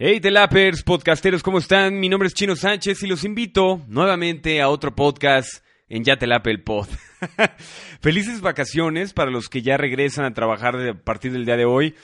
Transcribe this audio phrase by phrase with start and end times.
[0.00, 1.98] Hey Telapers, podcasteros, ¿cómo están?
[1.98, 6.62] Mi nombre es Chino Sánchez y los invito nuevamente a otro podcast en Ya el
[6.62, 6.86] Pod.
[8.00, 11.96] Felices vacaciones para los que ya regresan a trabajar a partir del día de hoy.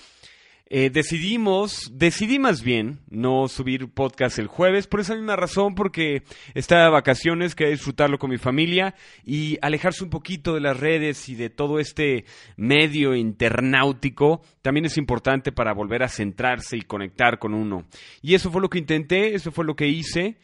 [0.77, 6.25] Eh, decidimos, decidí más bien no subir podcast el jueves por esa misma razón, porque
[6.55, 11.29] estaba de vacaciones, quería disfrutarlo con mi familia y alejarse un poquito de las redes
[11.29, 12.25] y de todo este
[12.57, 17.85] medio internautico también es importante para volver a centrarse y conectar con uno.
[18.21, 20.39] Y eso fue lo que intenté, eso fue lo que hice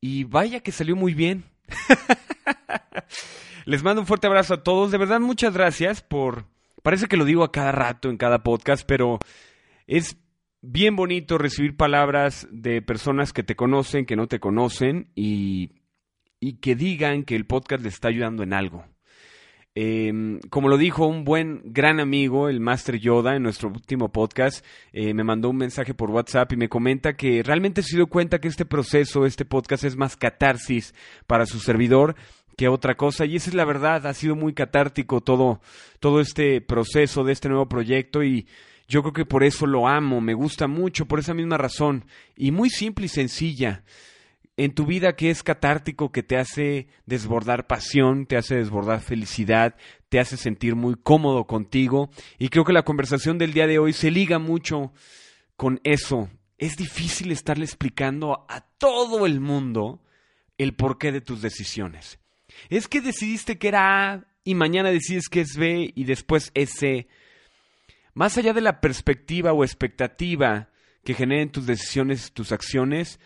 [0.00, 1.44] y vaya que salió muy bien.
[3.66, 6.46] Les mando un fuerte abrazo a todos, de verdad muchas gracias por...
[6.82, 9.18] Parece que lo digo a cada rato en cada podcast, pero
[9.86, 10.16] es
[10.62, 15.72] bien bonito recibir palabras de personas que te conocen, que no te conocen y,
[16.60, 18.84] que digan que el podcast le está ayudando en algo.
[19.76, 24.64] Em, como lo dijo un buen, gran amigo, el Master Yoda, en nuestro último podcast,
[24.92, 28.40] eh, me mandó un mensaje por WhatsApp y me comenta que realmente se dio cuenta
[28.40, 30.94] que este proceso, este podcast es más catarsis
[31.26, 32.14] para su servidor
[32.56, 33.24] que otra cosa.
[33.24, 35.60] Y esa es la verdad, ha sido muy catártico todo,
[35.98, 38.46] todo este proceso de este nuevo proyecto y
[38.88, 42.04] yo creo que por eso lo amo, me gusta mucho, por esa misma razón.
[42.36, 43.84] Y muy simple y sencilla.
[44.56, 49.74] En tu vida que es catártico, que te hace desbordar pasión, te hace desbordar felicidad,
[50.08, 52.10] te hace sentir muy cómodo contigo.
[52.38, 54.92] Y creo que la conversación del día de hoy se liga mucho
[55.56, 56.28] con eso.
[56.58, 60.02] Es difícil estarle explicando a todo el mundo
[60.56, 62.20] el porqué de tus decisiones.
[62.68, 66.70] Es que decidiste que era A y mañana decides que es B y después es
[66.70, 67.08] C
[68.14, 70.70] más allá de la perspectiva o expectativa
[71.04, 73.20] que generen tus decisiones, tus acciones,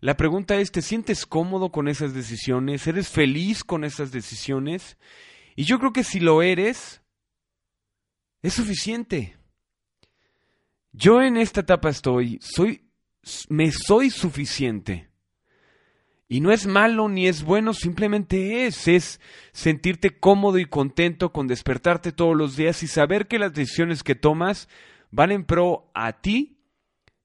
[0.00, 2.86] la pregunta es, ¿te sientes cómodo con esas decisiones?
[2.86, 4.98] ¿Eres feliz con esas decisiones?
[5.56, 7.02] Y yo creo que si lo eres,
[8.42, 9.36] es suficiente.
[10.92, 12.88] Yo en esta etapa estoy, soy,
[13.48, 15.10] me soy suficiente.
[16.28, 19.20] Y no es malo ni es bueno, simplemente es, es
[19.52, 24.16] sentirte cómodo y contento con despertarte todos los días y saber que las decisiones que
[24.16, 24.68] tomas
[25.12, 26.58] van en pro a ti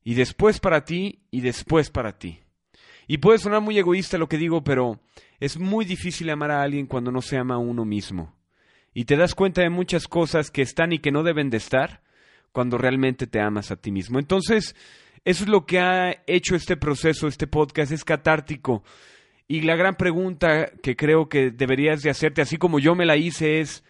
[0.04, 2.42] y después para ti y después para ti.
[3.08, 5.00] Y puede sonar muy egoísta lo que digo, pero
[5.40, 8.36] es muy difícil amar a alguien cuando no se ama a uno mismo.
[8.94, 12.04] Y te das cuenta de muchas cosas que están y que no deben de estar
[12.52, 14.20] cuando realmente te amas a ti mismo.
[14.20, 14.76] Entonces,
[15.24, 18.84] eso es lo que ha hecho este proceso, este podcast, es catártico.
[19.48, 23.18] Y la gran pregunta que creo que deberías de hacerte, así como yo me la
[23.18, 23.84] hice, es,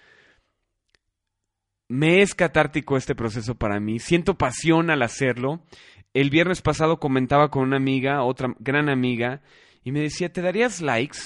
[1.88, 4.00] ¿me es catártico este proceso para mí?
[4.00, 5.64] ¿Siento pasión al hacerlo?
[6.14, 9.42] El viernes pasado comentaba con una amiga, otra gran amiga,
[9.84, 11.20] y me decía, ¿te darías likes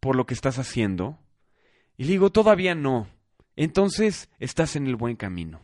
[0.00, 1.18] por lo que estás haciendo?
[1.96, 3.08] Y le digo, todavía no.
[3.54, 5.60] Entonces estás en el buen camino.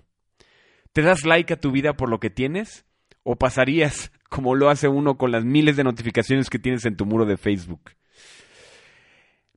[0.92, 2.84] ¿Te das like a tu vida por lo que tienes?
[3.24, 7.04] ¿O pasarías como lo hace uno con las miles de notificaciones que tienes en tu
[7.04, 7.90] muro de Facebook?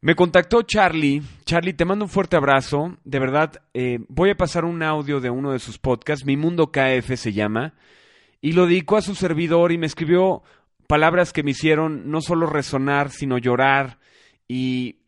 [0.01, 1.21] Me contactó Charlie.
[1.45, 2.97] Charlie, te mando un fuerte abrazo.
[3.03, 6.25] De verdad, eh, voy a pasar un audio de uno de sus podcasts.
[6.25, 7.73] Mi Mundo KF se llama.
[8.39, 10.43] Y lo dedicó a su servidor y me escribió
[10.87, 13.99] palabras que me hicieron no solo resonar, sino llorar
[14.47, 14.99] y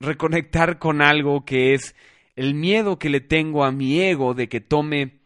[0.00, 1.96] reconectar con algo que es
[2.36, 5.17] el miedo que le tengo a mi ego de que tome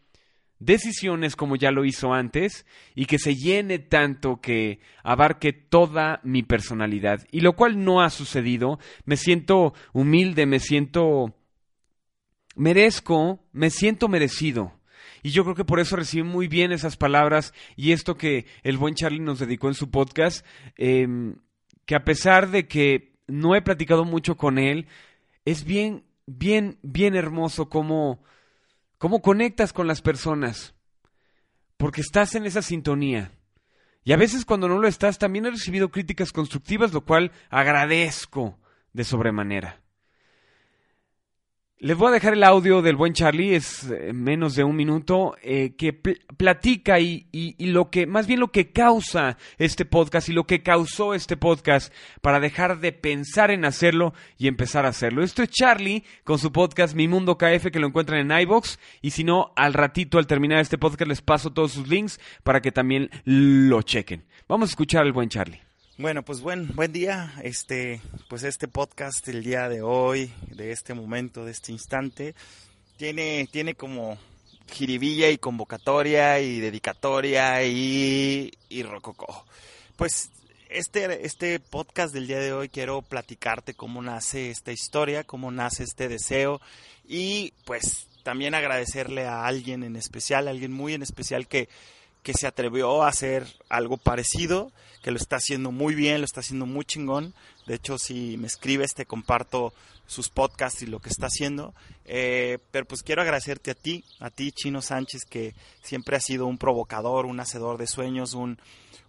[0.59, 2.65] decisiones como ya lo hizo antes
[2.95, 7.25] y que se llene tanto que abarque toda mi personalidad.
[7.31, 8.79] Y lo cual no ha sucedido.
[9.05, 11.35] Me siento humilde, me siento...
[12.55, 14.73] merezco, me siento merecido.
[15.23, 18.77] Y yo creo que por eso recibí muy bien esas palabras y esto que el
[18.77, 21.35] buen Charlie nos dedicó en su podcast, em,
[21.85, 24.87] que a pesar de que no he platicado mucho con él,
[25.45, 28.21] es bien, bien, bien hermoso como
[29.03, 30.75] ¿Cómo conectas con las personas?
[31.75, 33.33] Porque estás en esa sintonía.
[34.05, 38.57] Y a veces cuando no lo estás, también he recibido críticas constructivas, lo cual agradezco
[38.93, 39.82] de sobremanera.
[41.83, 45.35] Les voy a dejar el audio del buen Charlie, es eh, menos de un minuto,
[45.41, 47.27] eh, que platica y,
[47.59, 51.93] lo que, más bien lo que causa este podcast y lo que causó este podcast
[52.21, 55.23] para dejar de pensar en hacerlo y empezar a hacerlo.
[55.23, 59.09] Esto es Charlie con su podcast Mi Mundo KF que lo encuentran en iBox y
[59.09, 62.71] si no, al ratito al terminar este podcast les paso todos sus links para que
[62.71, 64.23] también lo chequen.
[64.47, 65.59] Vamos a escuchar al buen Charlie.
[65.95, 67.31] Bueno, pues buen, buen día.
[67.43, 72.33] Este, pues este podcast el día de hoy, de este momento, de este instante,
[72.97, 74.17] tiene, tiene como
[74.71, 79.45] jiribilla y convocatoria y dedicatoria y, y rococó.
[79.95, 80.31] Pues
[80.67, 85.83] este, este podcast del día de hoy quiero platicarte cómo nace esta historia, cómo nace
[85.83, 86.59] este deseo
[87.07, 91.69] y pues también agradecerle a alguien en especial, alguien muy en especial que
[92.23, 94.71] que se atrevió a hacer algo parecido,
[95.03, 97.33] que lo está haciendo muy bien, lo está haciendo muy chingón.
[97.67, 99.73] De hecho, si me escribes, te comparto
[100.07, 101.73] sus podcasts y lo que está haciendo.
[102.05, 106.45] Eh, pero pues quiero agradecerte a ti, a ti, Chino Sánchez, que siempre has sido
[106.45, 108.57] un provocador, un hacedor de sueños, un,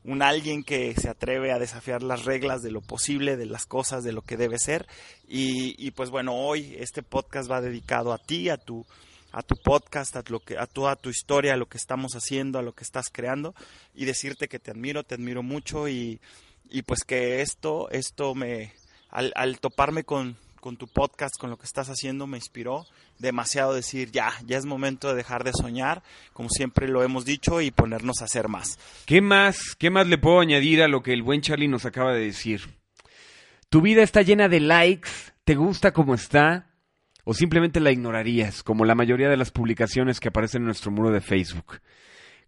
[0.04, 4.02] un alguien que se atreve a desafiar las reglas de lo posible, de las cosas,
[4.02, 4.86] de lo que debe ser.
[5.28, 8.84] Y, y pues bueno, hoy este podcast va dedicado a ti, a tu
[9.34, 12.60] a tu podcast, a, lo que, a toda tu historia, a lo que estamos haciendo,
[12.60, 13.52] a lo que estás creando
[13.92, 16.20] y decirte que te admiro, te admiro mucho y,
[16.70, 18.72] y pues que esto, esto me,
[19.10, 22.86] al, toparme con, con tu podcast, con lo que estás haciendo, me inspiró
[23.18, 27.60] demasiado decir, ya, ya es momento de dejar de soñar, como siempre lo hemos dicho,
[27.60, 28.78] y ponernos a hacer más.
[29.04, 32.12] ¿Qué más, qué más le puedo añadir a lo que el buen Charlie nos acaba
[32.12, 32.70] de decir?
[33.68, 35.10] Tu vida está llena de likes,
[35.42, 36.68] te gusta como está,
[37.24, 41.10] o simplemente la ignorarías, como la mayoría de las publicaciones que aparecen en nuestro muro
[41.10, 41.80] de Facebook.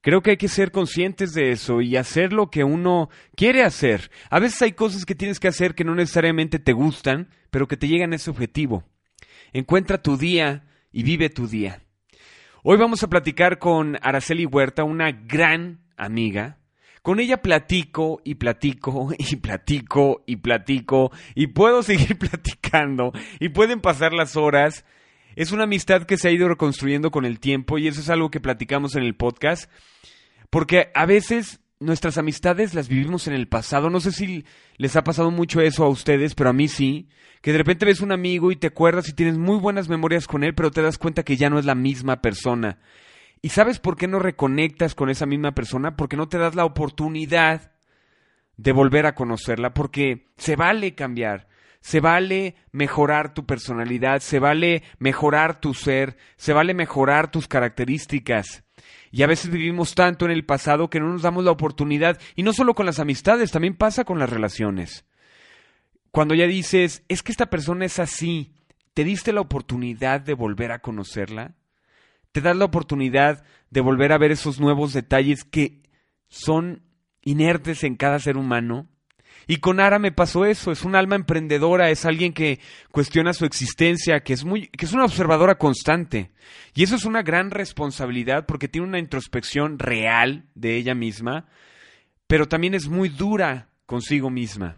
[0.02, 4.10] Creo que hay que ser conscientes de eso y hacer lo que uno quiere hacer.
[4.30, 7.76] A veces hay cosas que tienes que hacer que no necesariamente te gustan, pero que
[7.76, 8.84] te llegan a ese objetivo.
[9.52, 11.82] Encuentra tu día y vive tu día.
[12.62, 16.58] Hoy vamos a platicar con Araceli Huerta, una gran amiga.
[17.06, 23.80] Con ella platico y platico y platico y platico y puedo seguir platicando y pueden
[23.80, 24.84] pasar las horas.
[25.36, 28.32] Es una amistad que se ha ido reconstruyendo con el tiempo y eso es algo
[28.32, 29.70] que platicamos en el podcast.
[30.50, 33.88] Porque a veces nuestras amistades las vivimos en el pasado.
[33.88, 34.44] No sé si
[34.76, 37.08] les ha pasado mucho eso a ustedes, pero a mí sí.
[37.40, 40.42] Que de repente ves un amigo y te acuerdas y tienes muy buenas memorias con
[40.42, 42.80] él, pero te das cuenta que ya no es la misma persona.
[43.42, 45.96] ¿Y sabes por qué no reconectas con esa misma persona?
[45.96, 47.72] Porque no te das la oportunidad
[48.56, 51.48] de volver a conocerla, porque se vale cambiar,
[51.80, 58.64] se vale mejorar tu personalidad, se vale mejorar tu ser, se vale mejorar tus características.
[59.10, 62.42] Y a veces vivimos tanto en el pasado que no nos damos la oportunidad, y
[62.42, 65.04] no solo con las amistades, también pasa con las relaciones.
[66.10, 68.54] Cuando ya dices, es que esta persona es así,
[68.94, 71.54] ¿te diste la oportunidad de volver a conocerla?
[72.36, 75.80] ¿Te das la oportunidad de volver a ver esos nuevos detalles que
[76.28, 76.82] son
[77.22, 78.90] inertes en cada ser humano?
[79.46, 82.60] Y con Ara me pasó eso, es un alma emprendedora, es alguien que
[82.92, 86.30] cuestiona su existencia, que es muy que es una observadora constante.
[86.74, 91.46] Y eso es una gran responsabilidad porque tiene una introspección real de ella misma,
[92.26, 94.76] pero también es muy dura consigo misma.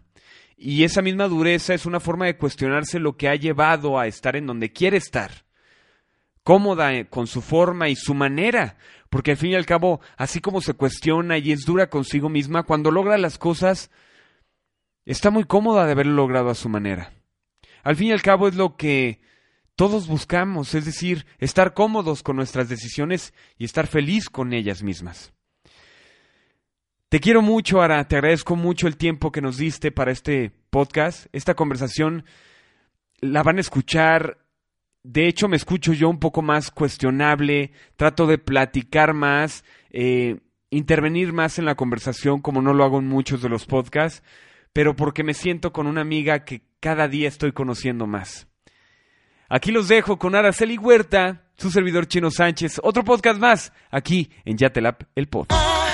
[0.56, 4.37] Y esa misma dureza es una forma de cuestionarse lo que ha llevado a estar
[4.37, 5.48] en donde quiere estar.
[6.49, 8.79] Cómoda con su forma y su manera,
[9.11, 12.62] porque al fin y al cabo, así como se cuestiona y es dura consigo misma,
[12.62, 13.91] cuando logra las cosas,
[15.05, 17.12] está muy cómoda de haberlo logrado a su manera.
[17.83, 19.21] Al fin y al cabo es lo que
[19.77, 25.35] todos buscamos, es decir, estar cómodos con nuestras decisiones y estar feliz con ellas mismas.
[27.11, 31.27] Te quiero mucho, Ara, te agradezco mucho el tiempo que nos diste para este podcast.
[31.33, 32.25] Esta conversación
[33.21, 34.48] la van a escuchar,
[35.03, 40.39] de hecho me escucho yo un poco más cuestionable, trato de platicar más, eh,
[40.71, 44.23] intervenir más en la conversación como no lo hago en muchos de los podcasts
[44.73, 48.47] pero porque me siento con una amiga que cada día estoy conociendo más.
[49.49, 54.56] Aquí los dejo con Araceli Huerta, su servidor Chino Sánchez, otro podcast más, aquí en
[54.56, 55.88] Yatelap, el podcast.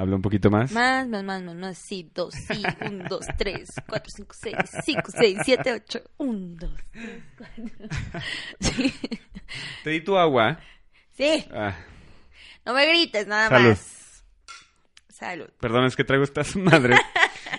[0.00, 0.72] Habla un poquito más.
[0.72, 1.76] Más, más, más, más, más.
[1.78, 2.62] Sí, dos, sí.
[2.86, 6.00] Un, dos, tres, cuatro, cinco, seis, cinco, seis, siete, ocho.
[6.16, 7.64] Un, dos, tres, cuatro.
[8.60, 8.94] Sí.
[9.84, 10.58] Te di tu agua.
[11.14, 11.44] Sí.
[11.52, 11.76] Ah,
[12.64, 13.68] No me grites, nada Salud.
[13.68, 14.24] más.
[15.10, 15.50] Salud.
[15.60, 16.96] perdón, es que traigo esta su madre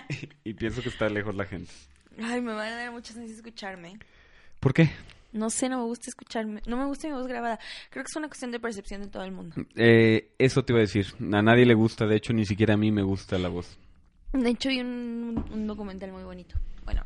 [0.08, 1.70] y, y pienso que está lejos la gente.
[2.20, 4.00] Ay, me van a dar muchas de escucharme.
[4.58, 4.90] ¿Por qué?
[5.32, 6.60] No sé, no me gusta escucharme.
[6.66, 7.58] No me gusta mi voz grabada.
[7.90, 9.56] Creo que es una cuestión de percepción de todo el mundo.
[9.76, 11.06] Eh, eso te iba a decir.
[11.32, 13.78] A nadie le gusta, de hecho, ni siquiera a mí me gusta la voz.
[14.32, 16.54] De hecho, vi un, un documental muy bonito.
[16.84, 17.02] Bueno,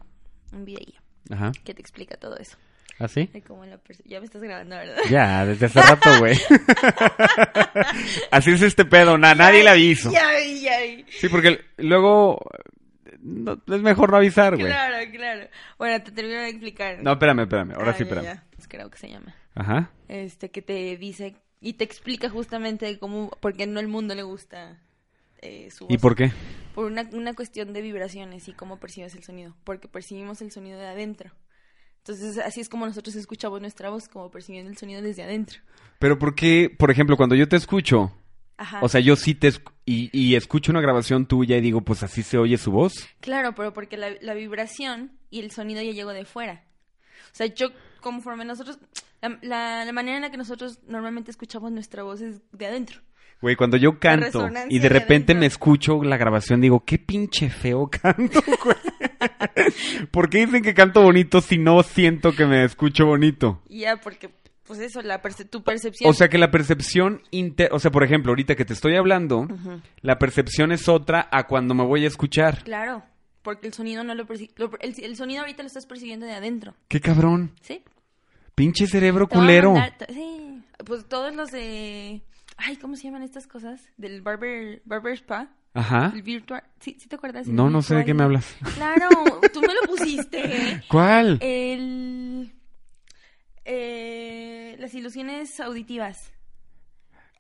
[0.52, 1.52] un video Ajá.
[1.64, 2.56] que te explica todo eso.
[2.98, 3.28] ¿Ah, sí?
[3.32, 4.96] La Ya me estás grabando, ¿verdad?
[5.10, 6.34] Ya, desde hace rato, güey.
[8.30, 10.10] Así es este pedo, na- nadie le aviso.
[10.10, 10.26] Ya
[10.60, 10.72] ya.
[11.20, 12.40] Sí, porque luego
[13.26, 14.66] no- es mejor no avisar, güey.
[14.68, 15.48] Claro, claro.
[15.78, 17.02] Bueno, te termino de explicar.
[17.02, 17.72] No, espérame, espérame.
[17.72, 18.24] Ahora Ah, sí, ya, espérame.
[18.24, 18.44] ya.
[18.58, 19.34] Es creo que se llama.
[19.54, 19.90] Ajá.
[20.08, 24.78] Este, que te dice y te explica justamente cómo, porque no el mundo le gusta
[25.42, 25.94] eh, su voz.
[25.94, 26.32] ¿Y por qué?
[26.74, 29.54] Por una, una cuestión de vibraciones y cómo percibes el sonido.
[29.64, 31.30] Porque percibimos el sonido de adentro.
[31.98, 35.58] Entonces, así es como nosotros escuchamos nuestra voz, como percibiendo el sonido desde adentro.
[35.98, 38.12] Pero ¿por qué, por ejemplo, cuando yo te escucho,
[38.58, 38.80] Ajá.
[38.82, 39.48] O sea, yo sí te...
[39.48, 43.06] esc- Y, y escucho una grabación tuya y digo, pues así se oye su voz.
[43.20, 46.64] Claro, pero porque la, la vibración y el sonido ya llegó de fuera.
[47.32, 47.68] O sea, yo,
[48.00, 48.78] conforme nosotros,
[49.20, 53.00] la, la, la manera en la que nosotros normalmente escuchamos nuestra voz es de adentro.
[53.42, 57.90] Güey, cuando yo canto y de repente me escucho la grabación, digo, qué pinche feo
[58.02, 58.76] canto, güey.
[60.10, 63.62] ¿Por qué dicen que canto bonito si no siento que me escucho bonito?
[63.68, 64.30] Ya, porque,
[64.66, 66.10] pues eso, la perce- tu percepción.
[66.10, 67.68] O sea que la percepción inter...
[67.72, 69.46] O sea, por ejemplo, ahorita que te estoy hablando,
[70.02, 72.62] la percepción es otra a cuando me voy a escuchar.
[72.64, 73.02] Claro,
[73.42, 76.74] porque el sonido no lo lo- el, el sonido ahorita lo estás percibiendo de adentro,
[76.88, 77.52] Qué cabrón.
[77.60, 77.82] ¿sí?
[78.54, 79.74] Pinche cerebro Te culero.
[80.08, 82.22] sí, pues todos los de...
[82.56, 83.82] Ay, ¿cómo se llaman estas cosas?
[83.98, 85.50] Del barber, barber spa.
[85.74, 86.10] Ajá.
[86.14, 86.62] El virtual.
[86.80, 87.46] ¿Sí, sí te acuerdas?
[87.48, 88.56] No, no sé de qué me hablas.
[88.76, 89.08] Claro,
[89.52, 90.82] tú me lo pusiste.
[90.88, 91.36] ¿Cuál?
[91.42, 92.50] El...
[93.66, 96.32] eh, las ilusiones auditivas.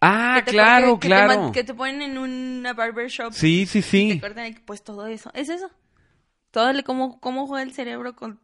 [0.00, 1.52] ah, Que claro, cortan- que te claro.
[1.52, 3.32] que te ponen en una barber shop.
[3.32, 4.08] Sí, sí, y sí.
[4.14, 5.30] te cortan el- pues todo eso.
[5.34, 5.70] Es eso.
[6.50, 8.40] Todo el, cómo, cómo juega el cerebro con...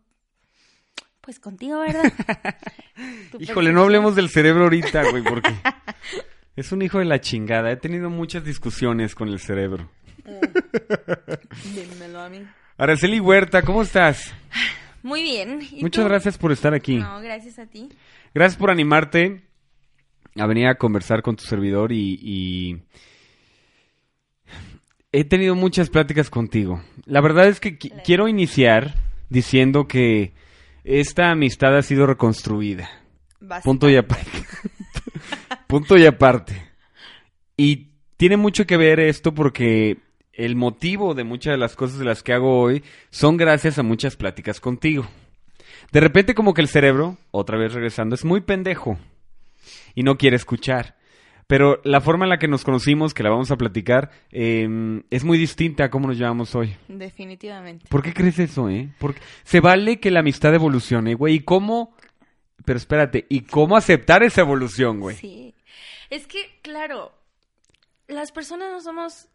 [1.20, 2.02] Pues contigo, ¿verdad?
[3.38, 5.54] Híjole, no hablemos del cerebro ahorita, güey, porque
[6.56, 7.70] es un hijo de la chingada.
[7.70, 9.88] He tenido muchas discusiones con el cerebro.
[11.74, 12.44] Dímelo a mí.
[12.76, 14.32] Araceli Huerta, ¿cómo estás?
[15.02, 15.60] Muy bien.
[15.70, 16.08] ¿y Muchas tú?
[16.08, 16.96] gracias por estar aquí.
[16.96, 17.88] No, gracias a ti.
[18.34, 19.42] Gracias por animarte
[20.36, 22.82] a venir a conversar con tu servidor y, y
[25.12, 26.82] he tenido muchas pláticas contigo.
[27.04, 28.94] La verdad es que quiero iniciar
[29.28, 30.32] diciendo que
[30.84, 32.88] esta amistad ha sido reconstruida.
[33.64, 34.44] Punto y aparte.
[35.66, 36.70] Punto y aparte.
[37.56, 39.98] Y tiene mucho que ver esto porque
[40.32, 43.82] el motivo de muchas de las cosas de las que hago hoy son gracias a
[43.82, 45.06] muchas pláticas contigo.
[45.90, 48.98] De repente como que el cerebro, otra vez regresando, es muy pendejo
[49.94, 50.96] y no quiere escuchar.
[51.46, 55.24] Pero la forma en la que nos conocimos, que la vamos a platicar, eh, es
[55.24, 56.74] muy distinta a cómo nos llevamos hoy.
[56.88, 57.86] Definitivamente.
[57.90, 58.88] ¿Por qué crees eso, eh?
[58.98, 61.34] Porque se vale que la amistad evolucione, güey.
[61.34, 61.94] ¿Y cómo?
[62.64, 65.16] Pero espérate, ¿y cómo aceptar esa evolución, güey?
[65.16, 65.54] Sí.
[66.08, 67.12] Es que, claro,
[68.06, 69.28] las personas no somos,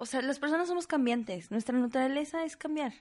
[0.00, 1.50] o sea, las personas somos cambiantes.
[1.50, 2.92] Nuestra naturaleza es cambiar.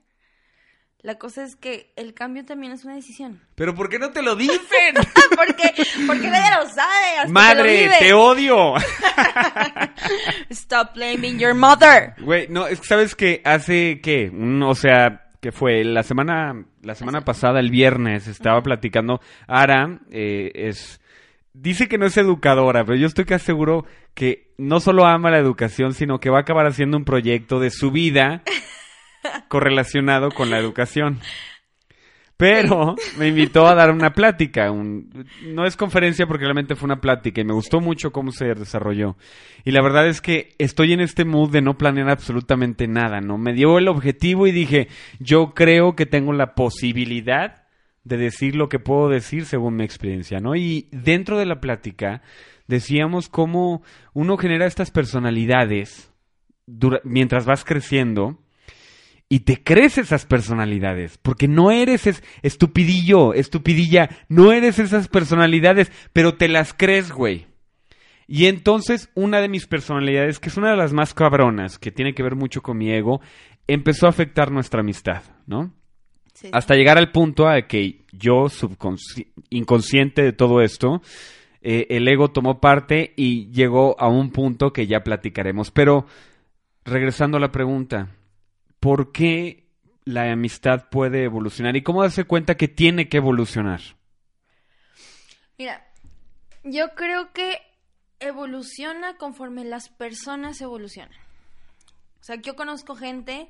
[1.02, 3.42] La cosa es que el cambio también es una decisión.
[3.56, 4.60] ¿Pero por qué no te lo dicen?
[5.36, 5.72] ¿Por qué?
[6.06, 7.06] Porque nadie lo sabe.
[7.16, 8.74] Hasta que lo ¡Madre, te odio!
[10.50, 12.16] Stop blaming your mother.
[12.20, 14.30] Güey, no, es que sabes que hace, ¿qué?
[14.30, 19.22] Un- o sea, que fue la semana, la semana pasada, el viernes, estaba platicando.
[19.48, 21.00] Ara eh, es...
[21.62, 25.40] Dice que no es educadora, pero yo estoy casi seguro que no solo ama la
[25.40, 28.44] educación, sino que va a acabar haciendo un proyecto de su vida
[29.50, 31.20] correlacionado con la educación.
[32.38, 34.72] Pero me invitó a dar una plática.
[34.72, 38.46] un- no es conferencia porque realmente fue una plática y me gustó mucho cómo se
[38.56, 39.18] desarrolló.
[39.66, 43.38] Y la verdad es que estoy en este mood de no planear absolutamente nada, ¿no?
[43.38, 44.88] Me dio el objetivo y dije,
[45.20, 47.64] yo creo que tengo la posibilidad
[48.04, 50.56] de decir lo que puedo decir según mi experiencia, ¿no?
[50.56, 52.22] Y dentro de la plática
[52.68, 53.82] decíamos cómo
[54.14, 56.12] uno genera estas personalidades
[57.04, 58.40] mientras vas creciendo
[59.28, 65.92] y te crees esas personalidades, porque no eres es- estupidillo, estupidilla, no eres esas personalidades,
[66.14, 67.46] pero te las crees, güey.
[68.28, 72.14] Y entonces una de mis personalidades, que es una de las más cabronas, que tiene
[72.14, 73.22] que ver mucho con mi ego,
[73.68, 75.74] empezó a afectar nuestra amistad, ¿no?
[76.40, 76.50] Sí.
[76.54, 78.48] Hasta llegar al punto a que yo,
[79.50, 81.02] inconsciente de todo esto,
[81.62, 85.70] eh, el ego tomó parte y llegó a un punto que ya platicaremos.
[85.72, 86.06] Pero,
[86.86, 88.16] regresando a la pregunta,
[88.80, 89.68] ¿por qué
[90.06, 93.82] la amistad puede evolucionar y cómo darse cuenta que tiene que evolucionar?
[95.58, 95.86] Mira,
[96.64, 97.58] yo creo que
[98.22, 101.12] evoluciona conforme las personas evolucionan.
[102.22, 103.50] O sea, yo conozco gente,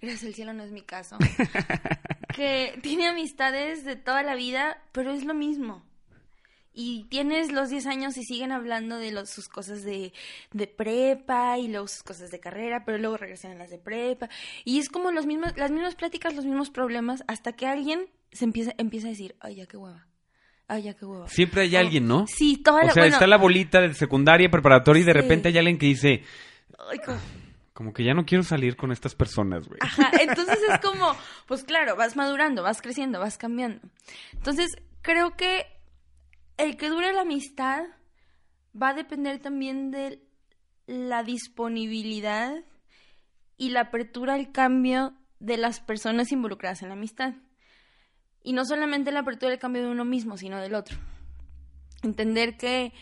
[0.00, 1.16] gracias al cielo no es mi caso,
[2.34, 5.84] que tiene amistades de toda la vida, pero es lo mismo.
[6.80, 10.12] Y tienes los 10 años y siguen hablando de los- sus cosas de,
[10.52, 14.28] de prepa y luego sus cosas de carrera, pero luego regresan a las de prepa.
[14.64, 18.44] Y es como los mismos, las mismas pláticas, los mismos problemas, hasta que alguien se
[18.44, 20.06] empieza, empieza a decir, ay, ya qué hueva.
[20.68, 21.26] Ay, ya qué hueva.
[21.28, 22.26] Siempre hay alguien, ¿no?
[22.28, 25.18] Sí, toda O la sea, bueno, está la bolita de secundaria, preparatoria y de Sí.
[25.18, 26.22] repente hay alguien que dice,
[26.90, 26.98] ay,
[27.78, 29.78] como- que ya no quiero salir con estas personas, güey.
[29.80, 31.14] Ajá, entonces es como,
[31.46, 33.80] pues claro, vas madurando, vas creciendo, vas cambiando.
[34.32, 34.66] Entonces,
[35.00, 35.64] creo que
[36.56, 37.84] el que dure la amistad
[38.74, 40.20] va a depender también de
[40.88, 42.64] la disponibilidad
[43.56, 47.34] y la apertura al cambio de las personas involucradas en la amistad.
[48.42, 50.98] Y no solamente la apertura al cambio de uno mismo, sino del otro.
[52.02, 52.92] Entender que,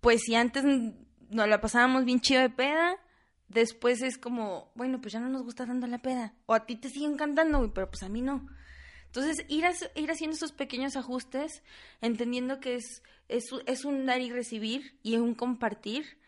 [0.00, 2.96] pues si antes nos la pasábamos bien chido de peda.
[3.54, 6.34] Después es como, bueno, pues ya no nos gusta tanto la peda.
[6.46, 8.48] O a ti te siguen cantando, güey, pero pues a mí no.
[9.06, 11.62] Entonces, ir, ir haciendo esos pequeños ajustes,
[12.00, 16.18] entendiendo que es, es, es un dar y recibir y un compartir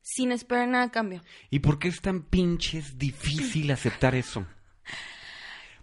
[0.00, 1.22] sin esperar nada a cambio.
[1.50, 4.46] ¿Y por qué es tan pinches difícil aceptar eso?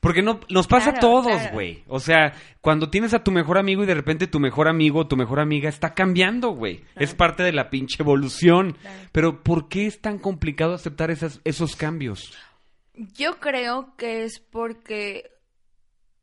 [0.04, 1.86] Porque no, nos pasa a todos, güey.
[1.88, 5.08] O sea, cuando tienes a tu mejor amigo y de repente tu mejor amigo o
[5.08, 6.84] tu mejor amiga está cambiando, güey.
[6.98, 8.78] Es parte de la pinche evolución.
[9.14, 12.38] Pero ¿por qué es tan complicado aceptar esas, esos cambios?
[12.94, 15.32] Yo creo que es porque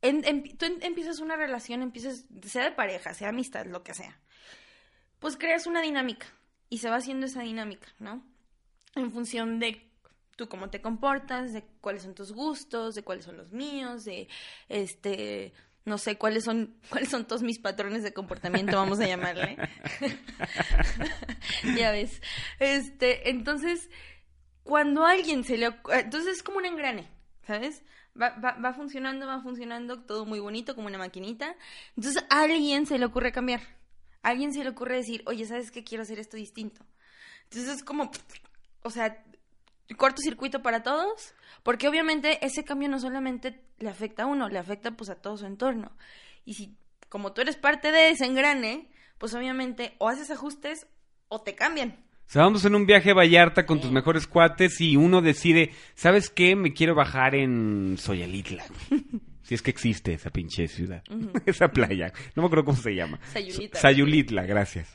[0.03, 4.21] tú empiezas una relación, empiezas, sea de pareja, sea amistad, lo que sea.
[5.21, 6.27] Pues creas una dinámica
[6.69, 8.23] y se va haciendo esa dinámica, ¿no?
[8.95, 9.90] En función de
[10.41, 14.27] tú cómo te comportas, de cuáles son tus gustos, de cuáles son los míos, de
[14.71, 15.53] este
[15.85, 19.59] no sé cuáles son cuáles son todos mis patrones de comportamiento, vamos a llamarle.
[21.77, 22.23] ya ves.
[22.59, 23.91] Este, entonces
[24.63, 27.07] cuando alguien se le entonces es como un engrane,
[27.47, 27.83] ¿sabes?
[28.21, 31.55] Va, va, va funcionando, va funcionando, todo muy bonito, como una maquinita.
[31.97, 33.61] Entonces a alguien se le ocurre cambiar.
[34.23, 35.85] Alguien se le ocurre decir, oye, ¿sabes qué?
[35.85, 36.83] Quiero hacer esto distinto.
[37.45, 38.11] Entonces es como,
[38.85, 39.23] o sea,
[39.97, 44.93] cortocircuito para todos, porque obviamente ese cambio no solamente le afecta a uno, le afecta
[44.93, 45.93] pues a todo su entorno.
[46.45, 46.77] Y si
[47.09, 50.87] como tú eres parte de ese engrane, pues obviamente o haces ajustes
[51.29, 51.97] o te cambian.
[52.29, 55.73] O sea, vamos en un viaje a Vallarta con tus mejores cuates y uno decide,
[55.95, 56.55] ¿sabes qué?
[56.55, 58.65] Me quiero bajar en Soyalitla.
[59.43, 61.03] si es que existe esa pinche ciudad,
[61.47, 62.13] esa playa.
[62.37, 63.19] No me acuerdo cómo se llama.
[63.33, 63.81] Sayulitla.
[63.81, 64.95] Sayulitla, gracias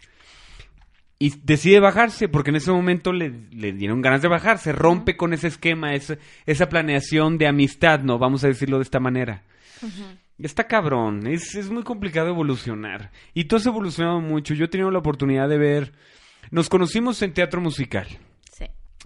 [1.17, 5.47] y decide bajarse porque en ese momento le, dieron ganas de bajarse, rompe con ese
[5.47, 8.19] esquema, esa, esa planeación de amistad, ¿no?
[8.19, 9.43] Vamos a decirlo de esta manera.
[10.37, 13.11] Está cabrón, es, es muy complicado evolucionar.
[13.33, 14.53] Y tú has evolucionado mucho.
[14.53, 15.93] Yo he tenido la oportunidad de ver,
[16.51, 18.07] nos conocimos en teatro musical.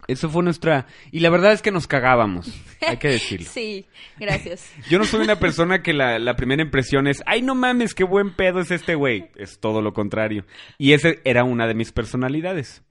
[0.08, 0.88] Eso fue nuestra...
[1.12, 2.52] Y la verdad es que nos cagábamos,
[2.88, 3.48] hay que decirlo.
[3.52, 3.86] sí,
[4.18, 4.72] gracias.
[4.90, 8.04] Yo no soy una persona que la, la, primera impresión es, ay, no mames, qué
[8.04, 9.30] buen pedo es este güey.
[9.36, 10.46] Es todo lo contrario.
[10.78, 12.84] Y esa era una de mis personalidades.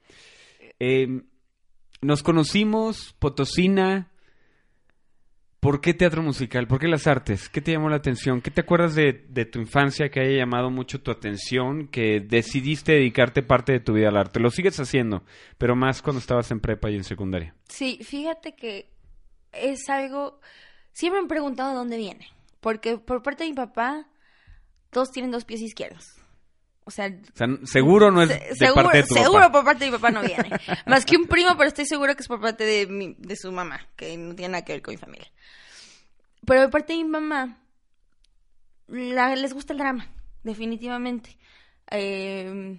[0.81, 1.23] Eh,
[2.01, 4.09] nos conocimos, Potosina,
[5.61, 6.69] ¿Por qué teatro musical?
[6.69, 7.49] ¿Por qué las artes?
[7.49, 8.41] ¿Qué te llamó la atención?
[8.41, 13.43] ¿Qué te acuerdas de, tu infancia que haya llamado mucho tu atención, que decidiste dedicarte
[13.43, 14.39] parte de tu vida al arte?
[14.39, 15.25] Lo sigues haciendo,
[15.59, 17.57] pero más cuando estabas en prepa y en secundaria.
[17.69, 18.89] Sí, fíjate que
[19.53, 20.41] es algo...
[20.93, 22.29] Siempre me he preguntado dónde viene,
[22.61, 24.07] porque por parte de mi papá,
[24.91, 26.18] todos tienen dos pies izquierdos.
[26.89, 27.15] O sea,
[27.65, 30.49] seguro no es de parte de tu Seguro por parte de mi papá no viene.
[30.87, 33.53] Más que un primo, pero estoy seguro que es por parte de, mi, de su
[33.53, 35.31] mamá, que no tiene nada que ver con mi familia.
[36.47, 37.59] Pero por parte de mi mamá,
[38.87, 40.09] les gusta el drama,
[40.45, 41.37] definitivamente.
[41.91, 42.79] Eh,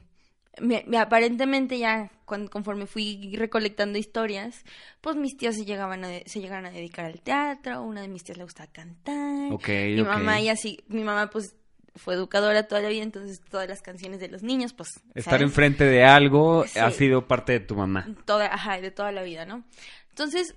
[0.97, 4.65] aparentemente ya conforme fui recolectando historias,
[5.01, 8.39] pues mis tías se llegaban se llegaron a dedicar al teatro, una de mis tías
[8.39, 9.51] le gustaba cantar.
[9.51, 11.55] mi mamá y así, mi mamá pues
[11.95, 15.01] fue educadora toda la vida, entonces todas las canciones de los niños, pues...
[15.15, 18.07] Estar enfrente de algo ha sido parte de tu mamá.
[18.25, 19.63] Toda, ajá, de toda la vida, ¿no?
[20.09, 20.55] Entonces,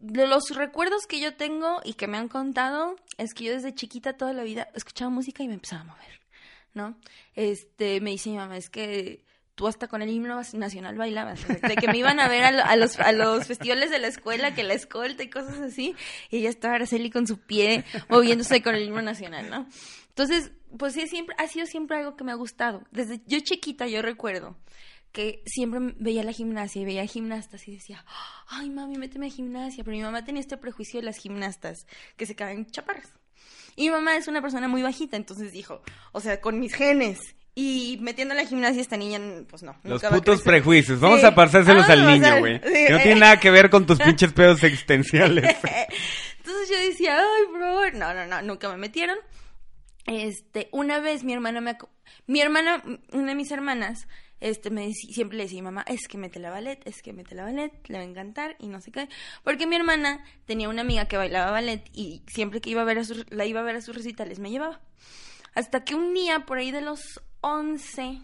[0.00, 3.74] de los recuerdos que yo tengo y que me han contado, es que yo desde
[3.74, 6.20] chiquita toda la vida escuchaba música y me empezaba a mover,
[6.74, 6.96] ¿no?
[7.34, 11.76] Este, me dice mi mamá, es que tú hasta con el himno nacional bailabas, de
[11.76, 14.72] que me iban a ver a, los, a los festivales de la escuela, que la
[14.72, 15.94] escolta y cosas así,
[16.30, 19.66] y ella estaba Araceli con su pie moviéndose con el himno nacional, ¿no?
[20.10, 22.82] Entonces, pues sí, siempre, ha sido siempre algo que me ha gustado.
[22.90, 24.56] Desde yo chiquita yo recuerdo
[25.12, 28.04] que siempre veía la gimnasia y veía gimnastas y decía,
[28.46, 29.82] ay mami, méteme a gimnasia.
[29.82, 33.12] Pero mi mamá tenía este prejuicio de las gimnastas, que se caen chaparras.
[33.76, 37.18] Y mi mamá es una persona muy bajita, entonces dijo, o sea, con mis genes
[37.54, 39.76] y metiendo a la gimnasia esta niña, pues no.
[39.82, 41.00] Los putos prejuicios.
[41.00, 42.54] Vamos a pasárselos al niño, güey.
[42.54, 45.44] no tiene nada que ver con tus pinches pedos existenciales.
[46.38, 49.18] Entonces yo decía, ay, bro, no, no, no, nunca me metieron.
[50.06, 51.76] Este, una vez mi hermana me...
[52.26, 52.82] Mi hermana,
[53.12, 54.08] una de mis hermanas,
[54.40, 57.44] este, me siempre le decía mamá, es que mete la ballet, es que mete la
[57.44, 59.08] ballet, le va a encantar y no sé qué.
[59.44, 62.98] Porque mi hermana tenía una amiga que bailaba ballet y siempre que iba a ver
[62.98, 64.80] a la iba a ver a sus recitales me llevaba.
[65.54, 68.22] Hasta que un día, por ahí de los 11,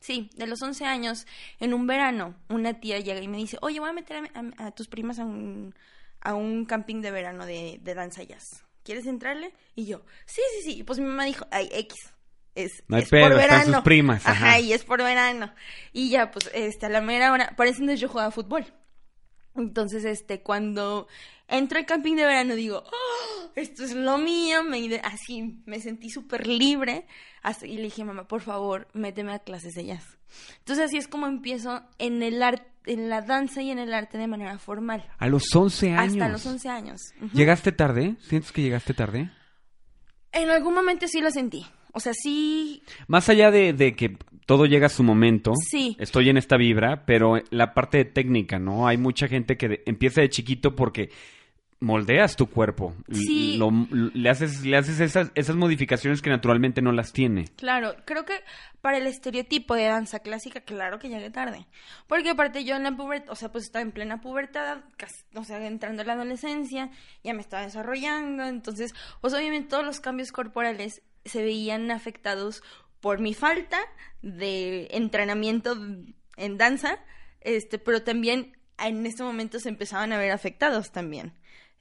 [0.00, 1.26] sí, de los 11 años,
[1.60, 4.88] en un verano, una tía llega y me dice, oye, voy a meter a, tus
[4.88, 5.74] primas a un,
[6.20, 8.64] a un camping de verano de, de danza jazz.
[8.84, 9.52] ¿Quieres entrarle?
[9.74, 10.82] Y yo, sí, sí, sí.
[10.84, 12.12] pues mi mamá dijo, ay, X.
[12.54, 13.60] Es, no hay pedo, por verano.
[13.60, 14.26] Están sus primas.
[14.26, 14.60] Ajá.
[14.60, 15.54] y es por verano.
[15.92, 18.66] Y ya, pues, este, a la mera hora, parece que yo jugaba fútbol.
[19.54, 21.08] Entonces, este, cuando
[21.48, 23.50] entro al camping de verano, digo, ¡Oh!
[23.54, 27.06] esto es lo mío, me, así me sentí súper libre.
[27.62, 30.18] y le dije, mamá, por favor, méteme a clases de jazz.
[30.58, 34.18] Entonces así es como empiezo en el arte, en la danza y en el arte
[34.18, 35.04] de manera formal.
[35.18, 36.12] A los 11 años.
[36.14, 37.00] Hasta los 11 años.
[37.32, 38.16] ¿Llegaste tarde?
[38.20, 39.30] ¿Sientes que llegaste tarde?
[40.32, 41.64] En algún momento sí lo sentí.
[41.92, 44.16] O sea, sí, Más allá de, de que
[44.46, 45.94] todo llega a su momento, Sí.
[46.00, 48.86] estoy en esta vibra, pero la parte de técnica, ¿no?
[48.88, 51.10] Hay mucha gente que de- empieza de chiquito porque
[51.82, 52.94] moldeas tu cuerpo.
[53.12, 53.56] Sí.
[53.58, 53.70] lo-
[54.14, 57.44] le haces, le haces esas, esas modificaciones que naturalmente no las tiene.
[57.56, 58.34] Claro, creo que
[58.80, 61.66] para el estereotipo de danza clásica, claro que llegué tarde.
[62.06, 65.44] Porque aparte yo en la pubertad, o sea, pues estaba en plena pubertad, casi- o
[65.44, 66.90] sea, entrando a la adolescencia,
[67.22, 72.62] ya me estaba desarrollando, entonces, pues obviamente todos los cambios corporales se veían afectados
[73.00, 73.78] por mi falta
[74.22, 75.76] de entrenamiento
[76.36, 76.98] en danza,
[77.40, 81.32] este, pero también en este momento se empezaban a ver afectados también.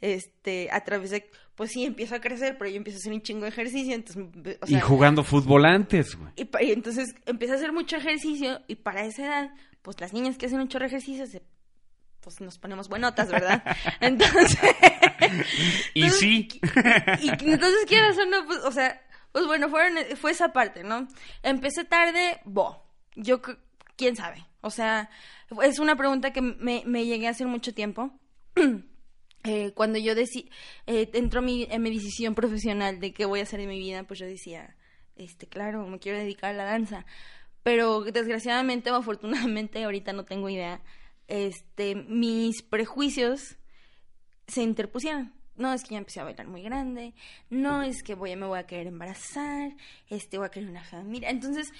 [0.01, 3.21] Este, a través de, pues sí, empiezo a crecer, pero yo empiezo a hacer un
[3.21, 6.31] chingo de ejercicio, entonces, o sea, y jugando fútbol antes, güey.
[6.35, 9.51] y, y entonces empecé a hacer mucho ejercicio y para esa edad,
[9.83, 11.43] pues las niñas que hacen mucho ejercicio, se,
[12.21, 13.63] pues nos ponemos buenotas, ¿verdad?
[13.99, 14.57] Entonces...
[15.93, 16.47] Y entonces, sí.
[17.19, 18.99] Y, y entonces quieras o no, pues, o sea,
[19.31, 21.07] pues bueno, fueron, fue esa parte, ¿no?
[21.43, 22.83] Empecé tarde, bo,
[23.15, 23.41] yo,
[23.95, 24.45] quién sabe.
[24.61, 25.09] O sea,
[25.63, 28.11] es una pregunta que me, me llegué a hacer mucho tiempo.
[29.43, 30.49] Eh, cuando yo decí,
[30.85, 34.03] eh, entró mi, en mi decisión profesional de qué voy a hacer en mi vida,
[34.03, 34.75] pues yo decía,
[35.15, 37.05] este, claro, me quiero dedicar a la danza.
[37.63, 40.81] Pero desgraciadamente o afortunadamente, ahorita no tengo idea,
[41.27, 43.57] este, mis prejuicios
[44.47, 45.33] se interpusieron.
[45.55, 47.13] No, es que ya empecé a bailar muy grande.
[47.49, 49.75] No, es que voy, me voy a querer embarazar.
[50.09, 51.29] Este, voy a querer una familia.
[51.29, 51.71] Entonces,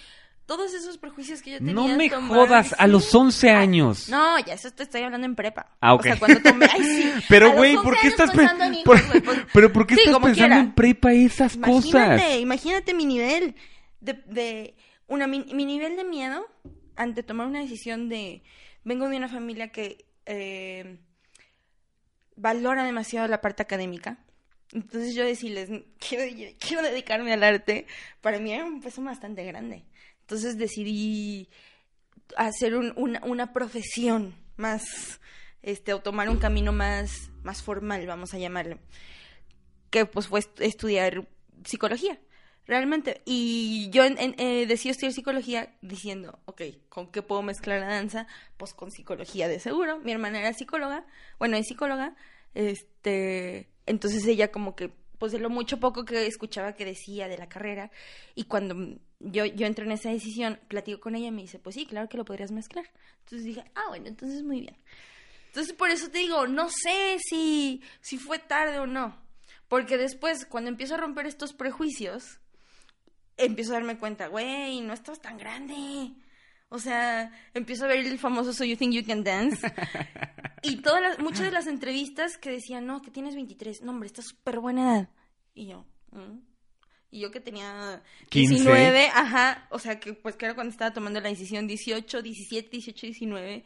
[0.45, 1.73] todos esos prejuicios que yo tenía.
[1.73, 4.09] No me jodas, a los 11 años.
[4.09, 5.75] No, ya eso te estoy hablando en prepa.
[5.79, 5.99] Ah, ok.
[6.01, 6.65] O sea, cuando tomé.
[6.71, 7.11] Ay, sí.
[7.29, 9.95] Pero, güey, 11 ¿por qué estás pe- pensando en hijos, por- pues- pero por qué
[9.95, 10.59] Sí, estás pensando quiera.
[10.59, 11.93] en prepa esas cosas?
[11.93, 13.55] Imagínate, imagínate mi nivel
[14.01, 14.75] de, de
[15.07, 16.45] una mi, mi nivel de miedo
[16.97, 18.43] ante tomar una decisión de
[18.83, 20.99] vengo de una familia que eh,
[22.35, 24.17] valora demasiado la parte académica.
[24.73, 26.23] Entonces yo decirles, quiero,
[26.59, 27.87] quiero dedicarme al arte,
[28.21, 29.83] para mí era un peso bastante grande.
[30.31, 31.49] Entonces decidí
[32.37, 35.19] hacer un- una, profesión más,
[35.61, 38.79] este, o tomar un camino más, más formal, vamos a llamarlo
[39.89, 41.27] que pues fue est- estudiar
[41.65, 42.17] psicología,
[42.65, 43.21] realmente.
[43.25, 48.25] Y yo en- eh, decidí estudiar psicología diciendo, ok, ¿con qué puedo mezclar la danza?
[48.55, 49.99] Pues con psicología de seguro.
[49.99, 51.05] Mi hermana era psicóloga,
[51.39, 52.15] bueno, es psicóloga,
[52.53, 57.37] este, entonces ella como que, pues de lo mucho poco que escuchaba que decía de
[57.37, 57.91] la carrera,
[58.33, 61.75] y cuando yo, yo entré en esa decisión, platico con ella y me dice, pues
[61.75, 62.85] sí, claro que lo podrías mezclar.
[63.19, 64.75] Entonces dije, ah, bueno, entonces muy bien.
[65.49, 69.15] Entonces por eso te digo, no sé si, si fue tarde o no.
[69.67, 72.39] Porque después, cuando empiezo a romper estos prejuicios,
[73.37, 76.13] empiezo a darme cuenta, güey, no estás tan grande.
[76.73, 79.59] O sea, empiezo a ver el famoso So You Think You Can Dance.
[80.63, 83.81] y todas las, muchas de las entrevistas que decían, no, que tienes 23.
[83.81, 85.09] No, hombre, estás súper buena edad.
[85.53, 86.39] Y yo, "Mm".
[87.11, 88.55] Y yo que tenía 15.
[88.55, 92.69] 19, ajá, o sea, que pues que era cuando estaba tomando la decisión 18, 17,
[92.71, 93.65] 18, 19,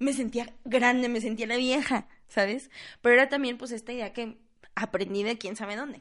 [0.00, 2.68] me sentía grande, me sentía la vieja, ¿sabes?
[3.00, 4.38] Pero era también pues esta idea que
[4.74, 6.00] aprendí de quién sabe dónde.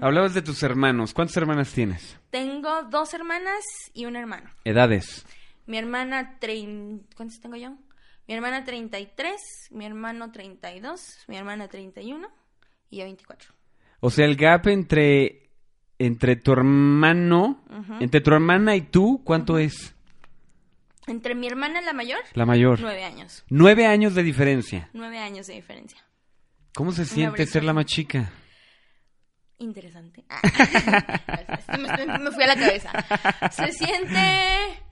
[0.00, 1.14] Hablabas de tus hermanos.
[1.14, 2.16] ¿Cuántas hermanas tienes?
[2.30, 3.62] Tengo dos hermanas
[3.94, 4.50] y un hermano.
[4.64, 5.24] Edades.
[5.66, 7.06] Mi hermana, trein...
[7.16, 7.76] ¿cuántos tengo yo?
[8.28, 12.28] Mi hermana 33, mi hermano 32, mi hermana 31
[12.90, 13.52] y yo 24.
[14.00, 15.50] O sea, el gap entre,
[15.98, 17.64] entre tu hermano,
[18.00, 19.94] entre tu hermana y tú, ¿cuánto es?
[21.06, 22.80] Entre mi hermana la mayor, La mayor.
[22.80, 23.44] nueve años.
[23.48, 24.90] Nueve años de diferencia.
[24.92, 25.98] Nueve años de diferencia.
[26.74, 28.32] ¿Cómo se siente ser la más chica?
[29.58, 30.24] Interesante.
[30.28, 30.40] Ah.
[32.20, 32.90] me fui a la cabeza.
[33.50, 34.85] Se siente...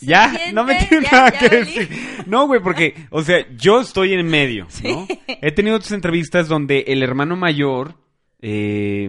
[0.00, 1.88] Ya, siente- no me tienes ya, nada ya que decir.
[2.26, 5.06] No, güey, porque, o sea, yo estoy en medio, ¿no?
[5.26, 7.96] He tenido otras entrevistas donde el hermano mayor
[8.40, 9.08] eh,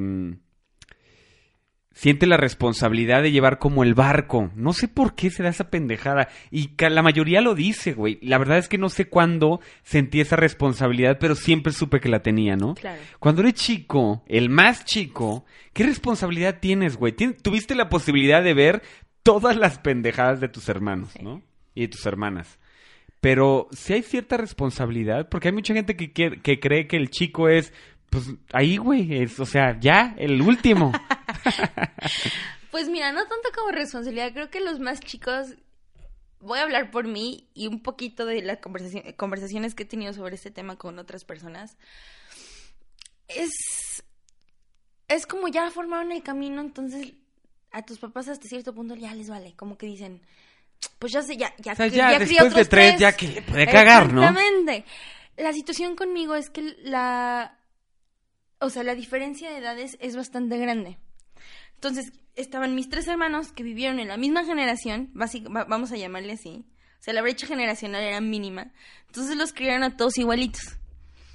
[1.94, 4.50] siente la responsabilidad de llevar como el barco.
[4.56, 6.30] No sé por qué se da esa pendejada.
[6.50, 8.18] Y la mayoría lo dice, güey.
[8.22, 12.22] La verdad es que no sé cuándo sentí esa responsabilidad, pero siempre supe que la
[12.24, 12.74] tenía, ¿no?
[12.76, 13.00] Claro.
[13.20, 17.14] Cuando eres chico, el más chico, ¿qué responsabilidad tienes, güey?
[17.14, 18.82] Tuviste la posibilidad de ver
[19.24, 21.20] todas las pendejadas de tus hermanos, Sí.
[21.24, 21.42] ¿no?
[21.74, 22.60] Y de tus hermanas.
[23.22, 27.50] Pero si hay cierta responsabilidad, porque hay mucha gente que, que cree que el chico
[27.50, 27.72] es,
[28.10, 30.92] pues ahí, güey, es, o sea, ya, el último.
[32.72, 35.56] Pues mira, no tanto como responsabilidad, creo que los más chicos
[36.40, 38.60] voy a hablar por mí y un poquito de las
[39.18, 41.78] conversaciones que he tenido sobre este tema con otras personas.
[43.28, 43.52] Es,
[45.10, 47.14] es como ya formaron el camino, entonces
[47.72, 50.22] a tus papás hasta cierto punto ya les vale, como que dicen,
[51.00, 53.28] pues ya sé, ya, ya, O sea, ya, ya después de otros tres, ya que
[53.28, 54.22] le puede cagar, ¿no?
[54.24, 54.86] Exactamente.
[55.38, 57.58] La situación conmigo es que la,
[58.60, 60.98] o sea, la diferencia de edades es bastante grande.
[61.76, 65.98] Entonces, estaban mis tres hermanos que vivieron en la misma generación, básic- va- vamos a
[65.98, 66.66] llamarle así.
[67.00, 68.72] O sea, la brecha generacional era mínima.
[69.08, 70.62] Entonces los criaron a todos igualitos.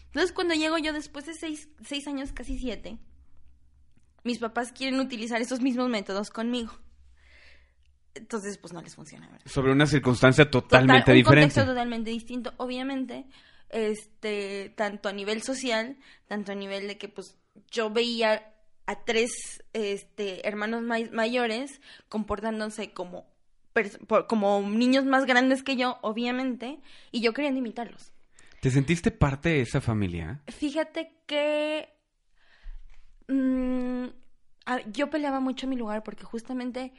[0.06, 2.96] Entonces, cuando llego yo después de seis, seis años, casi siete,
[4.26, 6.72] mis papás quieren utilizar esos mismos métodos conmigo.
[8.14, 9.46] Entonces, pues no les funciona, ¿verdad?
[9.46, 11.48] Sobre una circunstancia Total- totalmente un diferente.
[11.54, 13.26] contexto totalmente distinto, obviamente,
[13.68, 17.36] este, tanto a nivel social, tanto a nivel de que pues
[17.70, 18.52] yo veía
[18.86, 19.30] a tres
[19.74, 23.26] este, hermanos may- mayores comportándose como,
[24.06, 26.78] por- como niños más grandes que yo, obviamente,
[27.12, 28.12] y yo quería imitarlos.
[28.62, 30.40] ¿Te sentiste parte de esa familia?
[30.48, 31.90] Fíjate que
[33.28, 34.06] mm,
[34.66, 36.92] a- yo peleaba mucho mi lugar porque justamente,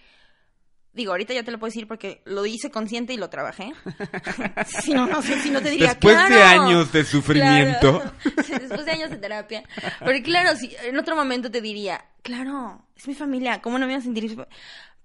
[0.94, 3.74] digo, ahorita ya te lo puedo decir porque lo hice consciente y lo trabajé.
[4.82, 8.02] si no, no sé, si no te diría Después de años de sufrimiento.
[8.48, 8.60] Claro.
[8.60, 9.63] Después de años de terapia.
[10.00, 13.94] Porque claro, si en otro momento te diría, claro, es mi familia, ¿cómo no me
[13.94, 14.38] voy a sentir?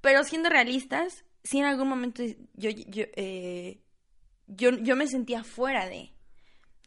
[0.01, 2.23] Pero siendo realistas, sí en algún momento
[2.55, 3.81] yo, yo, eh,
[4.47, 6.12] yo, yo me sentía fuera de...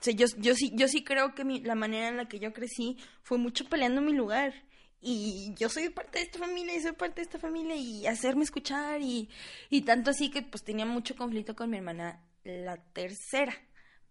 [0.06, 2.38] O sea, yo, yo, sí, yo sí creo que mi- la manera en la que
[2.38, 4.54] yo crecí fue mucho peleando mi lugar.
[5.02, 8.44] Y yo soy parte de esta familia y soy parte de esta familia y hacerme
[8.44, 9.30] escuchar y,
[9.72, 13.54] y tanto así que pues tenía mucho conflicto con mi hermana, la tercera,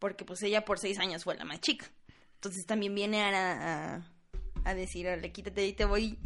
[0.00, 1.86] porque pues ella por seis años fue la más chica.
[2.34, 3.94] Entonces también viene a,
[4.64, 4.74] a, a
[5.32, 6.18] quítate y te voy.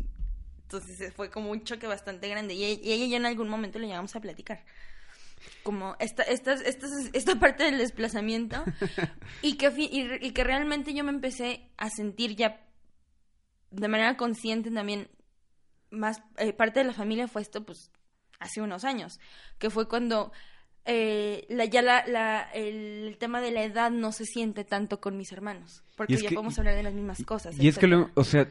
[0.63, 3.87] Entonces fue como un choque bastante grande y y ella ya en algún momento le
[3.87, 4.65] llegamos a platicar.
[5.63, 8.63] Como esta, esta, esta, esta parte del desplazamiento
[9.43, 12.61] y que, y, que realmente yo me empecé a sentir ya
[13.71, 15.09] de manera consciente también
[15.91, 17.91] más eh, parte de la familia fue esto pues
[18.41, 19.21] hace unos años
[19.59, 20.33] que fue cuando
[20.85, 25.17] eh, la, ya la, la- el, tema de la edad no se siente tanto con
[25.19, 28.11] mis hermanos porque ya que- podemos hablar de las mismas cosas Y es que, lo-
[28.15, 28.49] o sea,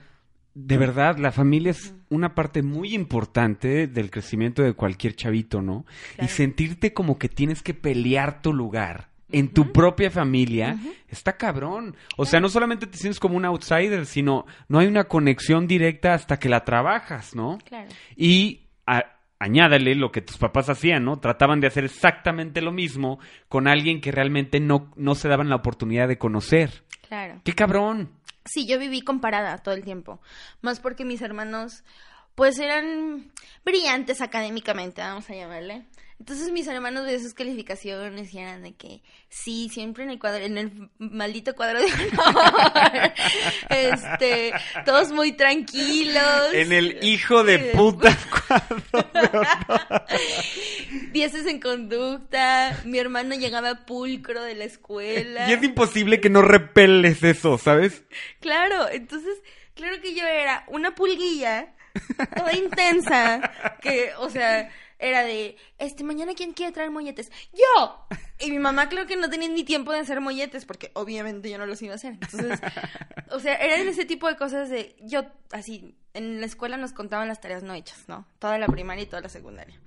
[0.59, 5.85] de verdad, la familia es una parte muy importante del crecimiento de cualquier chavito, ¿no?
[6.21, 10.77] Y sentirte como que tienes que pelear tu lugar en tu propia familia
[11.09, 11.95] está cabrón.
[12.15, 16.13] O sea, no solamente te sientes como un outsider, sino no hay una conexión directa
[16.13, 17.57] hasta que la trabajas, ¿no?
[17.65, 19.03] claro Y a-
[19.39, 21.17] añádale lo que tus papás hacían, ¿no?
[21.19, 25.57] Trataban de hacer exactamente lo mismo con alguien que realmente no, no se daban la
[25.57, 26.83] oportunidad de conocer.
[27.07, 28.11] claro ¡Qué cabrón!
[28.47, 30.19] Sí, yo viví comparada todo el tiempo.
[30.61, 31.83] Más porque mis hermanos,
[32.37, 33.31] pues eran
[33.65, 35.85] brillantes académicamente, vamos a llamarle.
[36.19, 40.45] Entonces mis hermanos de sus calificaciones y eran de que sí, siempre en el cuadro,
[40.45, 43.13] en el maldito cuadro de honor.
[43.69, 44.53] este,
[44.85, 46.53] todos muy tranquilos.
[46.53, 48.15] En el hijo de puta
[51.11, 52.79] Dieces en conducta.
[52.85, 55.49] Mi hermano llegaba pulcro de la escuela.
[55.49, 58.03] Y es imposible que no repeles eso, ¿sabes?
[58.41, 59.41] Claro, entonces,
[59.73, 61.73] claro que yo era una pulguilla,
[62.35, 63.41] toda intensa,
[63.81, 68.07] que, o sea, era de, este, mañana quién quiere traer molletes, yo.
[68.39, 71.57] Y mi mamá creo que no tenía ni tiempo de hacer molletes, porque obviamente yo
[71.57, 72.13] no los iba a hacer.
[72.13, 72.59] Entonces,
[73.31, 77.27] o sea, eran ese tipo de cosas de, yo, así, en la escuela nos contaban
[77.27, 78.27] las tareas no hechas, ¿no?
[78.39, 79.79] Toda la primaria y toda la secundaria.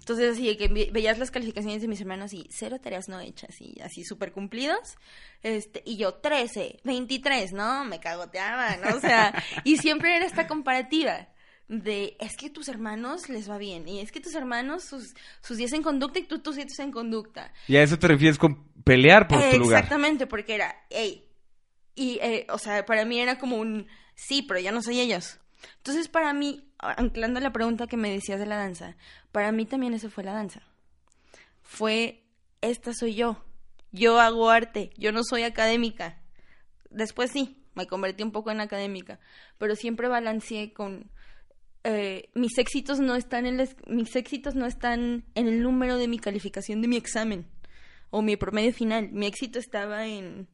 [0.00, 3.60] Entonces, así que ve- veías las calificaciones de mis hermanos y cero tareas no hechas
[3.60, 4.96] y así súper cumplidos.
[5.44, 7.84] Este, y yo 13, 23, ¿no?
[7.84, 8.96] Me cagoteaban, ¿no?
[8.96, 9.32] O sea,
[9.64, 11.28] y siempre era esta comparativa
[11.68, 15.56] de es que tus hermanos les va bien y es que tus hermanos sus sus
[15.56, 17.52] 10 en conducta y tú tus 7 en conducta.
[17.68, 19.78] Y a eso te refieres con pelear por tu lugar.
[19.78, 21.28] Exactamente, porque era, hey,
[21.94, 25.38] y, eh, o sea, para mí era como un, sí, pero ya no soy ellos.
[25.78, 28.96] Entonces, para mí, anclando la pregunta que me decías de la danza,
[29.30, 30.62] para mí también eso fue la danza.
[31.62, 32.24] Fue,
[32.60, 33.44] esta soy yo.
[33.92, 36.18] Yo hago arte, yo no soy académica.
[36.90, 39.20] Después sí, me convertí un poco en académica,
[39.58, 41.10] pero siempre balanceé con...
[41.84, 45.98] eh, mis éxitos no están en la es- mis éxitos no están en el número
[45.98, 47.46] de mi calificación de mi examen
[48.10, 49.08] o mi promedio final.
[49.12, 50.46] Mi éxito estaba en,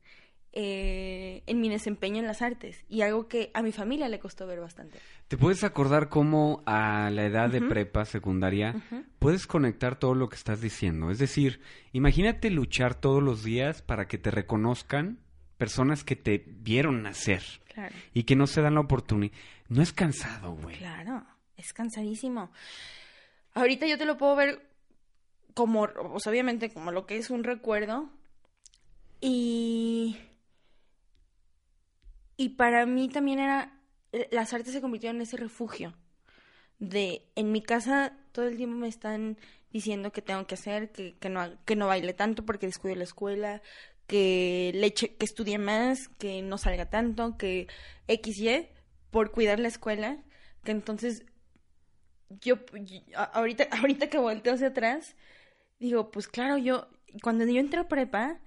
[0.53, 4.47] eh, en mi desempeño en las artes y algo que a mi familia le costó
[4.47, 4.99] ver bastante.
[5.29, 8.75] ¿Te puedes acordar cómo a la edad de prepa, secundaria,
[9.19, 11.11] puedes conectar todo lo que estás diciendo?
[11.11, 11.61] Es decir,
[11.93, 15.19] imagínate luchar todos los días para que te reconozcan
[15.59, 17.43] personas que te vieron nacer
[17.75, 17.95] Claro.
[18.15, 19.33] y que no se dan la oportunidad.
[19.69, 20.77] No es cansado, güey.
[20.77, 21.27] Claro,
[21.57, 22.51] es cansadísimo.
[23.55, 24.67] Ahorita yo te lo puedo ver
[25.55, 25.89] como,
[26.21, 28.11] sea, obviamente como lo que es un recuerdo.
[29.21, 30.17] Y...
[32.37, 33.81] Y para mí también era,
[34.31, 35.93] las artes se convirtieron en ese refugio.
[36.79, 39.37] De, en mi casa todo el tiempo me están
[39.73, 43.03] diciendo que tengo que hacer, que, que, no, que no baile tanto porque descuido la
[43.03, 43.61] escuela,
[44.07, 47.67] que le eche, que estudie más, que no salga tanto, que
[48.07, 48.69] X, Y,
[49.11, 50.23] por cuidar la escuela,
[50.65, 51.25] que entonces
[52.41, 52.57] yo,
[53.33, 55.17] ahorita, ahorita que volteo hacia atrás,
[55.79, 56.89] digo, pues claro, yo,
[57.23, 58.41] cuando yo entré a prepa,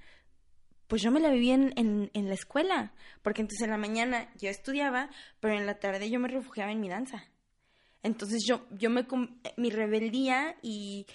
[0.87, 4.29] pues yo me la vivía en, en, en, la escuela, porque entonces en la mañana
[4.37, 7.23] yo estudiaba, pero en la tarde yo me refugiaba en mi danza.
[8.03, 9.05] Entonces yo, yo me,
[9.57, 11.05] mi rebeldía y,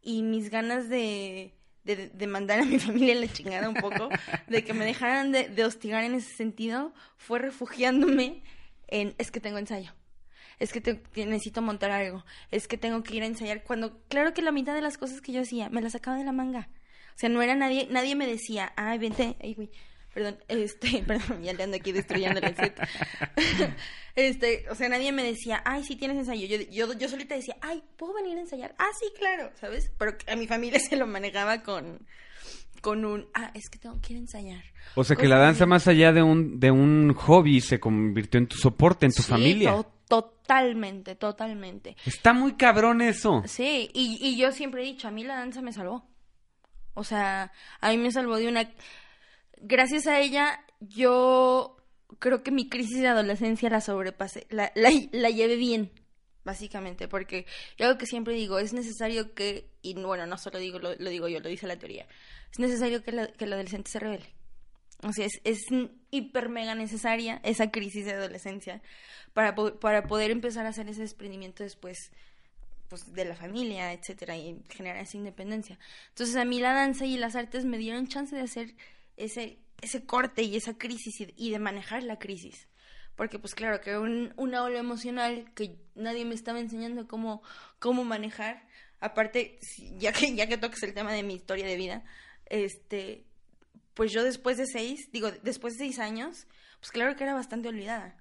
[0.00, 1.52] y mis ganas de,
[1.84, 4.08] de, de, mandar a mi familia la chingada un poco,
[4.48, 8.42] de que me dejaran de, de hostigar en ese sentido, fue refugiándome
[8.88, 9.94] en, es que tengo ensayo
[10.58, 13.62] es que te, necesito montar algo, es que tengo que ir a ensayar.
[13.62, 16.24] Cuando, claro que la mitad de las cosas que yo hacía, me las sacaba de
[16.24, 16.68] la manga.
[17.14, 19.70] O sea, no era nadie, nadie me decía, ay, vente, ay, güey,
[20.14, 22.80] perdón, este, perdón, ya le ando aquí destruyendo el set.
[24.14, 26.46] este, o sea, nadie me decía, ay, sí tienes ensayo.
[26.46, 28.74] Yo, yo, yo solita decía, ay, ¿puedo venir a ensayar?
[28.78, 29.90] Ah, sí, claro, ¿sabes?
[29.98, 32.06] Pero a mi familia se lo manejaba con,
[32.80, 34.64] con un, ah, es que tengo que ir a ensayar.
[34.94, 38.46] O sea, que la danza más allá de un, de un hobby se convirtió en
[38.46, 39.84] tu soporte, en tu sí, familia.
[40.08, 41.96] Totalmente, totalmente.
[42.04, 43.42] Está muy cabrón eso.
[43.46, 46.08] Sí, y, y yo siempre he dicho, a mí la danza me salvó.
[46.94, 48.70] O sea, a mí me salvó de una...
[49.60, 51.76] Gracias a ella, yo
[52.18, 55.90] creo que mi crisis de adolescencia la sobrepasé, la, la, la llevé bien,
[56.46, 57.44] básicamente, porque
[57.76, 61.28] yo algo que siempre digo, es necesario que, y bueno, no solo digo, lo, digo
[61.28, 62.06] yo, lo dice la teoría,
[62.50, 64.32] es necesario que, la, que el adolescente se revele.
[65.02, 65.66] O sea, es, es
[66.10, 68.80] hiper mega necesaria esa crisis de adolescencia
[69.34, 72.10] para, para poder empezar a hacer ese desprendimiento después
[72.88, 75.78] pues, de la familia, etcétera, y generar esa independencia.
[76.10, 78.74] Entonces, a mí la danza y las artes me dieron chance de hacer
[79.16, 82.68] ese, ese corte y esa crisis y, y de manejar la crisis.
[83.16, 87.42] Porque, pues claro, que un, una ola emocional que nadie me estaba enseñando cómo,
[87.78, 88.66] cómo manejar.
[89.00, 89.58] Aparte,
[89.98, 92.04] ya que, ya que toques el tema de mi historia de vida,
[92.46, 93.24] este,
[93.94, 96.46] pues yo después de seis, digo, después de seis años,
[96.78, 98.16] pues claro que era bastante olvidada.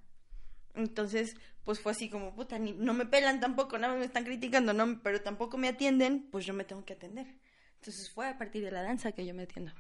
[0.74, 4.24] Entonces, pues fue así como, puta, ni, no me pelan tampoco, nada más me están
[4.24, 7.28] criticando, no, pero tampoco me atienden, pues yo me tengo que atender.
[7.76, 9.72] Entonces fue a partir de la danza que yo me atiendo.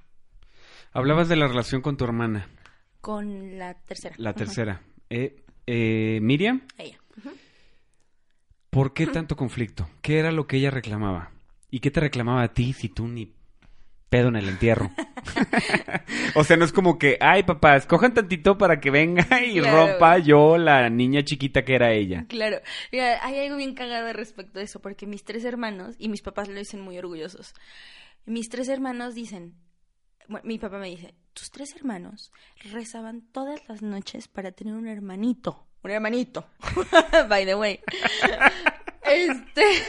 [0.91, 2.49] Hablabas de la relación con tu hermana.
[3.01, 4.15] Con la tercera.
[4.17, 4.81] La tercera.
[5.09, 6.61] Eh, eh, Miriam.
[6.77, 6.99] Ella.
[7.17, 7.33] Uh -huh.
[8.69, 9.89] ¿Por qué tanto conflicto?
[10.01, 11.31] ¿Qué era lo que ella reclamaba?
[11.69, 13.35] ¿Y qué te reclamaba a ti si tú ni
[14.09, 14.91] pedo en el entierro.
[16.35, 19.87] o sea, no es como que, ay papá, escojan tantito para que venga y claro.
[19.87, 22.25] rompa yo la niña chiquita que era ella.
[22.29, 26.21] Claro, Mira, hay algo bien cagado respecto a eso, porque mis tres hermanos, y mis
[26.21, 27.53] papás lo dicen muy orgullosos,
[28.25, 29.55] mis tres hermanos dicen,
[30.27, 32.31] bueno, mi papá me dice, tus tres hermanos
[32.71, 36.47] rezaban todas las noches para tener un hermanito, un hermanito,
[37.29, 37.79] by the way.
[39.05, 39.83] Este.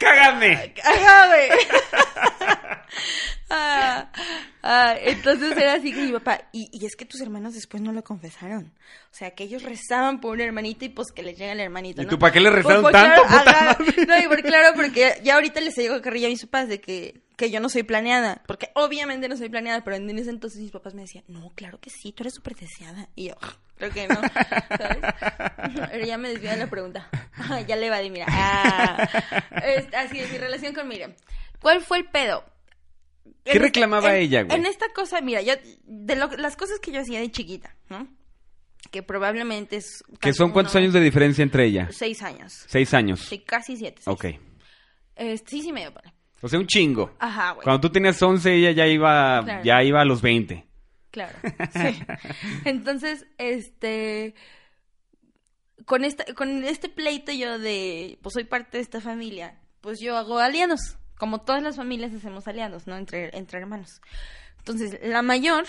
[0.00, 0.72] ¡Cágame!
[0.72, 1.48] ¡Cágame!
[3.50, 4.10] ah,
[4.62, 7.92] ah, entonces era así que mi papá, y, y, es que tus hermanos después no
[7.92, 8.72] lo confesaron.
[9.10, 12.02] O sea, que ellos rezaban por un hermanito y pues que les llega el hermanito.
[12.02, 12.10] ¿Y ¿no?
[12.10, 13.22] tú para qué le rezaron pues, tanto?
[13.26, 13.76] Claro,
[14.08, 17.22] no, y por, claro, porque ya ahorita les digo carrilla a mis papás de que,
[17.36, 18.42] que yo no soy planeada.
[18.46, 21.78] Porque obviamente no soy planeada, pero en ese entonces mis papás me decían, no, claro
[21.80, 23.08] que sí, tú eres súper deseada.
[23.14, 23.34] Y yo,
[23.76, 24.98] creo que no, ¿sabes?
[25.90, 27.08] Pero ya me desvié de la pregunta.
[27.66, 28.26] ya le va de mira.
[28.28, 29.08] Ah,
[29.64, 31.14] es, así es, mi relación con Miriam.
[31.60, 32.44] ¿Cuál fue el pedo?
[33.44, 34.58] ¿Qué en reclamaba en, ella, güey?
[34.58, 38.08] En esta cosa, mira, yo, de lo, las cosas que yo hacía de chiquita, ¿no?
[38.90, 40.02] Que probablemente es...
[40.20, 41.88] ¿Que son cuántos años de diferencia entre ella?
[41.90, 42.64] Seis años.
[42.66, 43.20] Seis años.
[43.20, 44.02] Sí, casi siete.
[44.02, 44.14] Seis.
[44.14, 44.24] Ok.
[45.16, 46.12] Eh, sí, sí, medio, vale.
[46.40, 47.14] O sea, un chingo.
[47.18, 47.64] Ajá, güey.
[47.64, 49.64] Cuando tú tenías 11, ella ya iba, claro.
[49.64, 50.64] ya iba a los 20.
[51.10, 51.38] Claro,
[51.72, 52.02] sí.
[52.64, 54.34] Entonces, este...
[55.86, 60.16] Con, esta, con este pleito yo de, pues soy parte de esta familia, pues yo
[60.16, 62.98] hago aliados como todas las familias hacemos aliados, ¿no?
[62.98, 64.02] Entre, entre hermanos.
[64.58, 65.64] Entonces, la mayor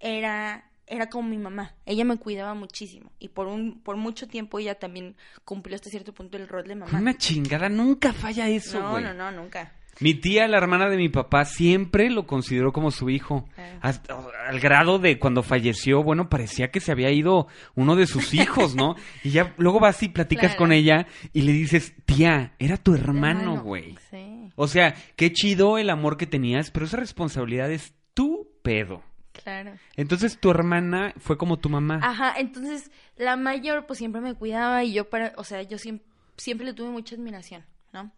[0.00, 1.72] era, era como mi mamá.
[1.86, 3.12] Ella me cuidaba muchísimo.
[3.20, 5.14] Y por un, por mucho tiempo ella también
[5.44, 6.98] cumplió hasta cierto punto el rol de mamá.
[6.98, 9.04] Una chingada, nunca falla eso, güey.
[9.04, 9.72] No, no, no, nunca.
[10.00, 13.46] Mi tía, la hermana de mi papá, siempre lo consideró como su hijo.
[13.58, 13.78] Eh.
[13.82, 14.18] Hasta,
[14.48, 18.74] al grado de cuando falleció, bueno, parecía que se había ido uno de sus hijos,
[18.74, 18.96] ¿no?
[19.22, 20.58] y ya luego vas y platicas Claro.
[20.58, 23.94] con ella y le dices, tía, era tu hermano, güey.
[24.10, 29.02] Sí, O sea, qué chido el amor que tenías, pero esa responsabilidad es tu pedo.
[29.32, 29.72] claro.
[29.96, 32.00] Entonces tu hermana fue como tu mamá.
[32.02, 36.06] Ajá, entonces la mayor pues siempre me cuidaba y yo para, o sea, yo siempre,
[36.36, 38.12] siempre le tuve mucha admiración, ¿no?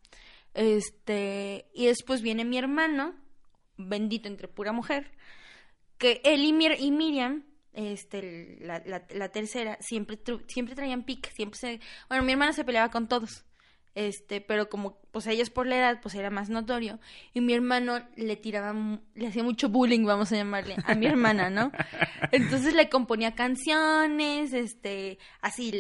[0.54, 3.14] Este, y después viene mi hermano,
[3.76, 5.10] bendito entre pura mujer,
[5.98, 10.18] que él y, Mir- y Miriam, este, la, la, la tercera, siempre,
[10.48, 11.80] siempre traían pique, siempre se...
[12.08, 13.44] Bueno, mi hermana se peleaba con todos,
[13.94, 16.98] este, pero como, pues ellos por la edad, pues era más notorio,
[17.32, 18.74] y mi hermano le tiraba,
[19.14, 21.70] le hacía mucho bullying, vamos a llamarle, a mi hermana, ¿no?
[22.32, 25.70] Entonces le componía canciones, este, así,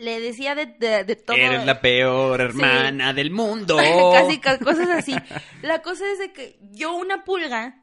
[0.00, 1.36] le decía de, de, de todo.
[1.36, 3.76] Eres la peor hermana del mundo.
[4.12, 5.14] Casi ca- cosas así.
[5.62, 7.81] La cosa es de que yo una pulga,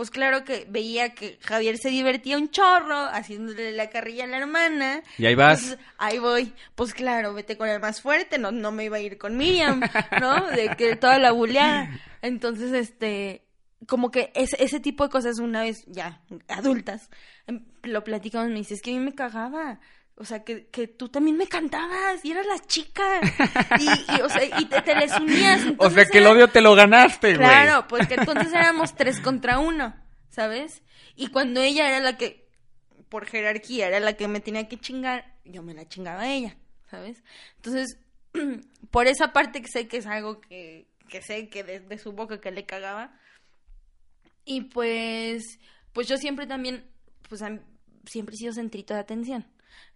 [0.00, 4.38] pues claro que veía que Javier se divertía un chorro haciéndole la carrilla a la
[4.38, 5.02] hermana.
[5.18, 5.76] Y ahí vas.
[5.98, 6.54] Ahí voy.
[6.74, 9.82] Pues claro, vete con el más fuerte, no, no me iba a ir con Miriam,
[10.18, 10.46] ¿no?
[10.52, 11.90] De que toda la buleada.
[12.22, 13.44] Entonces, este,
[13.86, 17.10] como que ese, ese tipo de cosas una vez ya adultas,
[17.46, 19.80] em, lo platicamos, me dice, es que a mí me cagaba.
[20.20, 23.22] O sea, que, que tú también me cantabas y eras la chica.
[23.78, 25.62] Y, y, o sea, y te, te les unías.
[25.78, 27.38] O sea que el odio te lo ganaste, güey.
[27.38, 29.96] Claro, pues que entonces éramos tres contra uno,
[30.28, 30.82] ¿sabes?
[31.16, 32.46] Y cuando ella era la que,
[33.08, 36.54] por jerarquía, era la que me tenía que chingar, yo me la chingaba a ella,
[36.90, 37.24] ¿sabes?
[37.56, 37.98] Entonces,
[38.90, 42.42] por esa parte que sé que es algo que, que sé que desde su boca
[42.42, 43.18] que le cagaba.
[44.44, 45.58] Y pues,
[45.94, 46.84] pues yo siempre también,
[47.26, 47.40] pues
[48.04, 49.46] siempre he sido centrito de atención.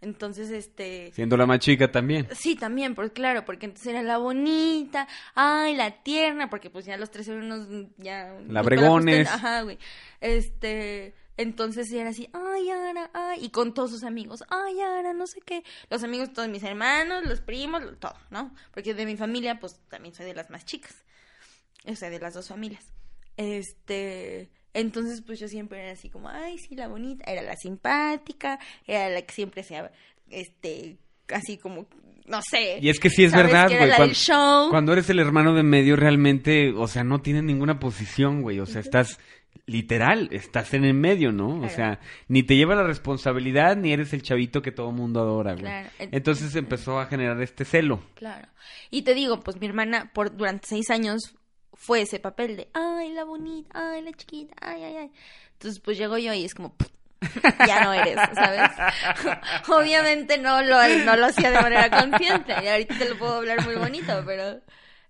[0.00, 1.12] Entonces, este...
[1.12, 2.28] Siendo la más chica también.
[2.32, 6.96] Sí, también, porque claro, porque entonces era la bonita, ay, la tierna, porque pues ya
[6.96, 9.16] los tres eran unos ya La unos bregones.
[9.18, 9.78] pelajos, Ajá, güey.
[10.20, 15.26] Este, entonces era así, ay, Ara, ay, y con todos sus amigos, ay, Ara, no
[15.26, 15.64] sé qué.
[15.90, 18.54] Los amigos, todos mis hermanos, los primos, todo, ¿no?
[18.72, 21.04] Porque de mi familia, pues también soy de las más chicas.
[21.86, 22.84] O sea, de las dos familias.
[23.36, 28.58] Este, entonces pues yo siempre era así como, ay, sí, la bonita, era la simpática,
[28.86, 29.82] era la que siempre se,
[30.30, 30.98] este,
[31.32, 31.86] así como,
[32.26, 32.78] no sé.
[32.80, 33.88] Y es que sí es verdad, güey.
[33.88, 34.70] la Cuan- del show.
[34.70, 38.60] Cuando eres el hermano de medio, realmente, o sea, no tienes ninguna posición, güey.
[38.60, 39.18] O sea, estás
[39.66, 41.60] literal, estás en el medio, ¿no?
[41.60, 45.52] O sea, ni te lleva la responsabilidad, ni eres el chavito que todo mundo adora,
[45.52, 45.62] güey.
[45.64, 45.88] Claro.
[45.98, 48.02] Entonces empezó a generar este celo.
[48.14, 48.48] Claro.
[48.90, 51.34] Y te digo, pues mi hermana por durante seis años
[51.86, 55.12] fue ese papel de, ay, la bonita, ay, la chiquita, ay, ay, ay.
[55.52, 56.74] Entonces pues llego yo y es como,
[57.66, 58.70] ya no eres, ¿sabes?
[59.68, 62.54] Obviamente no lo, no lo hacía de manera consciente.
[62.62, 64.60] Y ahorita te lo puedo hablar muy bonito, pero...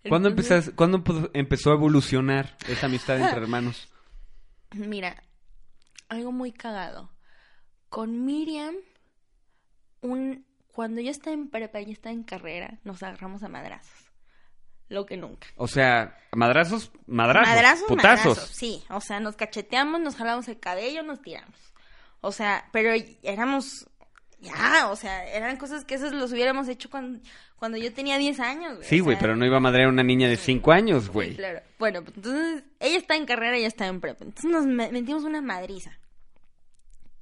[0.09, 3.89] ¿Cuándo, empezas- ¿Cuándo empe- empezó a evolucionar esa amistad entre hermanos?
[4.73, 5.23] Mira,
[6.09, 7.11] algo muy cagado.
[7.89, 8.75] Con Miriam,
[10.03, 14.04] un, cuando yo estaba en prepa y estaba en carrera, nos agarramos a madrazos.
[14.89, 15.47] Lo que nunca.
[15.57, 18.27] O sea, madrazos, madrazos, Madrazos, putazos.
[18.27, 18.83] madrazos, sí.
[18.91, 21.57] O sea, nos cacheteamos, nos jalamos el cabello, nos tiramos.
[22.21, 22.91] O sea, pero
[23.23, 23.89] éramos...
[24.41, 27.19] Ya, o sea, eran cosas que esos los hubiéramos hecho cuando,
[27.57, 28.79] cuando yo tenía 10 años.
[28.83, 31.05] Sí, o güey, sea, pero no iba a madrear a una niña de 5 años,
[31.05, 31.35] sí, güey.
[31.35, 31.61] claro.
[31.79, 34.23] Bueno, pues entonces ella está en carrera ella está en prepa.
[34.25, 35.99] Entonces nos me- metimos una madriza.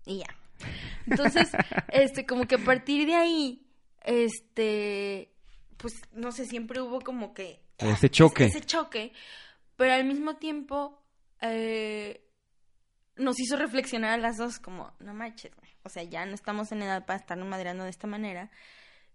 [0.05, 0.37] Y ya.
[1.07, 1.51] Entonces,
[1.93, 3.67] este, como que a partir de ahí,
[4.03, 5.33] este,
[5.83, 7.61] pues, no sé, siempre hubo como que...
[7.77, 8.45] Ese choque.
[8.45, 9.13] Ese, choque,
[9.77, 11.03] pero al mismo tiempo
[11.41, 12.25] eh,
[13.17, 15.73] nos hizo reflexionar a las dos como, no manches, güey.
[15.83, 18.53] O sea, ya no estamos en edad para estarnos madreando de esta manera.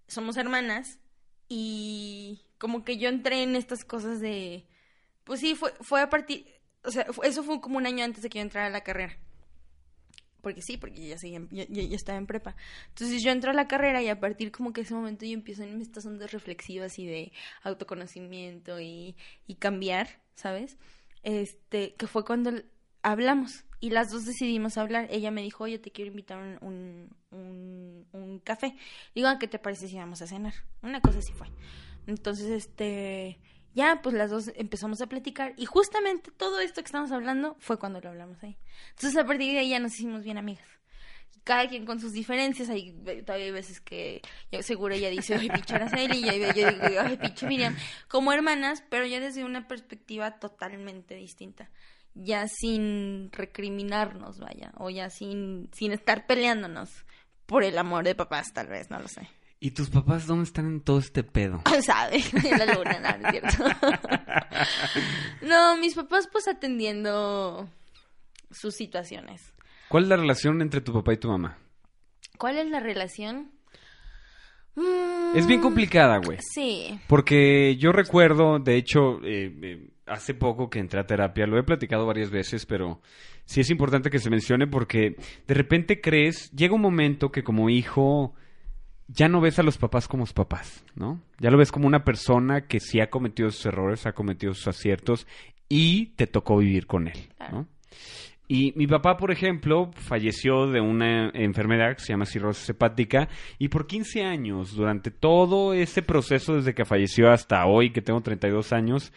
[0.10, 1.00] Somos hermanas
[1.48, 4.68] y como que yo entré en estas cosas de...
[5.24, 6.54] Pues sí, fue, fue a partir...
[6.84, 9.18] O sea, eso fue como un año antes de que yo entrara a la carrera.
[10.42, 12.56] Porque sí, porque yo ya, seguía, yo, yo- yo estaba en prepa.
[12.90, 15.64] Entonces yo entro a la carrera y a partir como que ese momento yo empiezo
[15.64, 17.32] en estas ondas reflexivas y de
[17.64, 19.16] autoconocimiento y,
[19.60, 20.78] cambiar, ¿sabes?
[21.24, 22.52] Este, que fue cuando
[23.02, 25.08] hablamos y las dos decidimos hablar.
[25.12, 28.76] Ella me dijo, oye, te quiero invitar un, un, un, café.
[29.16, 30.54] Digo, "¿A ¿qué te parece si vamos a cenar?
[30.82, 31.48] Una cosa así fue.
[32.08, 33.40] Entonces, este,
[33.78, 37.78] ya, pues las dos empezamos a platicar y justamente todo esto que estamos hablando fue
[37.78, 38.58] cuando lo hablamos ahí.
[38.90, 40.68] Entonces, a partir de ahí ya nos hicimos bien amigas.
[41.44, 42.92] Cada quien con sus diferencias, hay
[43.24, 44.24] todavía hay veces que
[44.62, 47.76] seguro ella dice, ay, pinche Araceli, y yo, yo digo, ay, pinche Miriam,
[48.08, 51.70] como hermanas, pero ya desde una perspectiva totalmente distinta,
[52.16, 57.06] ya sin recriminarnos, vaya, o ya sin, sin estar peleándonos
[57.46, 59.30] por el amor de papás, tal vez, no lo sé.
[59.60, 61.62] ¿Y tus papás dónde están en todo este pedo?
[61.86, 62.18] ¿Sabe?
[62.34, 63.88] En la luna, no, no es cierto.
[65.42, 67.68] no, mis papás pues atendiendo
[68.52, 69.54] sus situaciones.
[69.90, 71.58] ¿Cuál es la relación entre tu papá y tu mamá?
[72.38, 73.52] ¿Cuál es la relación?
[74.76, 76.38] Mm, Es bien complicada, güey.
[76.54, 77.00] Sí.
[77.08, 81.64] Porque yo recuerdo, de hecho, eh, eh, hace poco que entré a terapia, lo he
[81.64, 83.02] platicado varias veces, pero
[83.46, 85.16] sí es importante que se mencione porque
[85.48, 88.36] de repente crees, llega un momento que como hijo
[89.08, 91.22] ya no ves a los papás como papás, ¿no?
[91.40, 94.68] Ya lo ves como una persona que sí ha cometido sus errores, ha cometido sus
[94.68, 95.28] aciertos
[95.70, 97.68] y te tocó vivir con él, ¿no?
[98.50, 103.28] Y mi papá, por ejemplo, falleció de una enfermedad que se llama cirrosis hepática
[103.60, 108.22] y por 15 años, durante todo ese proceso desde que falleció hasta hoy, que tengo
[108.22, 109.12] 32 años,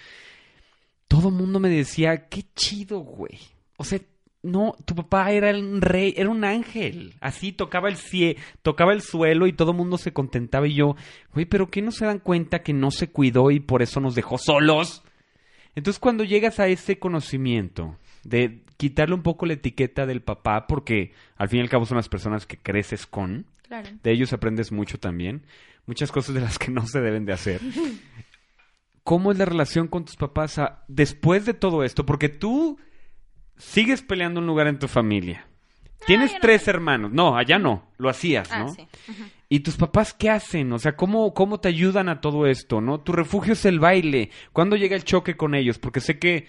[1.07, 3.39] todo el mundo me decía, qué chido, güey.
[3.77, 4.01] O sea,
[4.43, 7.15] no, tu papá era un rey, era un ángel.
[7.21, 10.97] Así tocaba el cie, tocaba el suelo y todo el mundo se contentaba y yo,
[11.35, 14.15] güey, pero ¿qué no se dan cuenta que no se cuidó y por eso nos
[14.15, 15.03] dejó solos?
[15.75, 21.13] Entonces cuando llegas a ese conocimiento de quitarle un poco la etiqueta del papá, porque
[21.37, 23.47] al fin y al cabo son las personas que creces con,
[24.03, 25.43] de ellos aprendes mucho también,
[25.87, 27.61] muchas cosas de las que no se deben de hacer.
[29.05, 32.07] ¿Cómo es la relación con tus papás después de todo esto?
[32.07, 32.79] Porque tú
[33.61, 35.47] sigues peleando un lugar en tu familia.
[35.47, 37.13] Ah, Tienes tres hermanos.
[37.13, 37.91] No, allá no.
[37.99, 38.75] Lo hacías, ah, ¿no?
[38.75, 38.89] Sí.
[39.49, 40.73] ¿Y tus papás qué hacen?
[40.73, 43.01] O sea, ¿cómo, ¿cómo te ayudan a todo esto, no?
[43.01, 44.31] Tu refugio es el baile.
[44.53, 45.79] ¿Cuándo llega el choque con ellos?
[45.79, 46.47] Porque sé que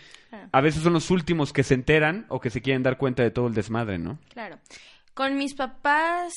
[0.52, 3.32] a veces son los últimos que se enteran o que se quieren dar cuenta de
[3.32, 4.20] todo el desmadre, ¿no?
[4.30, 4.60] Claro.
[5.14, 6.34] Con mis papás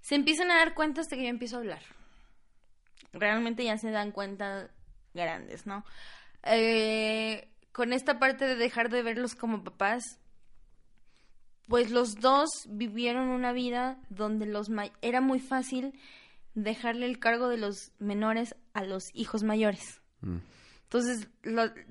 [0.00, 1.82] se empiezan a dar cuenta hasta que yo empiezo a hablar.
[3.12, 4.70] Realmente ya se dan cuenta
[5.14, 5.84] grandes, ¿no?
[6.44, 7.48] Eh,
[7.78, 10.18] con esta parte de dejar de verlos como papás,
[11.68, 14.68] pues los dos vivieron una vida donde los
[15.00, 15.94] era muy fácil
[16.54, 20.00] dejarle el cargo de los menores a los hijos mayores.
[20.22, 20.38] Mm.
[20.82, 21.28] Entonces,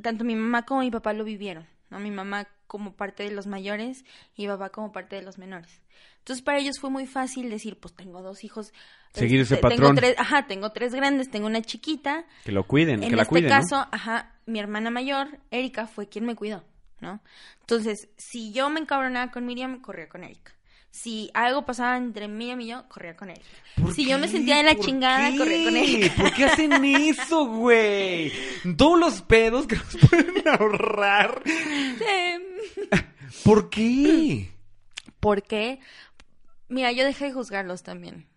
[0.01, 2.01] tanto mi mamá como mi papá lo vivieron, ¿no?
[2.01, 4.05] Mi mamá como parte de los mayores
[4.35, 5.81] y papá como parte de los menores.
[6.19, 8.73] Entonces, para ellos fue muy fácil decir, pues tengo dos hijos.
[9.13, 9.95] Seguir ese este, patrón.
[9.95, 12.25] Tengo tres, ajá, tengo tres grandes, tengo una chiquita.
[12.43, 13.51] Que lo cuiden, en que la este cuiden.
[13.51, 16.63] En este caso, ajá, mi hermana mayor, Erika, fue quien me cuidó.
[16.99, 17.21] ¿no?
[17.61, 20.53] Entonces, si yo me encabronaba con Miriam, corría con Erika.
[20.91, 23.39] Si algo pasaba entre Miriam y yo, corría con él.
[23.93, 26.11] Si yo me sentía en la chingada, corría con él.
[26.17, 28.31] ¿Por qué hacen eso, güey?
[28.75, 31.43] Todos los pedos que nos pueden ahorrar.
[33.43, 34.51] ¿Por qué?
[35.19, 35.79] Porque,
[36.69, 38.27] mira, yo dejé de juzgarlos también.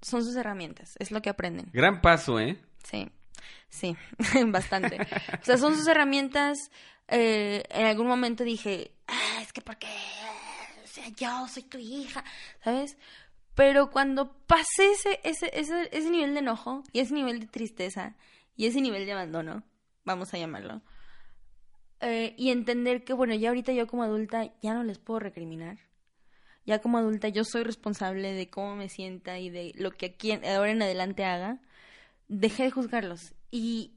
[0.00, 1.70] Son sus herramientas, es lo que aprenden.
[1.72, 2.58] Gran paso, ¿eh?
[2.84, 3.08] Sí,
[3.68, 3.96] sí,
[4.46, 4.98] bastante.
[5.40, 6.70] o sea, son sus herramientas
[7.08, 10.43] eh, en algún momento dije, ah, es que porque, o
[10.94, 12.24] sea, yo soy tu hija,
[12.62, 12.96] ¿sabes?
[13.54, 18.16] Pero cuando pasé ese, ese, ese, ese nivel de enojo y ese nivel de tristeza
[18.56, 19.62] y ese nivel de abandono,
[20.04, 20.82] vamos a llamarlo,
[22.00, 25.78] eh, y entender que, bueno, ya ahorita yo como adulta ya no les puedo recriminar.
[26.66, 30.32] Ya como adulta yo soy responsable de cómo me sienta y de lo que aquí
[30.32, 31.60] ahora en adelante haga.
[32.28, 33.92] Dejé de juzgarlos y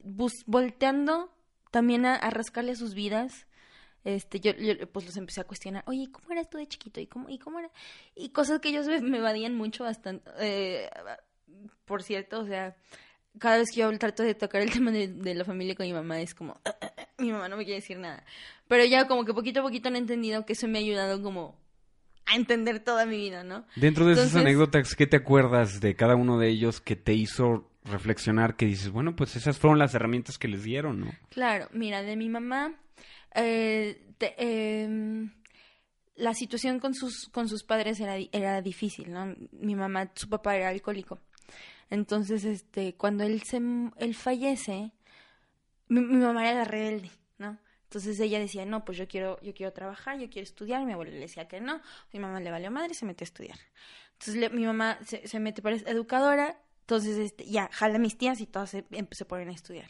[0.46, 1.34] volteando
[1.72, 3.48] también a, rascarle sus vidas.
[4.08, 4.54] Este, yo,
[4.94, 7.02] pues los empecé a cuestionar, oye, ¿cómo eras tú de chiquito?
[7.02, 7.70] ¿Y cómo, y cómo era?
[8.16, 10.32] Y cosas que ellos me, evadían mucho bastante.
[10.40, 10.90] Eh,
[11.84, 12.78] por cierto, o sea,
[13.38, 16.22] cada vez que yo trato de tocar el tema de, la familia con mi mamá,
[16.22, 16.58] es como,
[17.18, 18.24] mi mamá no me quiere decir nada.
[18.70, 21.60] Pero ya como que poquito a poquito han entendido que eso me ha ayudado como
[22.28, 23.66] a entender toda mi vida, ¿no?
[23.76, 27.70] Dentro de esas anécdotas, ¿qué te acuerdas de cada uno de ellos que te hizo
[27.84, 31.12] reflexionar que dices, bueno, pues esas fueron las herramientas que les dieron, ¿no?
[31.30, 32.74] Claro, mira, de mi mamá,
[33.38, 35.32] eh, em,
[36.16, 39.36] la situación con sus, con sus padres era, era difícil, ¿no?
[39.52, 41.20] Mi mamá, su papá era alcohólico.
[41.90, 43.62] Entonces, este, cuando él se,
[43.98, 44.92] él fallece,
[45.88, 47.58] mi, mamá era rebelde, ¿no?
[47.84, 50.86] Entonces ella decía, no, pues yo quiero, yo quiero trabajar, yo quiero estudiar.
[50.86, 51.82] Mi abuela le decía que no.
[52.12, 53.58] Mi mamá le valió madre y se metió a estudiar.
[54.20, 56.58] Entonces mi mamá se, se mete para educadora
[56.88, 59.90] entonces, este, ya, jala mis tías y todas se, se ponen a estudiar.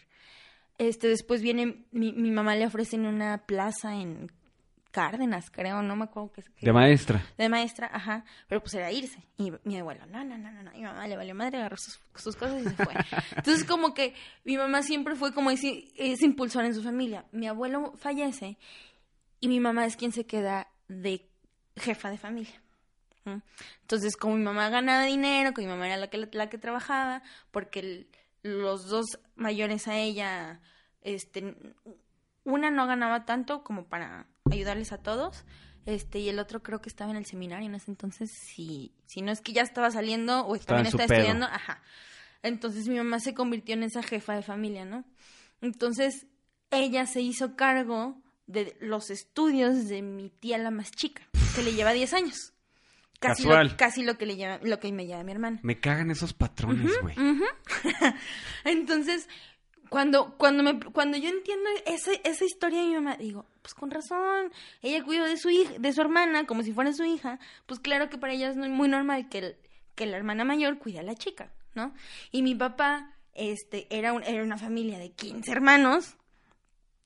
[0.78, 4.32] Este, después viene, mi, mi mamá le ofrecen una plaza en
[4.92, 6.44] Cárdenas, creo, no me acuerdo qué.
[6.60, 7.24] De maestra.
[7.38, 8.26] De maestra, ajá.
[8.48, 9.22] Pero pues era irse.
[9.38, 10.72] Y mi abuelo, no, no, no, no, no.
[10.72, 12.94] Mi mamá le valió madre, agarró sus, sus cosas y se fue.
[13.36, 17.26] Entonces, como que mi mamá siempre fue como ese, ese impulsor en su familia.
[17.32, 18.58] Mi abuelo fallece
[19.40, 21.30] y mi mamá es quien se queda de
[21.76, 22.60] jefa de familia.
[23.82, 27.22] Entonces, como mi mamá ganaba dinero, que mi mamá era la que, la que trabajaba,
[27.52, 28.08] porque
[28.48, 30.62] los dos mayores a ella,
[31.02, 31.56] este,
[32.44, 35.46] una no ganaba tanto como para ayudarles a todos,
[35.86, 39.22] este, y el otro creo que estaba en el seminario en ese entonces, si, si
[39.22, 41.82] no es que ya estaba saliendo o también estaba estudiando, ajá.
[42.44, 45.06] Entonces mi mamá se convirtió en esa jefa de familia, ¿no?
[45.62, 46.28] Entonces
[46.72, 51.24] ella se hizo cargo de los estudios de mi tía la más chica,
[51.56, 52.54] que le lleva 10 años.
[53.20, 55.60] Casi Lo, casi lo que, le llama, lo que me llama mi hermana.
[55.64, 57.16] Me cagan esos patrones, güey.
[58.64, 59.28] Entonces,
[59.90, 63.90] cuando, cuando, me, cuando yo entiendo esa, esa historia de mi mamá, digo, pues con
[63.90, 64.52] razón,
[64.82, 68.10] ella cuidó de su hija, de su hermana como si fuera su hija, pues claro
[68.10, 69.58] que para ella es muy normal que
[69.96, 71.92] que la hermana mayor cuide a la chica, ¿no?
[72.32, 76.18] Y mi papá, este, era, un- era una familia de 15 hermanos,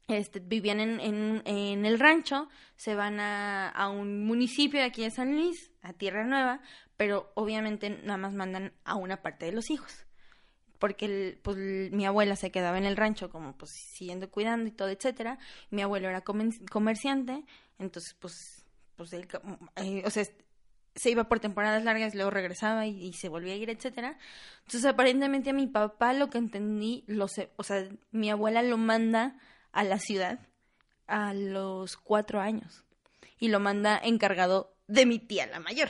[0.09, 5.03] este, vivían en, en, en el rancho, se van a, a un municipio de aquí
[5.03, 6.61] de San Luis, a Tierra Nueva,
[6.97, 10.05] pero obviamente nada más mandan a una parte de los hijos.
[10.79, 14.71] Porque el- pues, mi abuela se quedaba en el rancho como pues siguiendo cuidando y
[14.71, 15.37] todo, etcétera.
[15.69, 17.43] Mi abuelo era comerciante,
[17.77, 18.65] entonces pues,
[18.95, 19.27] pues él,
[19.75, 20.23] eh, o sea,
[20.95, 24.17] se iba por temporadas largas, luego regresaba y, y se volvía a ir, etcétera.
[24.65, 28.77] Entonces, aparentemente a mi papá lo que entendí, lo sé, o sea, mi abuela lo
[28.77, 29.39] manda
[29.71, 30.39] a la ciudad
[31.07, 32.83] a los cuatro años
[33.39, 35.89] y lo manda encargado de mi tía, la mayor.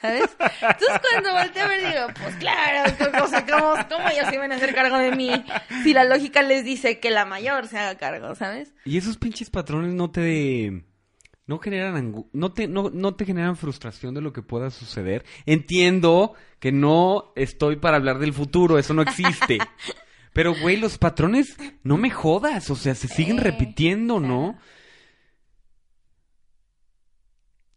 [0.00, 0.36] ¿Sabes?
[0.40, 4.50] Entonces cuando volteo a ver digo, pues claro, o sea, ¿cómo, cómo ellos se iban
[4.50, 5.30] a hacer cargo de mí?
[5.84, 8.74] Si la lógica les dice que la mayor se haga cargo, ¿sabes?
[8.84, 10.82] Y esos pinches patrones no te
[11.46, 15.24] no generan no te no, no te generan frustración de lo que pueda suceder.
[15.46, 19.58] Entiendo que no estoy para hablar del futuro, eso no existe.
[20.32, 24.58] Pero güey, los patrones no me jodas, o sea, se siguen repitiendo, ¿no?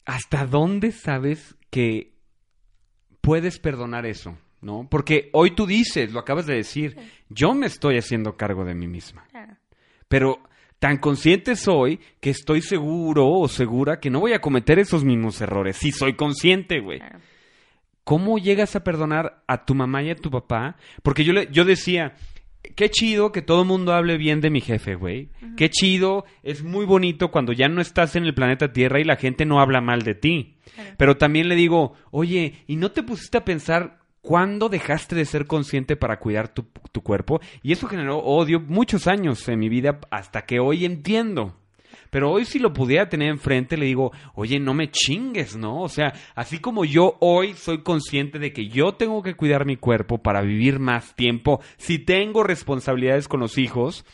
[0.05, 2.13] ¿Hasta dónde sabes que
[3.21, 4.87] puedes perdonar eso, no?
[4.89, 6.95] Porque hoy tú dices, lo acabas de decir,
[7.29, 9.25] yo me estoy haciendo cargo de mí misma.
[10.07, 10.39] Pero
[10.79, 15.41] tan consciente soy que estoy seguro o segura que no voy a cometer esos mismos
[15.41, 15.77] errores.
[15.77, 17.01] Sí, soy consciente, güey.
[18.03, 20.75] ¿Cómo llegas a perdonar a tu mamá y a tu papá?
[21.01, 22.13] Porque yo, le, yo decía,
[22.75, 25.29] qué chido que todo el mundo hable bien de mi jefe, güey.
[25.57, 29.15] Qué chido, es muy bonito cuando ya no estás en el planeta Tierra y la
[29.15, 30.55] gente no habla mal de ti.
[30.73, 30.95] Claro.
[30.97, 35.45] Pero también le digo, oye, ¿y no te pusiste a pensar cuándo dejaste de ser
[35.45, 37.39] consciente para cuidar tu, tu cuerpo?
[37.61, 41.55] Y eso generó odio muchos años en mi vida hasta que hoy entiendo.
[42.15, 45.81] Pero hoy si lo pudiera tener enfrente, le digo, oye, no me chingues, ¿no?
[45.81, 49.75] O sea, así como yo hoy soy consciente de que yo tengo que cuidar mi
[49.75, 54.05] cuerpo para vivir más tiempo, si tengo responsabilidades con los hijos,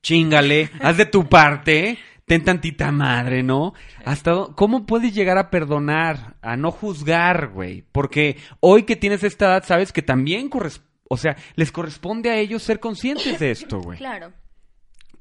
[0.00, 3.74] chingale, haz de tu parte, ten tantita madre, ¿no?
[4.06, 7.84] Hasta ¿Cómo puedes llegar a perdonar, a no juzgar, güey?
[7.92, 10.80] Porque hoy que tienes esta edad, sabes que también corres-
[11.10, 13.98] o sea, les corresponde a ellos ser conscientes de esto, güey.
[13.98, 14.32] Claro.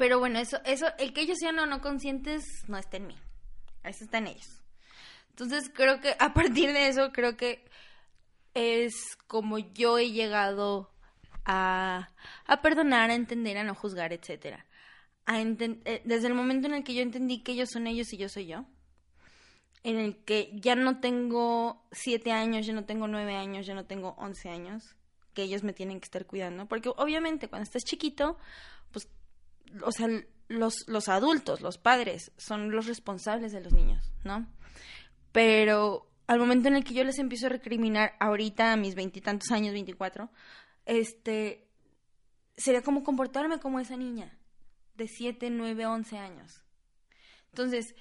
[0.02, 3.16] Pero bueno, eso, eso, el que ellos sean o no conscientes no está en mí.
[3.84, 4.64] Eso está en ellos.
[5.30, 7.64] Entonces creo que a partir de eso, creo que
[8.56, 10.90] es como yo he llegado
[11.46, 12.10] a,
[12.48, 14.66] a perdonar, a entender, a no juzgar, etcétera.
[15.28, 18.28] Eh, desde el momento en el que yo entendí que ellos son ellos y yo
[18.28, 18.66] soy yo,
[19.84, 23.86] en el que ya no tengo siete años, ya no tengo nueve años, ya no
[23.86, 24.96] tengo once años,
[25.36, 28.40] que ellos me tienen que estar cuidando, porque obviamente cuando estás chiquito,
[29.84, 30.08] o sea,
[30.48, 34.48] los, los adultos, los padres, son los responsables de los niños, ¿no?
[35.32, 39.52] Pero al momento en el que yo les empiezo a recriminar ahorita a mis veintitantos
[39.52, 40.30] años, veinticuatro,
[40.86, 41.68] este,
[42.58, 44.38] sería como comportarme como esa niña
[44.96, 46.64] de siete, nueve, once años.
[47.52, 47.96] Entonces,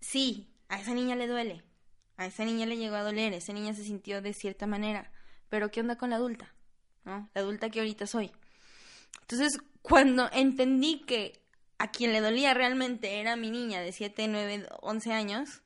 [0.00, 1.64] sí, a esa niña le duele,
[2.16, 5.12] a esa niña le llegó a doler, esa niña se sintió de cierta manera,
[5.48, 6.54] pero ¿qué onda con la adulta?
[7.04, 7.30] ¿No?
[7.34, 8.32] La adulta que ahorita soy.
[9.22, 11.40] Entonces, cuando entendí que
[11.78, 15.62] a quien le dolía realmente era mi niña de 7, 9, 11 años,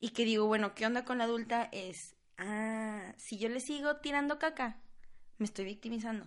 [0.00, 1.68] y que digo, bueno, ¿qué onda con la adulta?
[1.72, 4.78] Es, ah, si yo le sigo tirando caca,
[5.38, 6.26] me estoy victimizando.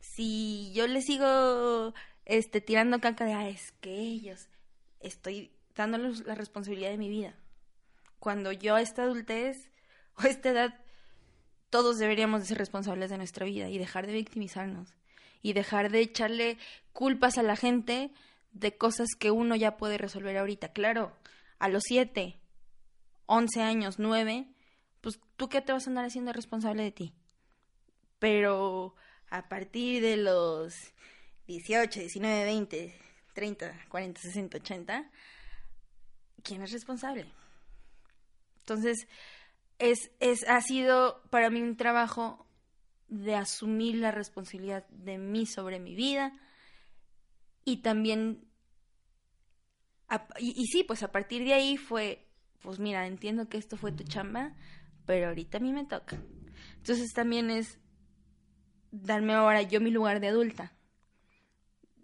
[0.00, 1.94] Si yo le sigo
[2.24, 4.48] este, tirando caca de, ah, es que ellos,
[5.00, 7.34] estoy dándoles la responsabilidad de mi vida.
[8.18, 9.70] Cuando yo a esta adultez
[10.16, 10.83] o a esta edad
[11.74, 14.94] todos deberíamos de ser responsables de nuestra vida y dejar de victimizarnos
[15.42, 16.56] y dejar de echarle
[16.92, 18.12] culpas a la gente
[18.52, 20.72] de cosas que uno ya puede resolver ahorita.
[20.72, 21.10] Claro,
[21.58, 22.38] a los 7,
[23.26, 24.46] 11 años, 9,
[25.00, 27.12] pues tú qué te vas a andar haciendo responsable de ti.
[28.20, 28.94] Pero
[29.28, 30.76] a partir de los
[31.48, 33.00] 18, 19, 20,
[33.32, 35.10] 30, 40, 60, 80,
[36.44, 37.26] ¿quién es responsable?
[38.60, 39.08] Entonces,
[39.78, 42.46] es, es, ha sido para mí un trabajo
[43.08, 46.32] de asumir la responsabilidad de mí sobre mi vida
[47.64, 48.44] y también
[50.38, 52.26] y sí pues a partir de ahí fue
[52.62, 54.54] pues mira entiendo que esto fue tu chamba
[55.06, 56.16] pero ahorita a mí me toca.
[56.76, 57.78] Entonces también es
[58.90, 60.72] darme ahora yo mi lugar de adulta.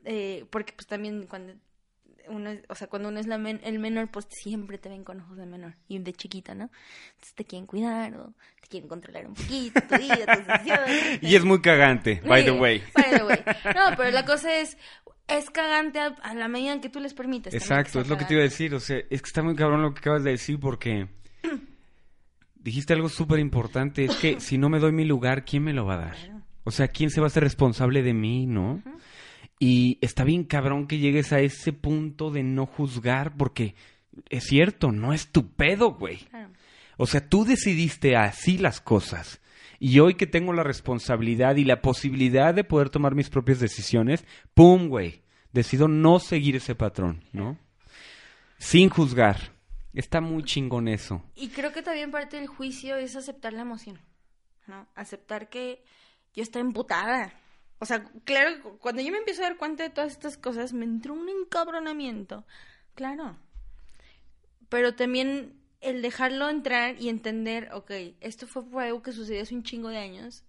[0.05, 1.55] Eh, porque pues también cuando
[2.31, 5.05] uno es- o sea, cuando uno es la men- el menor, pues siempre te ven
[5.05, 6.71] con ojos de menor y de chiquita, ¿no?
[7.13, 11.23] Entonces te quieren cuidar o te quieren controlar un poquito tu vida, tus decisiones.
[11.23, 12.83] Y es muy cagante, by the way.
[12.95, 13.39] by the way.
[13.75, 14.79] No, pero la cosa es,
[15.29, 17.53] es cagante a, a la medida en que tú les permites.
[17.55, 18.75] Exacto, es lo que te iba a decir.
[18.75, 21.09] O sea, es que está muy cabrón lo que acabas de decir porque
[22.57, 25.85] dijiste algo súper importante, es que si no me doy mi lugar, ¿quién me lo
[25.87, 26.17] va a dar?
[26.65, 28.83] O sea, ¿quién se va a hacer responsable de mí, no?
[29.63, 33.75] Y está bien cabrón que llegues a ese punto de no juzgar, porque
[34.31, 36.17] es cierto, no es tu pedo, güey.
[36.17, 36.51] Claro.
[36.97, 39.43] O sea, tú decidiste así las cosas.
[39.79, 44.25] Y hoy que tengo la responsabilidad y la posibilidad de poder tomar mis propias decisiones,
[44.55, 45.23] ¡pum, güey!
[45.53, 47.59] Decido no seguir ese patrón, ¿no?
[48.59, 49.53] Sin juzgar.
[49.93, 51.23] Está muy chingón eso.
[51.35, 53.99] Y creo que también parte del juicio es aceptar la emoción,
[54.67, 54.87] ¿no?
[54.95, 55.83] Aceptar que
[56.33, 57.35] yo estoy emputada.
[57.81, 60.85] O sea, claro, cuando yo me empiezo a dar cuenta de todas estas cosas, me
[60.85, 62.45] entró un encabronamiento.
[62.95, 63.39] Claro.
[64.69, 69.55] Pero también el dejarlo entrar y entender, ok, esto fue por algo que sucedió hace
[69.55, 70.45] un chingo de años,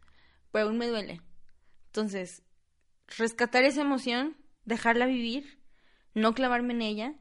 [0.52, 1.22] pero aún me duele.
[1.88, 2.44] Entonces,
[3.18, 5.58] rescatar esa emoción, dejarla vivir,
[6.14, 7.16] no clavarme en ella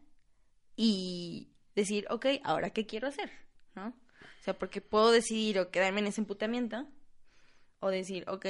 [0.75, 3.31] y decir, ok, ahora qué quiero hacer,
[3.77, 3.89] ¿no?
[3.89, 6.89] O sea, porque puedo decidir o quedarme en ese emputamiento
[7.79, 8.47] o decir, ok,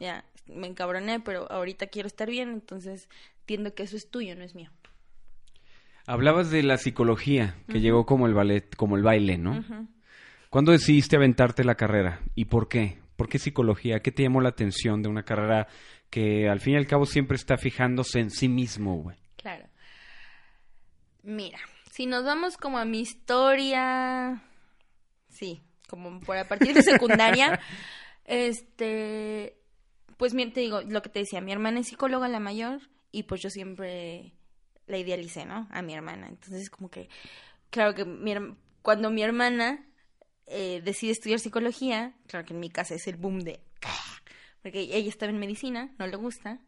[0.00, 3.08] ya, me encabroné, pero ahorita quiero estar bien, entonces
[3.40, 4.70] entiendo que eso es tuyo, no es mío.
[6.06, 9.64] Hablabas de la psicología, que llegó como el ballet, como el baile, ¿no?
[10.50, 12.20] ¿Cuándo decidiste aventarte la carrera?
[12.34, 12.98] ¿Y por qué?
[13.16, 14.00] ¿Por qué psicología?
[14.00, 15.66] ¿Qué te llamó la atención de una carrera
[16.10, 19.16] que al fin y al cabo siempre está fijándose en sí mismo, güey?
[19.36, 19.66] Claro.
[21.22, 21.58] Mira,
[21.90, 24.42] si nos vamos como a mi historia,
[25.28, 27.60] sí, como por a partir de secundaria,
[28.26, 29.56] este,
[30.16, 33.40] pues te digo, lo que te decía, mi hermana es psicóloga, la mayor, y pues
[33.42, 34.32] yo siempre
[34.86, 35.68] la idealicé, ¿no?
[35.70, 36.28] A mi hermana.
[36.28, 37.08] Entonces, como que,
[37.70, 38.34] claro que mi
[38.82, 39.86] cuando mi hermana
[40.46, 43.60] eh, decide estudiar psicología, claro que en mi casa es el boom de...
[44.62, 46.60] Porque ella estaba en medicina, no le gusta,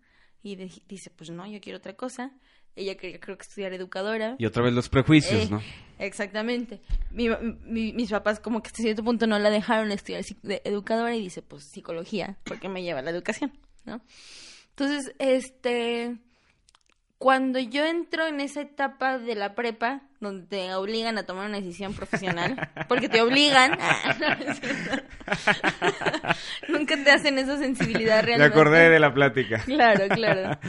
[0.42, 2.32] y dice, pues no, yo quiero otra cosa.
[2.77, 4.37] Ella quería, creo que estudiar educadora.
[4.39, 5.62] Y otra vez los prejuicios, Eh, ¿no?
[5.99, 6.81] Exactamente.
[7.11, 7.31] Mi-
[7.64, 11.22] mi- mis papás como que hasta cierto punto no la dejaron estudiar de educadora y
[11.22, 13.51] dice, pues psicología, porque me lleva la educación,
[13.87, 14.03] ¿no?
[14.70, 16.18] Entonces, este,
[17.16, 21.61] cuando yo entro en esa etapa de la prepa, donde te obligan a tomar una
[21.61, 23.70] decisión profesional, porque te obligan,
[26.68, 28.53] nunca te hacen esa sensibilidad Me realmente.
[28.55, 29.59] acordé de la plática.
[29.64, 30.59] Claro, claro.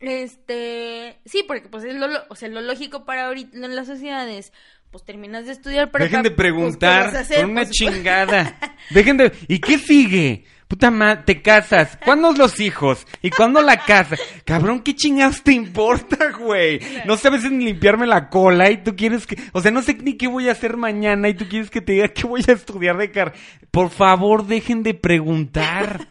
[0.00, 4.52] Este, sí, porque pues es lo, o sea, lo lógico para ahorita en las sociedades,
[4.90, 7.42] pues terminas de estudiar prepa, Dejen de pues, ¿qué preguntar hacer?
[7.42, 8.58] con una Pues, chingada.
[8.90, 9.32] Dejen de...
[9.48, 10.44] ¿Y qué sigue?
[10.68, 11.96] Puta madre, te casas.
[12.04, 13.06] ¿Cuándo los hijos?
[13.22, 14.16] ¿Y cuándo la casa?
[14.44, 16.80] Cabrón, ¿qué chingados te importa, güey?
[17.04, 19.36] No sabes ni limpiarme la cola y tú quieres que...
[19.52, 21.92] O sea, no sé ni qué voy a hacer mañana y tú quieres que te
[21.92, 23.32] diga que voy a estudiar de car...
[23.70, 26.08] Por favor, dejen de preguntar.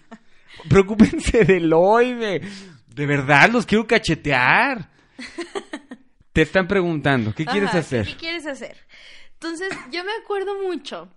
[0.69, 2.15] Preocúpense del hoy.
[2.95, 4.89] De verdad, los quiero cachetear.
[6.33, 8.05] Te están preguntando, ¿qué quieres Ajá, hacer?
[8.05, 8.75] ¿Qué quieres hacer?
[9.33, 11.09] Entonces, yo me acuerdo mucho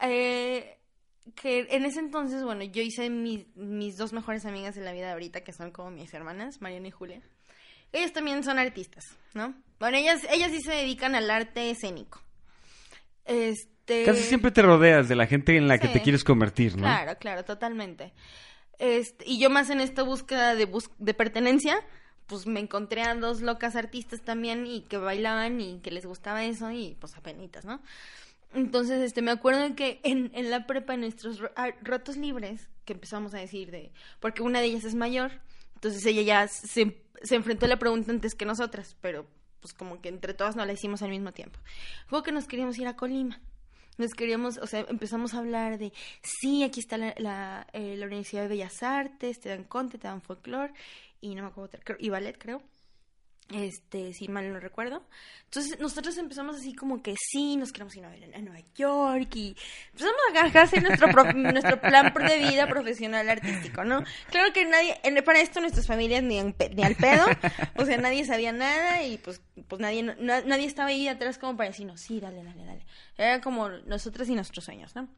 [0.00, 0.78] eh,
[1.34, 5.12] que en ese entonces, bueno, yo hice mi- mis dos mejores amigas de la vida
[5.12, 7.20] ahorita, que son como mis hermanas, Mariana y Julia.
[7.92, 9.54] Ellas también son artistas, ¿no?
[9.78, 12.22] Bueno, ellas, ellas sí se dedican al arte escénico.
[13.24, 14.04] Este...
[14.04, 16.82] Casi siempre te rodeas de la gente en la que te quieres convertir, ¿no?
[16.84, 18.12] Claro, claro, totalmente.
[18.78, 21.76] Este, y yo más en esta búsqueda de, bus- de pertenencia,
[22.26, 26.44] pues me encontré a dos locas artistas también y que bailaban y que les gustaba
[26.44, 27.80] eso y pues apenitas, ¿no?
[28.54, 32.68] Entonces, este, me acuerdo que en, en la prepa, en nuestros ro- ah, ratos libres,
[32.84, 35.32] que empezamos a decir de, porque una de ellas es mayor,
[35.74, 39.26] entonces ella ya se, se enfrentó a la pregunta antes que nosotras, pero
[39.60, 41.58] pues como que entre todas no la hicimos al mismo tiempo.
[42.08, 43.40] Fue que nos queríamos ir a Colima.
[43.98, 48.06] Nos queríamos, o sea, empezamos a hablar de, sí, aquí está la, la, eh, la
[48.06, 50.72] Universidad de Bellas Artes, te dan conte, te dan folclore,
[51.20, 52.62] y no me acuerdo, y ballet, creo.
[53.50, 55.02] Este, si mal no recuerdo.
[55.44, 59.54] Entonces, nosotros empezamos así como que sí, nos queremos ir a, a Nueva York y
[59.90, 64.04] empezamos a hacer nuestro, pro- nuestro plan de vida profesional artístico, ¿no?
[64.30, 67.26] Claro que nadie, en- para esto nuestras familias ni, en pe- ni al pedo,
[67.76, 71.54] o sea, nadie sabía nada y pues, pues nadie, no- nadie estaba ahí atrás como
[71.56, 72.86] para decirnos, sí, dale, dale, dale.
[73.18, 75.08] Era como nosotras y nuestros sueños, ¿no?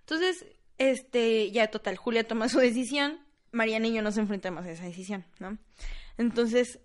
[0.00, 0.44] Entonces,
[0.78, 3.20] este, ya total, Julia toma su decisión,
[3.52, 5.56] Mariana y yo nos enfrentamos a esa decisión, ¿no?
[6.18, 6.80] Entonces,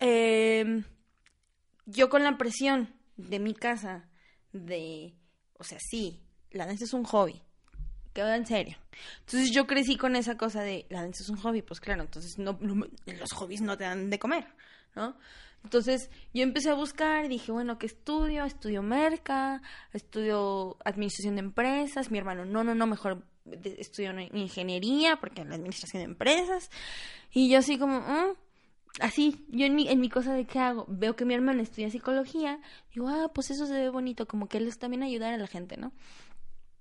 [0.00, 0.82] eh,
[1.86, 4.08] yo con la presión de mi casa,
[4.52, 5.14] de,
[5.58, 6.20] o sea, sí,
[6.50, 7.42] la danza es un hobby,
[8.12, 8.76] que va en serio.
[9.20, 12.38] Entonces yo crecí con esa cosa de, la danza es un hobby, pues claro, entonces
[12.38, 14.46] no, los hobbies no te dan de comer,
[14.94, 15.16] ¿no?
[15.62, 18.44] Entonces yo empecé a buscar, dije, bueno, ¿qué estudio?
[18.44, 19.60] Estudio merca,
[19.92, 23.22] estudio administración de empresas, mi hermano, no, no, no, mejor
[23.64, 26.70] estudio ingeniería, porque la administración de empresas,
[27.30, 28.36] y yo así como, "Mm".
[28.98, 31.90] Así, yo en mi, en mi cosa de qué hago, veo que mi hermana estudia
[31.90, 32.60] psicología,
[32.94, 35.46] digo, ah, pues eso se ve bonito, como que él es también ayudar a la
[35.46, 35.92] gente, ¿no?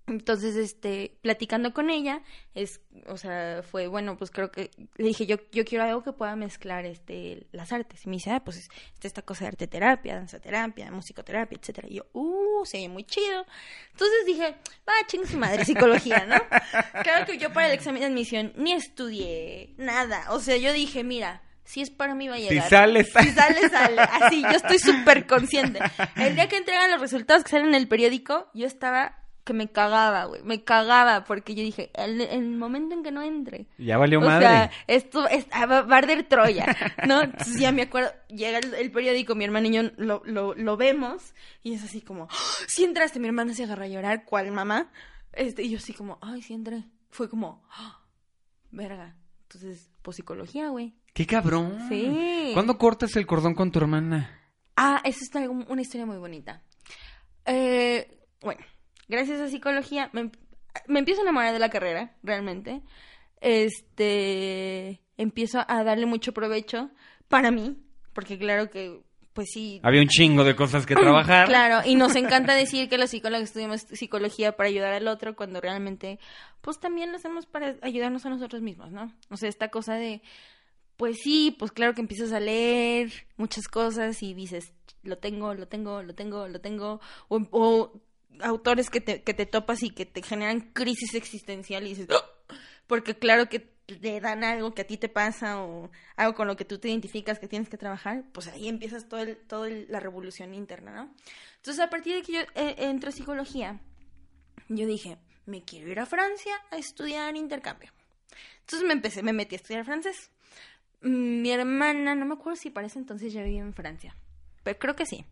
[0.10, 2.22] Entonces, este, platicando con ella,
[2.56, 6.14] es, o sea, fue, bueno, pues creo que, le dije, yo, yo quiero algo que
[6.14, 8.06] pueda mezclar, este, las artes.
[8.06, 11.88] Y me dice, ah, pues, está esta cosa de arte terapia, danza terapia, musicoterapia, etcétera.
[11.90, 13.46] Y yo, uh, se ve muy chido.
[13.92, 14.56] Entonces dije,
[14.88, 16.38] va, ching su madre, psicología, ¿no?
[17.04, 20.32] claro que yo para el examen de admisión ni estudié nada.
[20.32, 22.64] O sea, yo dije, mira, si es para mí va a llegar.
[22.64, 23.28] Si sale, sale.
[23.30, 24.02] Si sale, sale.
[24.02, 25.80] Así, yo estoy súper consciente.
[26.16, 29.72] El día que entregan los resultados que salen en el periódico, yo estaba que me
[29.72, 33.68] cagaba, güey, me cagaba, porque yo dije, el, el momento en que no entre.
[33.78, 34.46] Ya valió o madre.
[34.48, 36.66] sea, esto es, ah, va a arder Troya,
[37.08, 37.22] ¿no?
[37.22, 40.78] Entonces ya me acuerdo, llega el, el periódico, mi hermano y yo lo, lo, lo
[40.78, 42.28] vemos, y es así como,
[42.68, 44.92] si entraste, mi hermana se agarra a llorar, ¿cuál mamá?
[45.34, 46.84] Este, y yo así como, ay, sí entré.
[47.10, 48.02] Fue como, "Ah,
[48.72, 49.16] verga.
[49.44, 50.94] Entonces, pues psicología, güey.
[51.20, 51.78] ¡Qué cabrón!
[51.90, 52.52] Sí.
[52.54, 54.40] ¿Cuándo cortas el cordón con tu hermana?
[54.78, 56.62] Ah, esa es una historia muy bonita.
[57.46, 58.10] Eh,
[58.40, 58.62] bueno,
[59.10, 60.32] gracias a psicología me,
[60.88, 62.84] me empiezo a enamorar de la carrera, realmente.
[63.42, 66.90] Este, empiezo a darle mucho provecho
[67.28, 67.76] para mí,
[68.14, 69.02] porque claro que,
[69.34, 69.82] pues sí.
[69.84, 71.50] Había un chingo de cosas que trabajar.
[71.50, 75.60] Claro, y nos encanta decir que los psicólogos estudiamos psicología para ayudar al otro, cuando
[75.60, 76.18] realmente,
[76.62, 79.12] pues también lo hacemos para ayudarnos a nosotros mismos, ¿no?
[79.30, 80.22] O sea, esta cosa de,
[81.00, 85.66] pues sí, pues claro que empiezas a leer muchas cosas y dices, lo tengo, lo
[85.70, 88.02] tengo, lo tengo, lo tengo, o,
[88.42, 92.54] autores que te, que te topas y que te generan crisis existencial y dices, "¡Ah!",
[92.86, 96.58] porque claro que te dan algo que a ti te pasa o algo con lo
[96.58, 99.86] que tú te identificas que tienes que trabajar, pues ahí empiezas todo el, todo el-
[99.90, 101.16] la revolución interna, ¿no?
[101.56, 103.80] Entonces a partir de que yo eh, entro a psicología,
[104.68, 107.90] yo dije, me quiero ir a Francia a estudiar intercambio.
[108.60, 110.30] Entonces me empecé, me metí a estudiar francés.
[111.02, 114.16] Mm, Mi hermana, no me acuerdo si para ese entonces ya vivía en Francia,
[114.64, 115.26] pero creo que sí.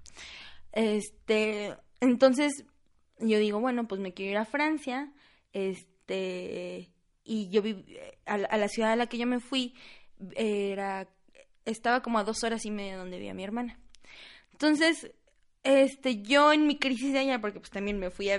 [0.73, 2.65] Este, entonces
[3.19, 5.11] yo digo, bueno, pues me quiero ir a Francia,
[5.53, 6.91] este,
[7.23, 9.73] y yo viví, a, la- a la ciudad a la que yo me fui,
[10.35, 11.07] era,
[11.65, 13.79] estaba como a dos horas y media de donde vivía mi hermana.
[14.53, 15.11] Entonces,
[15.63, 18.37] este, yo en mi crisis de allá, porque pues también me fui a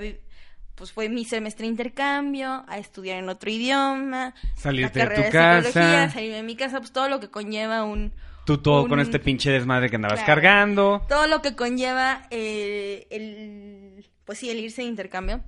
[0.79, 5.31] pues fue mi semestre de intercambio, a estudiar en otro idioma, Salirte la de tu
[5.33, 6.11] casa.
[6.11, 8.12] salir de mi casa, pues todo lo que conlleva un,
[8.47, 10.35] Tú todo un- con este pinche desmadre que andabas Claro.
[10.41, 11.03] cargando.
[11.09, 15.43] todo lo que conlleva eh, el, pues sí, el irse de intercambio.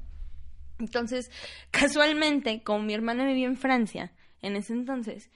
[0.78, 1.31] Entonces,
[1.70, 4.12] casualmente, como mi hermana vivía en Francia
[4.43, 5.31] en ese entonces,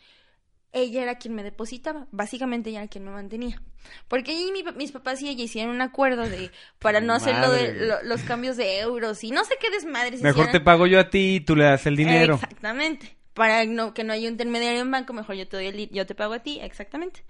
[0.74, 2.06] ella era quien me depositaba.
[2.10, 3.62] Básicamente ella era quien me mantenía.
[4.08, 7.50] Porque y mi mis papás y ella hicieron un acuerdo de para no hacer lo
[7.50, 10.98] de lo- los cambios de euros y no sé qué desmadres Mejor te pago yo
[11.00, 12.34] a ti y tú le das el dinero.
[12.34, 13.16] Exactamente.
[13.34, 16.06] Para no, que no haya un intermediario en banco, mejor yo te doy el, yo
[16.06, 17.24] te pago a ti, exactamente.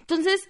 [0.00, 0.48] Entonces,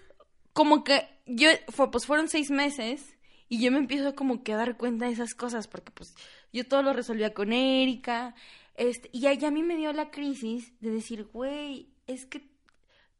[0.52, 3.16] como que yo, fue, pues fueron seis meses
[3.48, 6.14] y yo me empiezo como que a dar cuenta de esas cosas porque pues
[6.52, 8.34] yo todo lo resolvía con Erika.
[8.74, 12.48] Este, y ahí a mí me dio la crisis de decir, güey, es que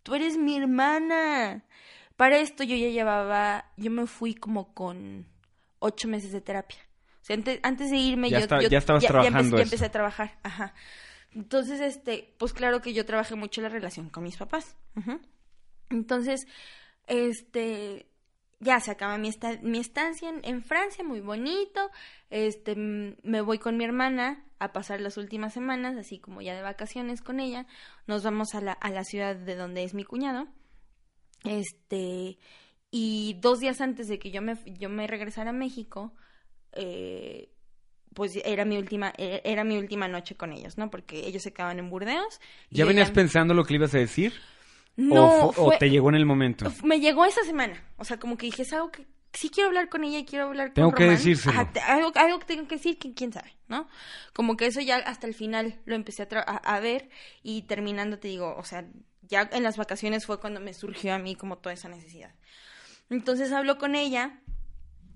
[0.03, 1.65] tú eres mi hermana.
[2.17, 5.27] Para esto yo ya llevaba, yo me fui como con
[5.79, 6.79] ocho meses de terapia.
[7.21, 9.85] O sea, antes, antes de irme Ya yo, yo- ya estabas empecé- trabajando ya empecé
[9.87, 10.75] a trabajar, ajá.
[11.35, 14.77] Entonces, este, pues claro que yo trabajé mucho la relación con mis papás.
[15.91, 16.47] Entonces,
[17.07, 18.07] este,
[18.63, 21.91] ya se acaba mi, esta- mi estancia en, en Francia, muy bonito.
[22.31, 26.63] Este, me voy con mi hermana a pasar las últimas semanas, así como ya de
[26.63, 27.67] vacaciones con ella.
[28.07, 30.47] Nos vamos a la, a la ciudad de donde es mi cuñado.
[31.45, 32.39] Este,
[32.91, 36.13] y dos días antes de que yo me, yo me regresara a México,
[36.73, 37.51] eh,
[38.15, 40.91] pues era mi última, eh, era mi última noche con ellos, ¿no?
[40.91, 42.41] Porque ellos se quedaban en Burdeos.
[42.71, 44.35] ¿Ya venías pensando lo que le ibas a decir?
[44.97, 46.71] No, ¿O, fu- o fue- te llegó en el momento?
[46.85, 47.83] me llegó esa semana.
[47.97, 50.45] O sea, como que dije, es algo que sí quiero hablar con ella y quiero
[50.47, 51.53] hablar con Tengo que decírselo.
[51.59, 53.89] Ajá, te- algo, algo que tengo que decir que quién sabe, ¿no?
[54.35, 57.09] Como que eso ya hasta el final lo empecé a, tra- a, a ver
[57.43, 58.87] y terminando te digo, o sea,
[59.23, 62.35] ya en las vacaciones fue cuando me surgió a mí como toda esa necesidad.
[63.09, 64.41] Entonces hablo con ella,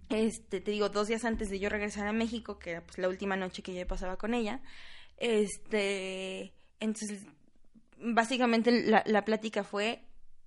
[0.08, 3.08] este, te digo, dos días antes de yo regresar a México, que era pues la
[3.10, 4.62] última noche que yo pasaba con ella,
[5.18, 7.26] este, entonces
[7.98, 10.02] básicamente la, la plática fue,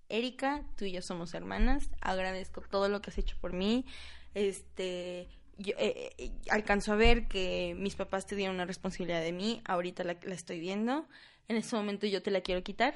[0.09, 3.85] Erika, tú y yo somos hermanas, agradezco todo lo que has hecho por mí,
[4.33, 5.27] este,
[5.57, 9.61] yo eh, eh, alcanzo a ver que mis papás te dieron una responsabilidad de mí,
[9.65, 11.07] ahorita la, la estoy viendo,
[11.47, 12.93] en este momento yo te la quiero quitar,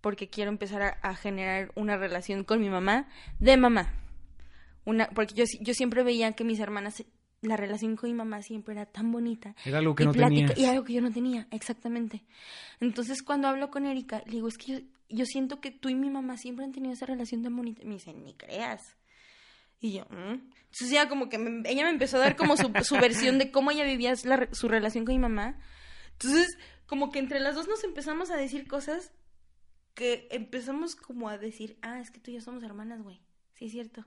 [0.00, 3.08] porque quiero empezar a, a generar una relación con mi mamá
[3.40, 3.94] de mamá.
[4.84, 7.02] Una, porque yo, yo siempre veía que mis hermanas,
[7.44, 9.54] la relación con mi mamá siempre era tan bonita.
[9.64, 10.58] Era algo que y no plática- tenías.
[10.58, 12.24] Y algo que yo no tenía, exactamente.
[12.80, 14.78] Entonces, cuando hablo con Erika, le digo, es que yo,
[15.08, 17.82] yo siento que tú y mi mamá siempre han tenido esa relación tan bonita.
[17.84, 18.96] Me dice, ni creas.
[19.80, 20.50] Y yo, "Mm".
[20.64, 23.50] Entonces ya como que me- ella me empezó a dar como su, su versión de
[23.50, 25.58] cómo ella vivía la su relación con mi mamá.
[26.12, 29.12] Entonces, como que entre las dos nos empezamos a decir cosas
[29.94, 33.20] que empezamos como a decir, ah, es que tú y yo somos hermanas, güey.
[33.52, 34.04] Sí, es cierto.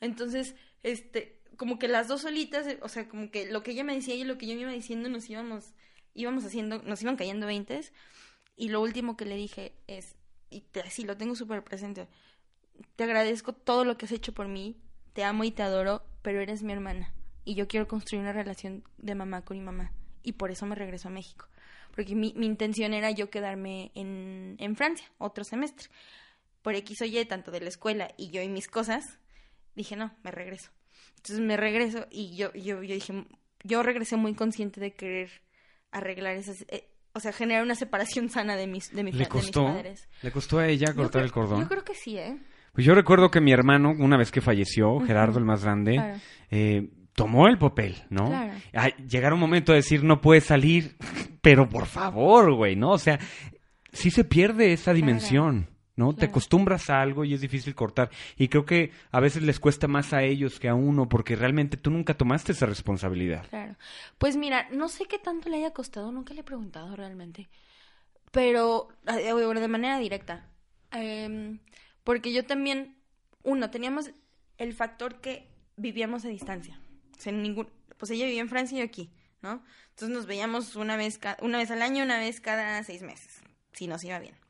[0.00, 3.84] Entonces, este, como que las dos solitas, eh, o sea, como que lo que ella
[3.84, 5.74] me decía y lo que yo me iba diciendo nos íbamos,
[6.14, 7.92] íbamos haciendo, nos iban cayendo veintes.
[8.56, 10.16] Y lo último que le dije es,
[10.50, 12.08] y te, sí, lo tengo súper presente,
[12.96, 14.76] te agradezco todo lo que has hecho por mí,
[15.12, 17.14] te amo y te adoro, pero eres mi hermana.
[17.44, 19.92] Y yo quiero construir una relación de mamá con mi mamá.
[20.22, 21.48] Y por eso me regreso a México.
[21.94, 25.88] Porque mi, mi intención era yo quedarme en, en Francia, otro semestre.
[26.62, 29.18] Por X o Y, tanto de la escuela y yo y mis cosas,
[29.74, 30.70] dije, no, me regreso.
[31.22, 33.24] Entonces me regreso y yo, yo, yo dije,
[33.62, 35.30] yo regresé muy consciente de querer
[35.92, 39.30] arreglar esas, eh, o sea, generar una separación sana de mis, de, mi, ¿Le fa-
[39.30, 39.64] de mis costó?
[39.66, 40.08] padres.
[40.22, 41.60] ¿Le costó a ella cortar creo- el cordón?
[41.60, 42.38] Yo creo que sí, ¿eh?
[42.72, 44.98] Pues yo recuerdo que mi hermano, una vez que falleció.
[45.00, 46.18] Gerardo el más grande, Claro.
[46.50, 48.26] eh, tomó el papel, ¿no?
[48.28, 48.54] Claro.
[49.08, 50.96] Llegar un momento de decir, no puedes salir,
[51.42, 52.90] pero por favor, güey, ¿no?
[52.92, 53.20] O sea,
[53.92, 56.14] sí se pierde esa dimensión, ¿no?
[56.14, 58.10] Te acostumbras a algo y es difícil cortar.
[58.36, 61.76] Y creo que a veces les cuesta más a ellos que a uno, porque realmente
[61.76, 63.46] tú nunca tomaste esa responsabilidad.
[63.48, 63.76] Claro.
[64.18, 67.48] Pues mira, no sé qué tanto le haya costado, nunca le he preguntado realmente.
[68.30, 70.48] Pero, eh, bueno, de manera directa.
[70.90, 71.58] Em,
[72.04, 72.96] porque yo también,
[73.42, 74.10] uno, teníamos
[74.58, 76.80] el factor que vivíamos a distancia.
[77.16, 77.68] O sea, ningún,
[77.98, 79.10] pues ella vivía en Francia y yo aquí,
[79.42, 79.62] ¿no?
[79.90, 83.86] Entonces nos veíamos una vez, una vez al año, una vez cada seis meses, si
[83.86, 84.41] nos iba bien.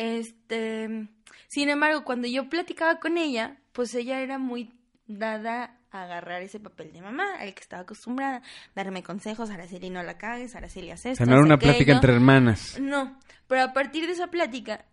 [0.00, 1.10] Este,
[1.46, 4.72] sin embargo, cuando yo platicaba con ella, pues ella era muy
[5.06, 8.40] dada a agarrar ese papel de mamá, al que estaba acostumbrada,
[8.74, 11.92] darme consejos, Araceli no la cagues, Araceli haz O esto, sea, no era una plática
[11.92, 12.80] entre hermanas.
[12.80, 14.86] No, pero a partir de esa plática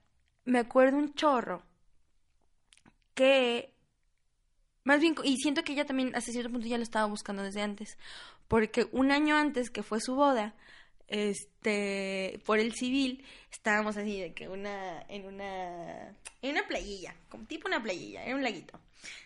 [0.44, 1.64] me acuerdo un chorro
[3.14, 3.74] que
[4.84, 7.62] más bien y siento que ella también hasta cierto punto ya lo estaba buscando desde
[7.62, 7.98] antes,
[8.50, 10.54] porque un año antes que fue su boda,
[11.08, 16.10] este, por el civil, estábamos así de que una en una
[16.42, 18.80] en una playilla, como tipo una playilla, era un laguito.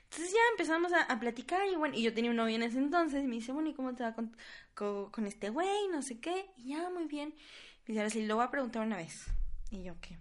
[0.04, 2.78] Entonces ya empezamos a, a platicar y bueno, y yo tenía un novio en ese
[2.78, 4.36] entonces y me dice, bueno, ¿y cómo te va con,
[4.76, 5.88] con, con este güey?
[5.90, 6.48] No sé qué.
[6.58, 7.30] Y ya, muy bien.
[7.30, 9.28] Me dice, ahora sí, lo voy a preguntar una vez.
[9.74, 10.18] Y yo, ¿qué?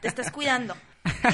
[0.00, 0.74] Te estás cuidando.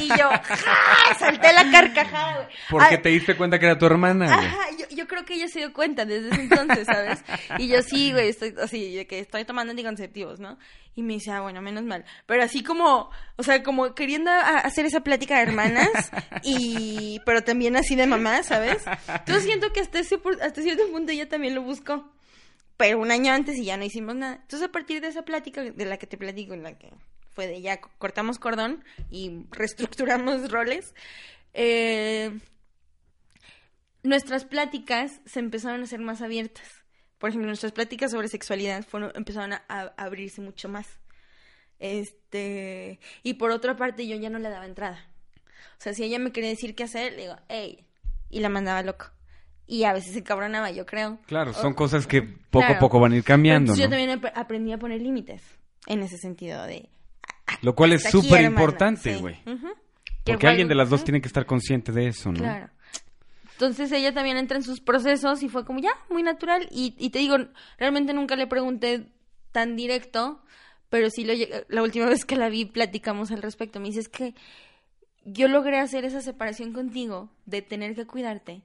[0.00, 1.14] Y yo, ¡ja!
[1.18, 2.46] Salté la carcajada, güey.
[2.68, 4.46] Porque Ah, te diste cuenta que era tu hermana, güey.
[4.46, 7.22] Ajá, yo, yo creo que ella se dio cuenta desde ese entonces, ¿sabes?
[7.58, 10.58] Y yo sí, güey, estoy así, de que estoy tomando anticonceptivos, ¿no?
[10.96, 12.04] Y me dice, ah, bueno, menos mal.
[12.26, 15.88] Pero así como, o sea, como queriendo a- hacer esa plática de hermanas,
[16.42, 18.82] y, pero también así de mamá, ¿sabes?
[19.26, 22.10] Yo siento que hasta, ese, hasta cierto punto ella también lo buscó.
[22.76, 24.34] Pero un año antes y ya no hicimos nada.
[24.42, 26.90] Entonces, a partir de esa plática de la que te platico, en la que
[27.36, 30.94] fue de ya co- cortamos cordón y reestructuramos roles,
[31.52, 32.36] eh,
[34.02, 36.66] nuestras pláticas se empezaron a hacer más abiertas.
[37.18, 40.86] Por ejemplo, nuestras pláticas sobre sexualidad fueron, empezaron a, a abrirse mucho más.
[41.78, 45.06] Este, y por otra parte, yo ya no le daba entrada.
[45.78, 47.86] O sea, si ella me quería decir qué hacer, le digo, hey,
[48.30, 49.10] y la mandaba loco.
[49.66, 51.18] Y a veces se cabronaba, yo creo.
[51.26, 52.80] Claro, son O- cosas que poco a Claro.
[52.80, 53.96] poco van a ir cambiando, Entonces, ¿no?
[53.96, 55.42] Yo también ap- aprendí a poner límites
[55.86, 56.88] en ese sentido de...
[57.62, 59.20] Lo cual es súper importante, Sí.
[59.20, 59.36] güey.
[60.24, 62.38] Porque alguien de las dos tiene que estar consciente de eso, ¿no?
[62.40, 62.70] Claro.
[63.52, 66.68] Entonces ella también entra en sus procesos y fue como ya, muy natural.
[66.70, 67.36] Y, y te digo,
[67.78, 69.06] realmente nunca le pregunté
[69.52, 70.42] tan directo,
[70.90, 71.32] pero sí lo,
[71.68, 73.80] la última vez que la vi platicamos al respecto.
[73.80, 74.34] Me dice, es que
[75.24, 78.62] yo logré hacer esa separación contigo de tener que cuidarte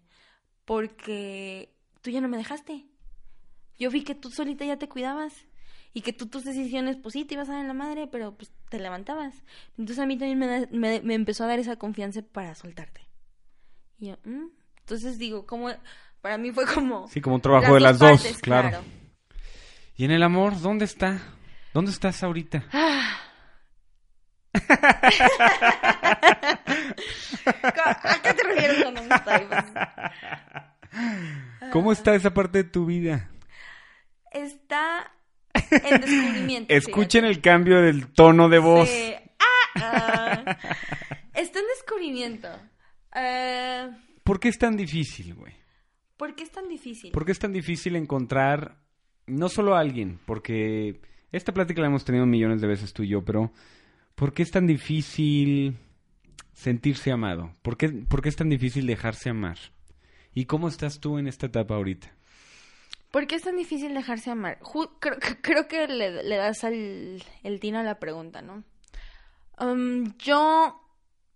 [0.66, 1.70] porque
[2.02, 2.86] tú ya no me dejaste.
[3.80, 5.34] Yo vi que tú solita ya te cuidabas
[5.94, 8.34] y que tú tus decisiones, pues sí, te ibas a dar en la madre, pero
[8.36, 9.34] pues te levantabas.
[9.78, 13.02] Entonces a mí también me, da- me, me empezó a dar esa confianza para soltarte.
[14.00, 14.48] Y yo, "Mm".
[14.80, 15.70] entonces digo, como
[16.22, 17.08] para mí fue como...
[17.08, 18.84] Sí, como un trabajo de las dos claro.
[19.96, 21.20] ¿Y en el amor, dónde está?
[21.74, 22.64] ¿Dónde estás ahorita?
[27.04, 29.46] ¿A qué te refieres no estoy?
[29.48, 29.64] Pues,
[31.72, 33.30] ¿Cómo está esa parte de tu vida?
[34.32, 35.12] está
[35.72, 36.74] en descubrimiento.
[36.74, 37.28] Escuchen fíjate.
[37.28, 38.90] el cambio del tono de voz.
[38.90, 39.14] Sí.
[39.40, 40.58] Ah, ah.
[41.34, 42.50] está en descubrimiento.
[43.16, 43.90] Eh,
[44.24, 45.54] ¿Por qué es tan difícil, güey?
[46.18, 47.12] ¿Por qué es tan difícil?
[47.12, 48.78] ¿Por qué es tan difícil encontrar
[49.26, 50.20] no solo a alguien?
[50.26, 51.02] Porque
[51.32, 53.52] esta plática la hemos tenido millones de veces tú y yo, pero
[54.16, 55.78] ¿por qué es tan difícil
[56.54, 57.56] sentirse amado?
[57.62, 59.58] ¿Por qué, por qué es tan difícil dejarse amar?
[60.34, 62.16] ¿Y cómo estás tú en esta etapa ahorita?
[63.12, 64.60] ¿Por qué es tan difícil dejarse amar?
[65.42, 68.64] Creo, que le, le das al, el tino a la pregunta, ¿no?
[69.60, 70.82] Um, yo,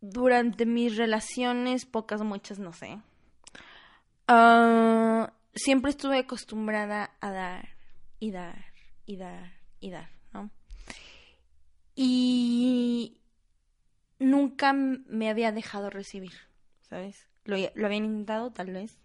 [0.02, 3.00] durante mis relaciones, pocas, muchas, no sé,
[4.28, 7.70] ah, siempre estuve acostumbrada a dar
[8.20, 8.66] y dar
[9.06, 10.50] y dar y dar, ¿no?
[11.94, 13.22] Y
[14.18, 16.34] nunca me había dejado recibir,
[16.82, 17.28] ¿sabes?
[17.44, 18.98] Lo, lo habían intentado, tal vez.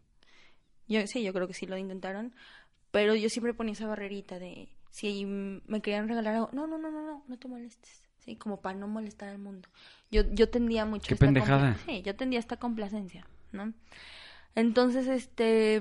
[0.88, 2.34] Yo sí, yo creo que sí lo intentaron,
[2.90, 6.90] pero yo siempre ponía esa barrerita de si me querían regalar algo, no, no, no,
[6.90, 8.02] no, no, no te molestes.
[8.18, 9.68] Sí, como para no molestar al mundo.
[10.10, 11.08] Yo, yo tendía mucho.
[11.08, 11.78] Qué pendejada.
[11.86, 13.72] Sí, yo tendía esta complacencia, ¿no?
[14.54, 15.80] Entonces, este.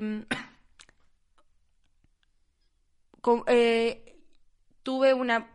[3.47, 4.17] eh,
[4.83, 5.49] tuve una.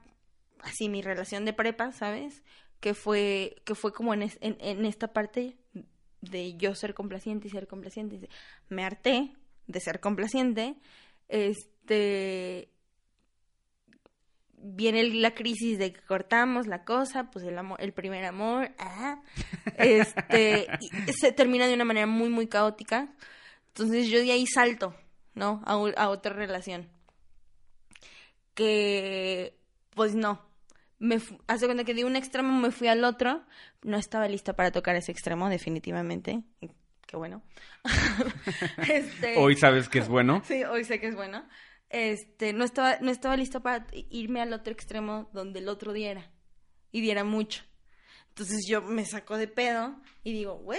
[0.60, 2.42] Así, mi relación de prepa, ¿sabes?
[2.80, 5.56] Que fue, que fue como en, en, en esta parte
[6.20, 8.28] de yo ser complaciente y ser complaciente.
[8.68, 9.34] Me harté
[9.66, 10.76] de ser complaciente.
[11.28, 12.74] Este
[14.64, 19.22] viene la crisis de que cortamos la cosa, pues el amor, el primer amor, ah,
[19.78, 20.66] este,
[21.12, 23.14] se termina de una manera muy, muy caótica.
[23.68, 24.94] Entonces yo de ahí salto,
[25.34, 25.62] ¿no?
[25.66, 26.88] A, a otra relación.
[28.54, 29.58] Que,
[29.90, 30.40] pues no.
[30.98, 31.18] Me
[31.48, 33.42] hace cuenta que de un extremo me fui al otro.
[33.82, 36.42] No estaba lista para tocar ese extremo, definitivamente.
[37.14, 37.44] Qué bueno.
[38.88, 39.36] este...
[39.38, 40.42] Hoy sabes que es bueno.
[40.48, 41.46] Sí, hoy sé que es bueno
[41.94, 46.28] este, no estaba, no estaba listo para irme al otro extremo donde el otro diera
[46.90, 47.62] y diera mucho.
[48.30, 50.78] Entonces yo me saco de pedo y digo, ¿what?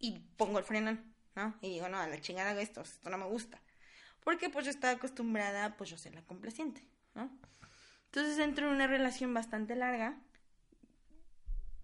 [0.00, 0.98] Y pongo el freno,
[1.36, 1.56] ¿no?
[1.60, 3.62] Y digo, no, a la chingada hago esto, esto no me gusta.
[4.24, 6.82] Porque pues yo estaba acostumbrada, pues yo ser la complaciente,
[7.14, 7.30] ¿no?
[8.06, 10.18] Entonces entro en una relación bastante larga.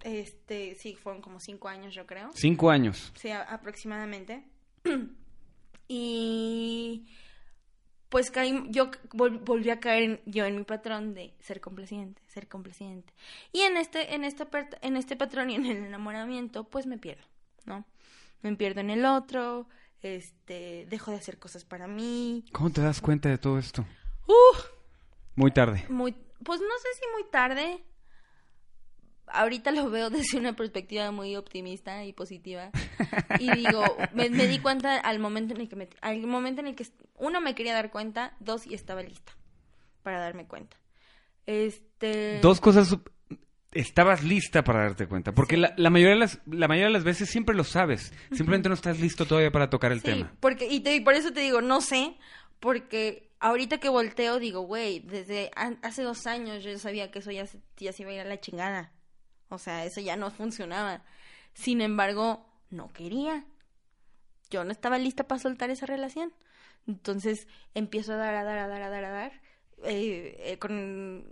[0.02, 2.30] Este, sí, fueron como cinco años, yo creo.
[2.34, 3.12] Cinco años.
[3.14, 4.44] Sí, aproximadamente.
[5.88, 7.06] y
[8.12, 13.10] pues caí, yo volví a caer yo en mi patrón de ser complaciente, ser complaciente.
[13.52, 14.46] Y en este, en este,
[14.82, 17.24] en este patrón y en el enamoramiento, pues me pierdo,
[17.64, 17.86] ¿no?
[18.42, 19.66] Me pierdo en el otro,
[20.02, 22.44] este, dejo de hacer cosas para mí.
[22.52, 23.86] ¿Cómo te das cuenta de todo esto?
[24.26, 24.58] Uh,
[25.34, 25.86] muy tarde.
[25.88, 26.12] Muy,
[26.44, 27.82] pues no sé si muy tarde,
[29.26, 32.70] ahorita lo veo desde una perspectiva muy optimista y positiva.
[33.38, 36.74] Y digo, me, di cuenta al momento en el que me, al momento en el
[36.74, 39.32] que uno me quería dar cuenta, dos y estaba lista
[40.02, 40.76] para darme cuenta.
[41.46, 42.96] Este Dos cosas
[43.72, 47.04] estabas lista para darte cuenta, porque la, la, mayoría de las la mayoría de las
[47.04, 50.32] veces siempre lo sabes, simplemente no estás listo todavía para tocar el sí, tema.
[50.40, 52.16] Porque y, te, y por eso te digo, no sé,
[52.60, 55.50] porque ahorita que volteo digo, güey, desde
[55.82, 57.44] hace dos años yo sabía que eso ya,
[57.76, 58.92] ya se iba a ir a la chingada.
[59.52, 61.02] O sea, eso ya no funcionaba.
[61.52, 63.44] Sin embargo, no quería.
[64.50, 66.32] Yo no estaba lista para soltar esa relación.
[66.86, 69.32] Entonces empiezo a dar, a dar, a dar, a dar, a dar.
[69.84, 71.24] Eh, eh, con,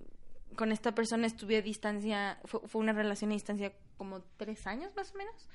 [0.55, 5.13] con, esta persona estuve a distancia, fue, una relación a distancia como tres años más
[5.15, 5.49] o menos.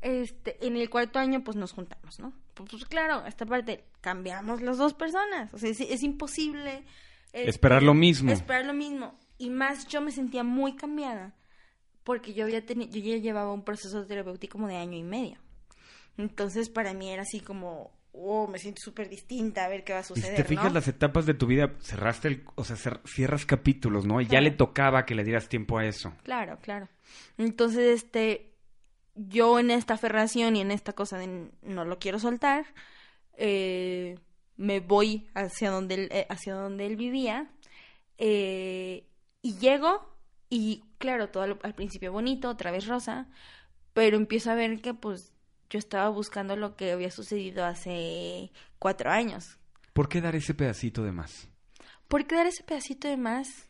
[0.00, 2.32] Este, en el cuarto año pues nos juntamos, ¿no?
[2.54, 5.52] Pues, pues claro, esta parte cambiamos las dos personas.
[5.52, 6.82] O sea, es, imposible.
[7.32, 8.32] esperar lo mismo.
[8.32, 9.18] Esperar lo mismo.
[9.36, 11.34] Y más yo me sentía muy cambiada
[12.04, 15.38] porque yo había tenido, yo ya llevaba un proceso terapéutico como de año y medio.
[16.16, 20.00] Entonces para mí era así como, oh, me siento súper distinta, a ver qué va
[20.00, 20.32] a suceder.
[20.32, 24.06] Y si te fijas las etapas de tu vida, cerraste el, o sea, cierras capítulos,
[24.06, 24.20] ¿no?
[24.20, 26.12] Y ya le tocaba que le dieras tiempo a eso.
[26.22, 26.88] Claro, claro.
[27.38, 28.52] Entonces, este,
[29.14, 32.66] yo en esta aferración y en esta cosa de no lo quiero soltar,
[33.36, 34.18] eh,
[34.56, 37.50] me voy hacia donde él, eh, hacia donde él vivía
[38.18, 39.06] eh,
[39.40, 40.06] y llego
[40.50, 43.28] y claro, todo al, principio bonito, otra vez rosa,
[43.94, 45.32] pero empiezo a ver que pues
[45.70, 48.50] yo estaba buscando lo que había sucedido hace
[48.80, 49.58] cuatro años.
[49.92, 51.48] ¿Por qué dar ese pedacito de más?
[52.08, 53.68] ¿Por qué dar ese pedacito de más?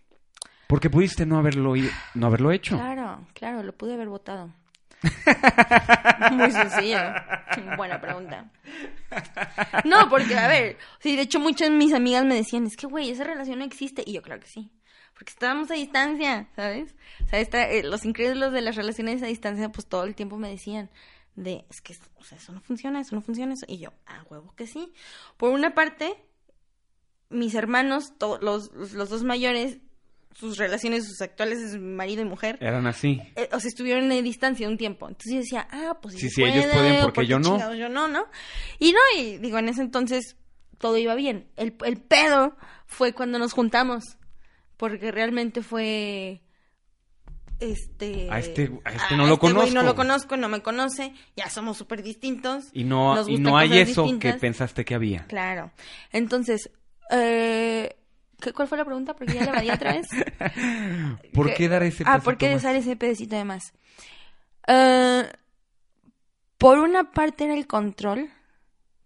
[0.67, 1.75] Porque pudiste no haberlo,
[2.15, 2.77] no haberlo hecho.
[2.77, 4.55] Claro, claro, lo pude haber votado.
[6.33, 6.99] Muy sencillo.
[7.77, 8.51] Buena pregunta.
[9.85, 12.87] No, porque, a ver, sí, de hecho muchas de mis amigas me decían, es que,
[12.87, 14.03] güey, esa relación no existe.
[14.07, 14.71] Y yo, claro que sí
[15.21, 16.95] porque estábamos a distancia, ¿sabes?
[17.27, 20.49] O sea, eh, los incrédulos de las relaciones a distancia, pues todo el tiempo me
[20.49, 20.89] decían
[21.37, 23.67] de, es que, o sea, eso no funciona, eso no funciona, eso.
[23.69, 24.95] Y yo, ah, huevo que sí.
[25.37, 26.15] Por una parte,
[27.29, 29.81] mis hermanos, los, los dos mayores,
[30.35, 32.57] sus relaciones, sus actuales, marido y mujer.
[32.59, 33.21] Eran así.
[33.37, 35.07] Eh, o sea, estuvieron a distancia un tiempo.
[35.07, 37.75] Entonces yo decía, ah, pues sí, sí, ellos pueden, porque, yo no.
[37.75, 38.25] Yo no, ¿no?
[38.79, 40.39] Y no, y digo, en ese entonces
[40.79, 41.51] todo iba bien.
[41.57, 42.57] El, el pedo
[42.87, 44.17] fue cuando nos juntamos
[44.81, 46.40] porque realmente fue
[47.59, 51.12] este a este, a este no lo este conozco no lo conozco no me conoce
[51.36, 55.70] ya somos súper distintos y no y no hay eso que pensaste que había claro
[56.11, 56.70] entonces
[57.11, 57.97] eh,
[58.40, 59.15] ¿Qué- ¿Cuál fue la pregunta?
[59.15, 60.07] Porque ya la evadí otra vez.
[61.35, 61.55] ¿Por ¿Qué?
[61.55, 62.62] qué dar ese Ah, ¿por qué más?
[62.62, 63.74] dar ese pedacito de más?
[64.66, 65.31] Eh,
[66.57, 68.31] por una parte era el control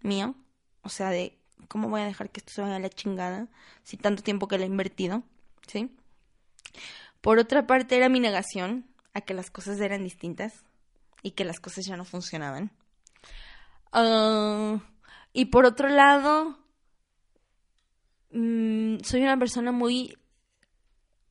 [0.03, 0.37] mío,
[0.83, 1.37] o sea, de
[1.67, 3.49] cómo voy a dejar que esto se vaya a la chingada,
[3.83, 5.25] si tanto tiempo que le he invertido,
[5.67, 5.95] ¿sí?
[7.21, 10.65] Por otra parte era mi negación a que las cosas eran distintas
[11.23, 12.71] y que las cosas ya no funcionaban.
[13.93, 14.81] Ah,
[15.33, 16.59] y por otro lado,
[18.31, 20.19] mm, soy una persona muy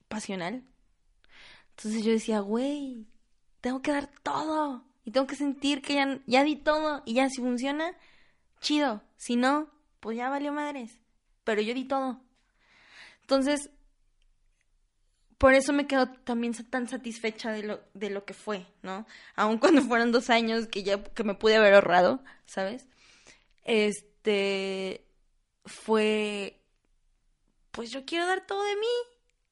[0.07, 0.63] pasional.
[1.71, 3.07] Entonces yo decía, güey,
[3.61, 4.85] tengo que dar todo.
[5.05, 7.01] Y tengo que sentir que ya, ya di todo.
[7.05, 7.97] Y ya si funciona,
[8.61, 9.03] chido.
[9.17, 9.69] Si no,
[9.99, 10.99] pues ya valió madres.
[11.43, 12.21] Pero yo di todo.
[13.21, 13.69] Entonces,
[15.43, 19.05] por eso me quedo también tan satisfecha de lo, de lo que fue, ¿no?
[19.35, 22.87] Aun cuando fueron dos años que ya que me pude haber ahorrado, ¿sabes?
[23.65, 25.03] Este
[25.65, 26.61] fue
[27.71, 28.87] pues yo quiero dar todo de mí.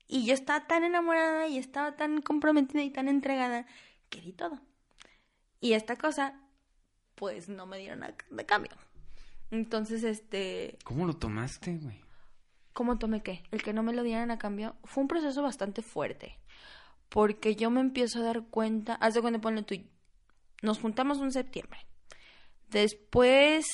[0.07, 3.65] Y yo estaba tan enamorada y estaba tan comprometida y tan entregada
[4.09, 4.61] que di todo.
[5.59, 6.39] Y esta cosa,
[7.15, 8.72] pues no me dieron nada de cambio.
[9.51, 11.99] Entonces, este, ¿Cómo lo tomaste, güey?
[12.73, 13.43] ¿Cómo tomé qué?
[13.52, 16.38] El que no me lo dieran a cambio fue un proceso bastante fuerte.
[17.10, 18.95] Porque yo me empiezo a dar cuenta.
[18.95, 19.76] Haz de cuenta, ponle tú.
[20.61, 21.80] Nos juntamos en septiembre.
[22.69, 23.65] Después,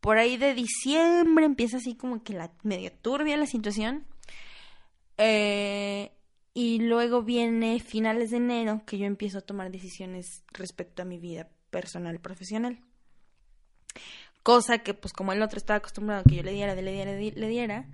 [0.00, 4.06] por ahí de diciembre, empieza así como que la medio turbia la situación.
[5.18, 6.12] Eh,
[6.54, 11.18] y luego viene finales de enero que yo empiezo a tomar decisiones respecto a mi
[11.18, 12.80] vida personal profesional.
[14.42, 17.12] Cosa que, pues, como el otro estaba acostumbrado a que yo le diera, le diera,
[17.12, 17.86] le diera,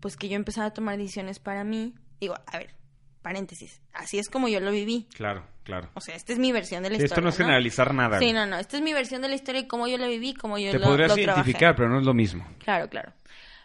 [0.00, 1.94] pues que yo empezaba a tomar decisiones para mí.
[2.20, 2.74] Digo, a ver,
[3.22, 5.08] paréntesis, así es como yo lo viví.
[5.14, 5.90] Claro, claro.
[5.94, 7.22] O sea, esta es mi versión de la Esto historia.
[7.24, 8.18] no es generalizar nada.
[8.18, 10.34] Sí, no, no, esta es mi versión de la historia y cómo yo la viví,
[10.34, 11.40] cómo yo Te lo, podrías lo trabajé.
[11.40, 12.46] identificar, pero no es lo mismo.
[12.58, 13.12] Claro, claro.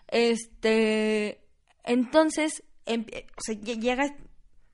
[0.08, 1.42] Este,
[1.84, 3.06] entonces, em-
[3.38, 4.16] o sea, lle- llega,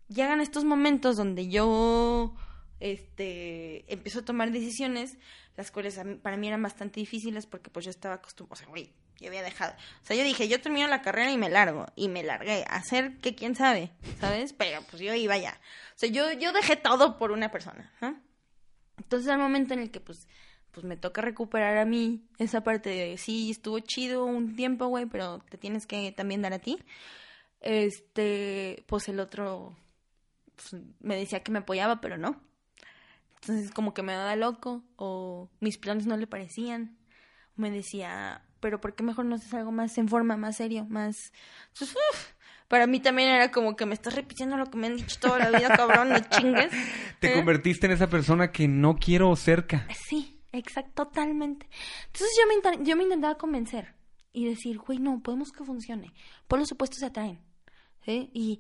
[0.10, 2.36] llegan estos momentos donde yo,
[2.80, 5.18] este, empiezo a tomar decisiones,
[5.56, 8.94] las cuales para mí eran bastante difíciles porque pues yo estaba acostumbrada, o sea, güey,
[9.20, 12.10] yo había dejado, o sea, yo dije, yo termino la carrera y me largo, y
[12.10, 14.54] me largué, hacer que quién sabe, ¿sabes?
[14.54, 15.60] Pero pues yo iba ya,
[15.96, 18.20] o sea, yo, yo dejé todo por una persona, ¿no?
[18.98, 20.28] Entonces al momento en el que pues
[20.78, 25.08] pues me toca recuperar a mí esa parte de sí, estuvo chido un tiempo, güey,
[25.08, 26.78] pero te tienes que también dar a ti.
[27.62, 29.76] Este, pues el otro
[30.56, 32.40] pues, me decía que me apoyaba, pero no.
[33.42, 36.96] Entonces como que me daba loco o mis planes no le parecían.
[37.56, 41.32] Me decía, pero ¿por qué mejor no haces algo más en forma, más serio, más...
[41.70, 42.26] Entonces, uf,
[42.68, 45.40] para mí también era como que me estás repitiendo lo que me han dicho toda
[45.40, 46.72] la vida, cabrón, no chingues.
[47.20, 47.36] Te ¿Eh?
[47.36, 49.88] convertiste en esa persona que no quiero cerca.
[50.08, 51.68] Sí, exacto, totalmente.
[52.08, 53.96] Entonces yo me, yo me intentaba convencer
[54.34, 56.14] y decir, güey, no, podemos que funcione.
[56.48, 57.40] Por los supuestos se atraen.
[58.06, 58.30] ¿Sí?
[58.34, 58.60] Y,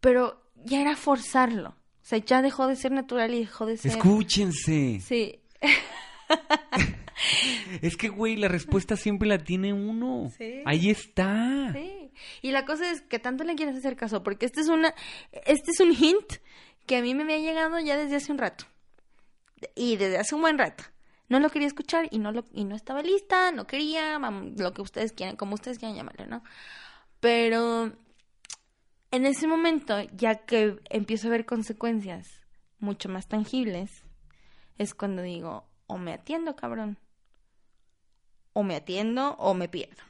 [0.00, 1.70] pero ya era forzarlo.
[1.70, 3.92] O sea, ya dejó de ser natural y dejó de ser...
[3.92, 5.00] Escúchense.
[5.00, 5.40] Sí,
[7.82, 10.30] Es que, güey, la respuesta siempre la tiene uno.
[10.36, 10.62] Sí.
[10.64, 11.72] Ahí está.
[11.72, 12.10] sí.
[12.42, 14.94] Y la cosa es que tanto le quieres hacer caso, porque este es una,
[15.32, 16.34] este es un hint
[16.86, 18.64] que a mí me había llegado ya desde hace un rato.
[19.74, 20.84] Y desde hace un buen rato.
[21.28, 24.82] No lo quería escuchar y no lo, y no estaba lista, no quería, lo que
[24.82, 26.42] ustedes quieran, como ustedes quieran llamarlo, ¿no?
[27.20, 27.92] Pero
[29.12, 32.40] en ese momento, ya que empiezo a ver consecuencias
[32.80, 34.02] mucho más tangibles,
[34.78, 36.98] es cuando digo, o me atiendo, cabrón,
[38.52, 40.02] o me atiendo o me pierdo,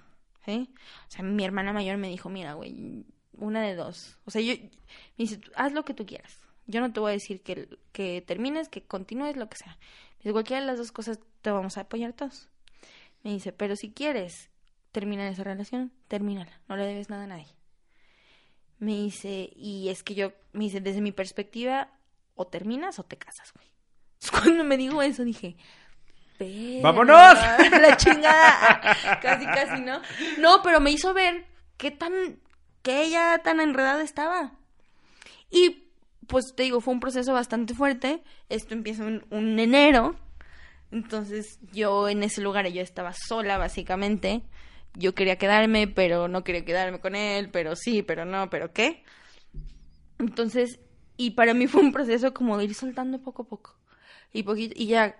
[0.44, 0.70] ¿sí?
[1.08, 4.18] O sea, mi hermana mayor me dijo, mira, güey, una de dos.
[4.24, 4.70] O sea, yo, me
[5.16, 6.38] dice, "Tú haz lo que tú quieras.
[6.66, 9.78] Yo no te voy a decir que, que termines, que continúes, lo que sea.
[10.22, 12.48] Me cualquiera de las dos cosas te vamos a apoyar todos.
[13.22, 14.50] Me dice, pero si quieres
[14.92, 16.60] terminar esa relación, termínala.
[16.68, 17.48] No le debes nada a nadie.
[18.78, 21.90] Me dice, y es que yo, me dice, desde mi perspectiva,
[22.34, 23.68] o terminas o te casas, güey.
[24.30, 25.56] Cuando me dijo eso, dije,
[26.44, 27.38] "Verga, ¡Vámonos!
[27.80, 28.80] La chingada.
[29.22, 30.00] Casi, casi, ¿no?
[30.38, 31.46] No, pero me hizo ver
[31.76, 32.40] qué tan,
[32.82, 34.52] que ella tan enredada estaba.
[35.50, 35.84] Y,
[36.26, 38.22] pues, te digo, fue un proceso bastante fuerte.
[38.48, 40.16] Esto empieza un enero.
[40.90, 44.42] Entonces, yo en ese lugar, yo estaba sola, básicamente.
[44.94, 49.04] Yo quería quedarme, pero no quería quedarme con él, pero sí, pero no, pero qué.
[50.18, 50.80] Entonces,
[51.16, 53.76] y para mí fue un proceso como de ir soltando poco a poco.
[54.32, 55.16] Y, poquito, y ya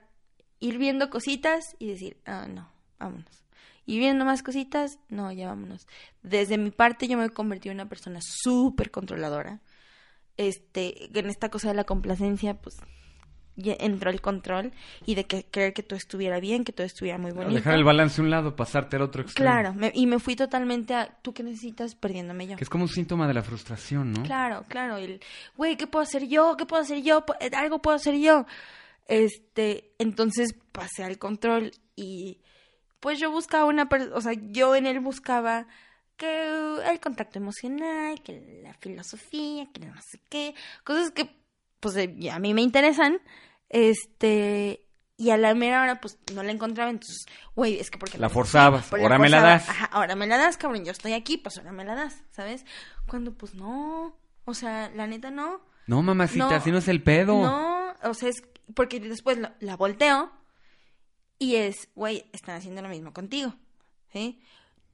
[0.60, 3.44] ir viendo cositas y decir, ah, no, vámonos.
[3.86, 5.88] Y viendo más cositas, no, ya vámonos.
[6.22, 9.60] Desde mi parte yo me he convertido en una persona súper controladora.
[10.36, 12.78] Este, en esta cosa de la complacencia, pues
[13.56, 14.72] entró el control
[15.04, 17.52] y de que creer que todo estuviera bien, que todo estuviera muy bonito.
[17.56, 19.50] Dejar el balance a un lado, pasarte al otro extremo.
[19.50, 21.94] Claro, me- y me fui totalmente a, ¿tú qué necesitas?
[21.94, 22.56] Perdiéndome yo.
[22.56, 24.22] Que es como un síntoma de la frustración, ¿no?
[24.22, 24.96] Claro, claro.
[24.96, 25.20] El,
[25.58, 26.56] güey, ¿qué puedo hacer yo?
[26.56, 27.22] ¿Qué puedo hacer yo?
[27.40, 28.46] Eh, Algo puedo hacer yo.
[29.10, 32.40] Este, entonces pasé al control y
[33.00, 35.66] pues yo buscaba una persona, o sea, yo en él buscaba
[36.16, 40.54] que el contacto emocional, que la filosofía, que no sé qué,
[40.84, 41.28] cosas que
[41.80, 43.18] pues eh, a mí me interesan,
[43.68, 47.26] este, y a la mera hora pues no la encontraba, entonces,
[47.56, 49.68] güey, es que porque La forzabas, ahora me la das.
[49.68, 52.64] Ajá, ahora me la das, cabrón, yo estoy aquí, pues ahora me la das, ¿sabes?
[53.08, 55.62] Cuando pues no, o sea, la neta no.
[55.88, 57.42] No, mamacita, No, así no es el pedo.
[57.42, 58.44] No, o sea, es
[58.74, 60.30] porque después la, la volteo
[61.38, 63.55] y es, güey, están haciendo lo mismo contigo,
[64.12, 64.40] ¿sí?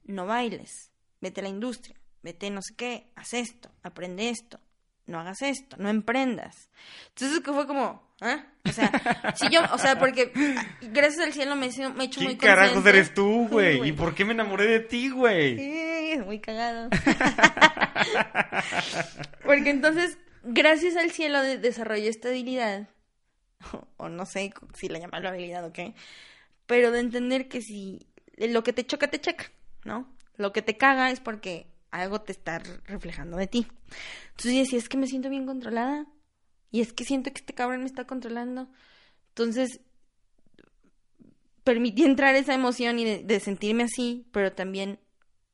[0.05, 0.91] No bailes,
[1.21, 4.59] vete a la industria, vete no sé qué, haz esto, aprende esto,
[5.05, 6.69] no hagas esto, no emprendas.
[7.09, 8.45] Entonces que fue como, ¿ah?
[8.63, 11.89] O sea, si yo, o sea, porque ah, gracias al cielo me, he hecho
[12.21, 13.89] muy ¿Quién carajos eres tú, güey?
[13.89, 15.57] ¿Y por qué me enamoré de ti, güey?
[15.57, 16.89] Sí, es muy cagado.
[19.43, 22.89] Porque entonces, gracias al cielo, de- desarrollé esta habilidad.
[23.97, 25.95] O no sé si la llamarlo habilidad o qué.
[26.65, 28.07] Pero de entender que si
[28.37, 29.51] lo que te choca, te checa,
[29.83, 30.07] ¿no?
[30.35, 33.67] Lo que te caga es porque algo te está reflejando de ti.
[34.31, 36.05] Entonces decía, es que me siento bien controlada.
[36.71, 38.69] Y es que siento que este cabrón me está controlando.
[39.29, 39.79] Entonces,
[41.63, 44.99] permití entrar esa emoción y de, de sentirme así, pero también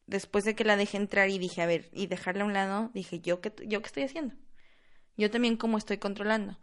[0.08, 2.92] después de que la dejé entrar y dije, a ver, y dejarla a un lado,
[2.94, 4.36] dije, ¿yo qué, yo qué estoy haciendo?
[5.18, 6.60] Yo también cómo estoy controlando.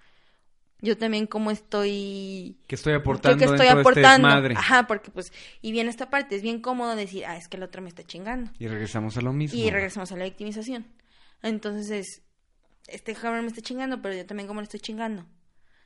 [0.82, 2.56] Yo también cómo estoy...
[2.66, 4.28] Que estoy aportando que estoy este aportando.
[4.56, 7.62] Ajá, porque pues, y bien esta parte, es bien cómodo decir, ah, es que el
[7.62, 8.50] otro me está chingando.
[8.58, 9.58] Y regresamos a lo mismo.
[9.58, 10.86] Y regresamos a la victimización.
[11.42, 12.22] Entonces es,
[12.86, 15.26] este cabrón me está chingando, pero yo también cómo le estoy chingando.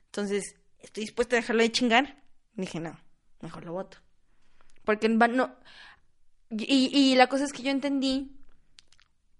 [0.06, 2.22] Entonces, ¿estoy dispuesta a dejarlo de chingar?
[2.54, 2.98] Dije, no,
[3.40, 3.98] mejor lo voto.
[4.84, 5.56] Porque no...
[6.50, 8.30] Y, y la cosa es que yo entendí,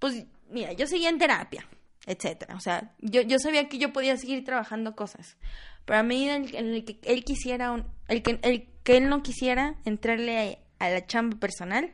[0.01, 1.68] pues, mira, yo seguía en terapia,
[2.06, 2.55] etcétera.
[2.56, 5.36] O sea, yo, yo sabía que yo podía seguir trabajando cosas.
[5.85, 9.09] Pero a medida en en el que él quisiera, un- el, que, el que él
[9.09, 11.93] no quisiera entrarle a, a la chamba personal,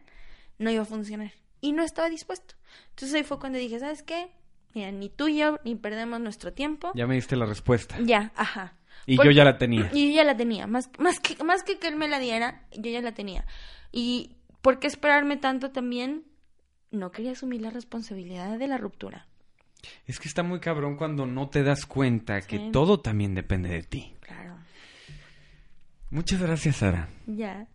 [0.58, 1.32] no iba a funcionar.
[1.60, 2.54] Y no estaba dispuesto.
[2.90, 4.30] Entonces ahí fue cuando dije, ¿sabes qué?
[4.74, 6.92] Mira, ni tú y yo ni perdemos nuestro tiempo.
[6.94, 7.96] Ya me diste la respuesta.
[8.00, 8.74] Ya, ajá.
[9.06, 9.90] Y Porque- yo ya la tenía.
[9.92, 10.66] Y yo ya la tenía.
[10.68, 13.44] Más, más, que, más que que él me la diera, yo ya la tenía.
[13.90, 16.24] Y ¿por qué esperarme tanto también?
[16.92, 19.26] No quería asumir la responsabilidad de la ruptura.
[20.06, 23.82] Es que está muy cabrón cuando no te das cuenta que todo también depende de
[23.82, 24.14] ti.
[24.20, 24.56] Claro.
[26.10, 27.08] Muchas gracias, Sara.
[27.26, 27.66] Ya.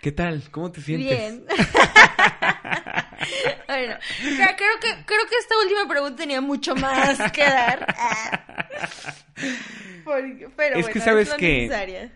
[0.00, 0.50] ¿Qué tal?
[0.50, 1.18] ¿Cómo te sientes?
[1.18, 1.44] Bien.
[3.68, 3.94] bueno,
[4.56, 7.86] creo que creo que esta última pregunta tenía mucho más que dar.
[10.04, 12.10] Porque- pero Es que sabes lo que-.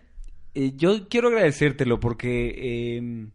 [0.54, 3.28] Eh, yo quiero agradecértelo porque eh,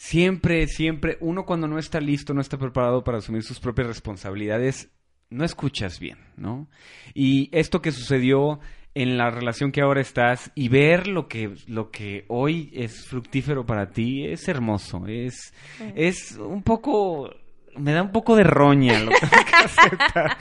[0.00, 4.88] siempre, siempre, uno cuando no está listo, no está preparado para asumir sus propias responsabilidades,
[5.28, 6.68] no escuchas bien, ¿no?
[7.12, 8.60] Y esto que sucedió
[8.94, 13.66] en la relación que ahora estás y ver lo que, lo que hoy es fructífero
[13.66, 15.52] para ti es hermoso, es,
[15.94, 17.34] es un poco...
[17.76, 19.26] Me da un poco de roña, lo que
[19.64, 20.36] aceptar.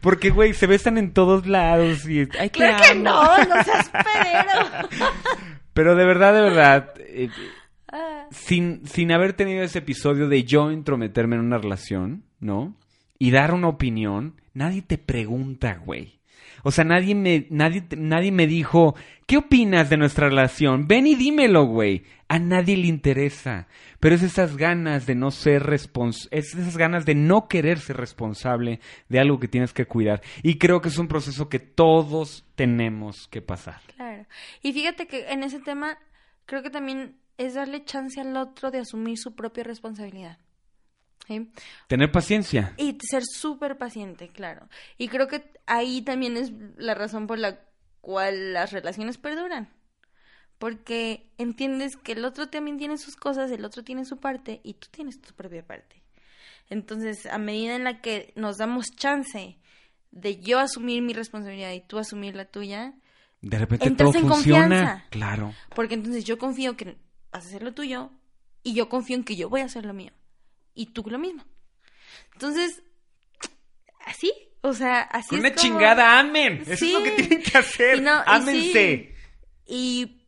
[0.00, 2.26] Porque, güey, se besan en todos lados y...
[2.38, 4.88] Ay, Claro que no, no seas pedero.
[5.74, 7.28] Pero de verdad, de verdad, eh,
[8.30, 12.74] sin, sin haber tenido ese episodio de yo intrometerme en una relación, ¿no?
[13.18, 16.20] Y dar una opinión, nadie te pregunta, güey.
[16.62, 18.94] O sea, nadie me, nadie, nadie me dijo,
[19.26, 20.86] ¿qué opinas de nuestra relación?
[20.86, 22.04] Ven y dímelo, güey.
[22.28, 23.66] A nadie le interesa.
[23.98, 27.96] Pero es esas ganas de no ser respons es esas ganas de no querer ser
[27.96, 30.22] responsable de algo que tienes que cuidar.
[30.42, 33.80] Y creo que es un proceso que todos tenemos que pasar.
[33.96, 34.26] claro.
[34.62, 35.98] Y fíjate que en ese tema
[36.46, 40.38] creo que también es darle chance al otro de asumir su propia responsabilidad.
[41.26, 41.50] ¿Sí?
[41.86, 42.74] Tener paciencia.
[42.76, 44.68] Y ser súper paciente, claro.
[44.98, 47.60] Y creo que ahí también es la razón por la
[48.00, 49.68] cual las relaciones perduran.
[50.58, 54.74] Porque entiendes que el otro también tiene sus cosas, el otro tiene su parte y
[54.74, 56.02] tú tienes tu propia parte.
[56.68, 59.56] Entonces, a medida en la que nos damos chance
[60.10, 62.92] de yo asumir mi responsabilidad y tú asumir la tuya,
[63.40, 64.60] De repente Entras todo en funciona.
[64.68, 65.04] confianza.
[65.10, 65.54] Claro.
[65.74, 66.98] porque entonces yo confío que
[67.32, 68.10] vas a hacer lo tuyo
[68.62, 70.12] y yo confío en que yo voy a hacer lo mío
[70.74, 71.44] y tú lo mismo.
[72.32, 72.82] Entonces,
[74.04, 74.32] así,
[74.62, 76.62] o sea, así Con es una como- chingada, amen.
[76.66, 77.98] Eso es lo que tienen que hacer.
[77.98, 79.14] Y no, y Ámense.
[79.66, 80.22] Y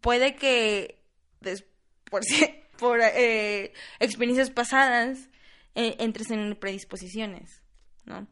[0.00, 1.02] puede que
[1.40, 1.64] des-
[2.10, 2.46] por, si-
[2.78, 5.28] por eh, experiencias pasadas
[5.74, 7.62] eh, entres en predisposiciones,
[8.04, 8.26] ¿no?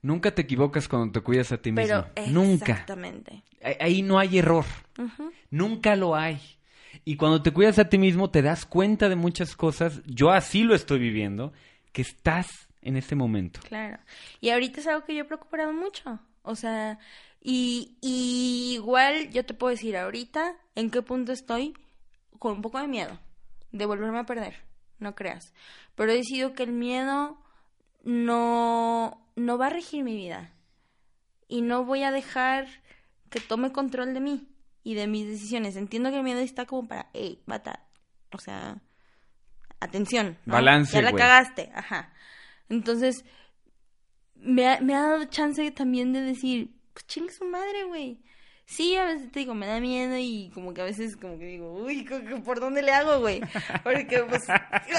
[0.00, 2.06] Nunca te equivocas cuando te cuidas a ti mismo.
[2.14, 2.72] Pero Nunca.
[2.72, 3.42] exactamente.
[3.80, 4.64] Ahí- no hay error.
[5.50, 6.40] Nunca lo hay.
[7.08, 10.02] Y cuando te cuidas a ti mismo, te das cuenta de muchas cosas.
[10.04, 11.54] Yo así lo estoy viviendo,
[11.90, 13.60] que estás en este momento.
[13.66, 13.96] Claro.
[14.42, 16.20] Y ahorita es algo que yo he preocupado mucho.
[16.42, 16.98] O sea,
[17.40, 21.72] y, y igual yo te puedo decir ahorita en qué punto estoy
[22.38, 23.18] con un poco de miedo
[23.72, 24.56] de volverme a perder.
[24.98, 25.54] No creas.
[25.94, 27.38] Pero he decidido que el miedo
[28.04, 30.52] no, no va a regir mi vida.
[31.48, 32.68] Y no voy a dejar
[33.30, 34.46] que tome control de mí
[34.88, 35.76] y de mis decisiones.
[35.76, 37.84] Entiendo que el miedo está como para, hey, mata.
[38.32, 38.78] O sea,
[39.80, 40.38] atención.
[40.46, 40.54] ¿no?
[40.54, 41.70] Balance, Ya la cagaste.
[41.74, 42.10] Ajá.
[42.70, 43.22] Entonces,
[44.34, 48.22] me ha, me ha dado chance también de decir, pues chingue su madre, güey.
[48.64, 51.44] Sí, a veces te digo, me da miedo y como que a veces como que
[51.44, 52.08] digo, uy,
[52.42, 53.42] ¿por dónde le hago, güey?
[53.84, 54.44] Porque pues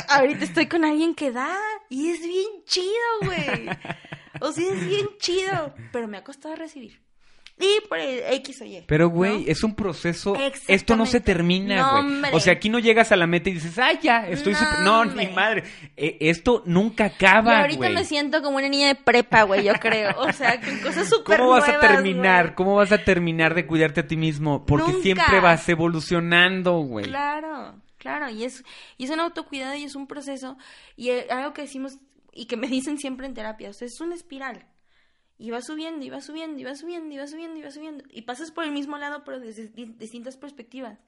[0.07, 1.57] ahorita estoy con alguien que da
[1.89, 2.93] y es bien chido,
[3.23, 3.69] güey.
[4.39, 7.01] O sea, es bien chido, pero me ha costado recibir.
[7.61, 8.83] Y por el X o Y.
[8.87, 9.51] Pero, güey, ¿no?
[9.51, 10.33] es un proceso.
[10.67, 11.99] Esto no se termina, No, güey.
[12.05, 12.31] hombre.
[12.33, 14.79] o sea, aquí no llegas a la meta y dices, ay, ya, estoy No, super-
[14.79, 15.25] No, hombre.
[15.27, 15.63] ni madre.
[15.97, 17.93] Eh, esto nunca acaba, ahorita güey.
[17.93, 20.11] me siento como una niña de prepa, güey, yo creo.
[20.19, 22.43] O sea, con cosas súper ¿Cómo vas a nuevas, terminar?
[22.45, 22.55] güey.
[22.55, 24.65] ¿Cómo vas a terminar de cuidarte a ti mismo?
[24.65, 25.03] Porque Nunca.
[25.03, 27.05] siempre vas evolucionando, güey.
[27.05, 28.63] Claro, claro, y es,
[28.97, 30.57] y es un autocuidado y es un proceso,
[30.95, 31.97] y eh, algo que decimos
[32.31, 34.65] y que me dicen siempre en terapia, o sea, es una espiral.
[35.41, 38.03] Y va subiendo, y va subiendo, y va subiendo, y va subiendo, y va subiendo.
[38.11, 40.99] Y pasas por el mismo lado, pero desde di- distintas perspectivas.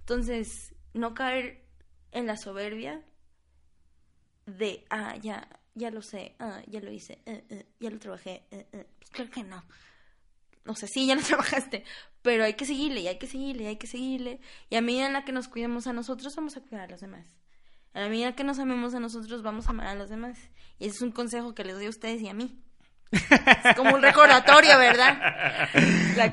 [0.00, 1.64] Entonces, no caer
[2.10, 3.02] en la soberbia
[4.46, 8.44] de, ah, ya, ya lo sé, ah, ya lo hice, eh, eh, ya lo trabajé.
[8.50, 8.66] eh.
[8.98, 9.64] Pues claro que no.
[10.66, 11.84] O sea, sí, ya lo trabajaste,
[12.22, 14.40] pero hay que seguirle, y hay que seguirle, y hay que seguirle.
[14.68, 17.00] Y a medida en la que nos cuidemos a nosotros, vamos a cuidar a los
[17.00, 17.26] demás.
[17.94, 20.38] A medida que nos amemos a nosotros, vamos a amar a los demás.
[20.78, 22.60] Y ese es un consejo que les doy a ustedes y a mí.
[23.12, 25.68] Es como un recordatorio, ¿verdad?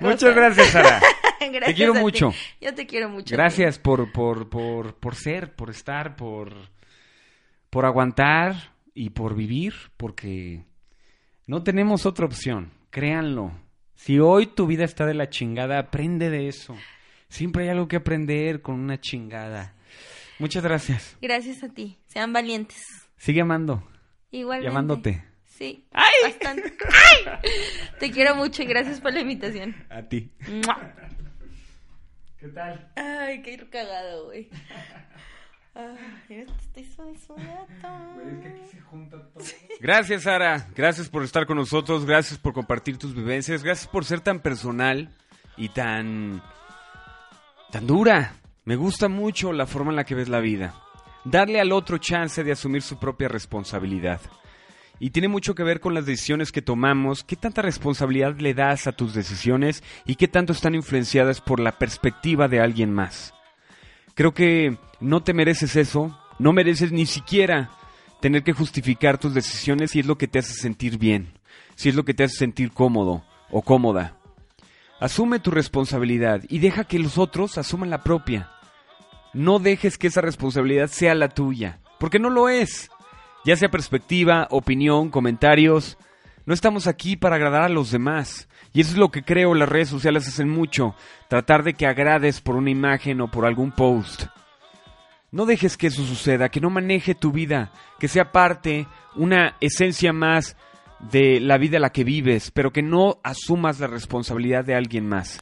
[0.02, 1.00] Muchas gracias, Sara.
[1.40, 2.00] Gracias Te quiero ti.
[2.00, 2.34] mucho.
[2.60, 3.36] Yo te quiero mucho.
[3.36, 6.52] Gracias por, por, por, por ser, por estar, por,
[7.70, 10.64] por aguantar y por vivir, porque
[11.46, 13.52] no tenemos otra opción, créanlo.
[13.96, 16.76] Si hoy tu vida está de la chingada, aprende de eso.
[17.30, 19.76] Siempre hay algo que aprender con una chingada.
[20.40, 21.18] Muchas gracias.
[21.22, 21.98] Gracias a ti.
[22.08, 22.78] Sean valientes.
[23.16, 23.88] Sigue amando,
[24.32, 24.70] Igualmente.
[24.70, 25.24] llamándote.
[25.58, 25.88] Sí.
[26.24, 26.72] Bastante.
[26.94, 27.52] ¡Ay!
[28.00, 29.76] Te quiero mucho y gracias por la invitación.
[29.90, 30.32] A ti.
[30.48, 30.94] ¡Mua!
[32.40, 32.92] ¿Qué tal?
[32.96, 34.50] Ay, qué cagado, güey.
[35.74, 37.68] Ay, estoy suavizonado.
[39.80, 40.68] Gracias, Sara.
[40.76, 42.06] Gracias por estar con nosotros.
[42.06, 43.64] Gracias por compartir tus vivencias.
[43.64, 45.10] Gracias por ser tan personal
[45.56, 46.44] y tan.
[47.72, 48.36] tan dura.
[48.66, 50.76] Me gusta mucho la forma en la que ves la vida.
[51.24, 54.22] Darle al otro chance de asumir su propia responsabilidad.
[55.00, 58.88] Y tiene mucho que ver con las decisiones que tomamos, qué tanta responsabilidad le das
[58.88, 63.34] a tus decisiones y qué tanto están influenciadas por la perspectiva de alguien más.
[64.16, 67.70] Creo que no te mereces eso, no mereces ni siquiera
[68.20, 71.34] tener que justificar tus decisiones si es lo que te hace sentir bien,
[71.76, 74.18] si es lo que te hace sentir cómodo o cómoda.
[75.00, 78.50] Asume tu responsabilidad y deja que los otros asuman la propia.
[79.34, 82.90] No dejes que esa responsabilidad sea la tuya, porque no lo es.
[83.46, 85.98] Ya sea perspectiva, opinión, comentarios,
[86.46, 88.48] no estamos aquí para agradar a los demás.
[88.74, 90.96] Y eso es lo que creo las redes sociales hacen mucho,
[91.28, 94.28] tratar de que agrades por una imagen o por algún post.
[95.32, 100.14] No dejes que eso suceda, que no maneje tu vida, que sea parte, una esencia
[100.14, 100.56] más
[101.00, 105.08] de la vida a la que vives, pero que no asumas la responsabilidad de alguien
[105.08, 105.40] más.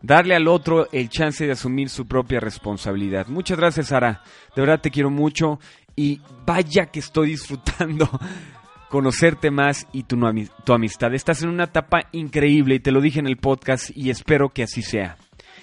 [0.00, 3.28] Darle al otro el chance de asumir su propia responsabilidad.
[3.28, 4.22] Muchas gracias, Sara.
[4.56, 5.60] De verdad te quiero mucho
[5.96, 8.08] y vaya que estoy disfrutando
[8.90, 10.18] conocerte más y tu,
[10.64, 11.14] tu amistad.
[11.14, 14.64] Estás en una etapa increíble y te lo dije en el podcast y espero que
[14.64, 15.16] así sea.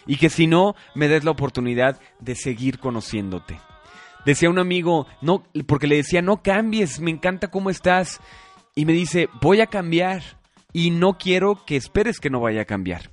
[0.07, 3.59] Y que si no, me des la oportunidad de seguir conociéndote.
[4.25, 8.19] Decía un amigo, no, porque le decía, no cambies, me encanta cómo estás.
[8.75, 10.23] Y me dice, voy a cambiar
[10.73, 13.11] y no quiero que esperes que no vaya a cambiar.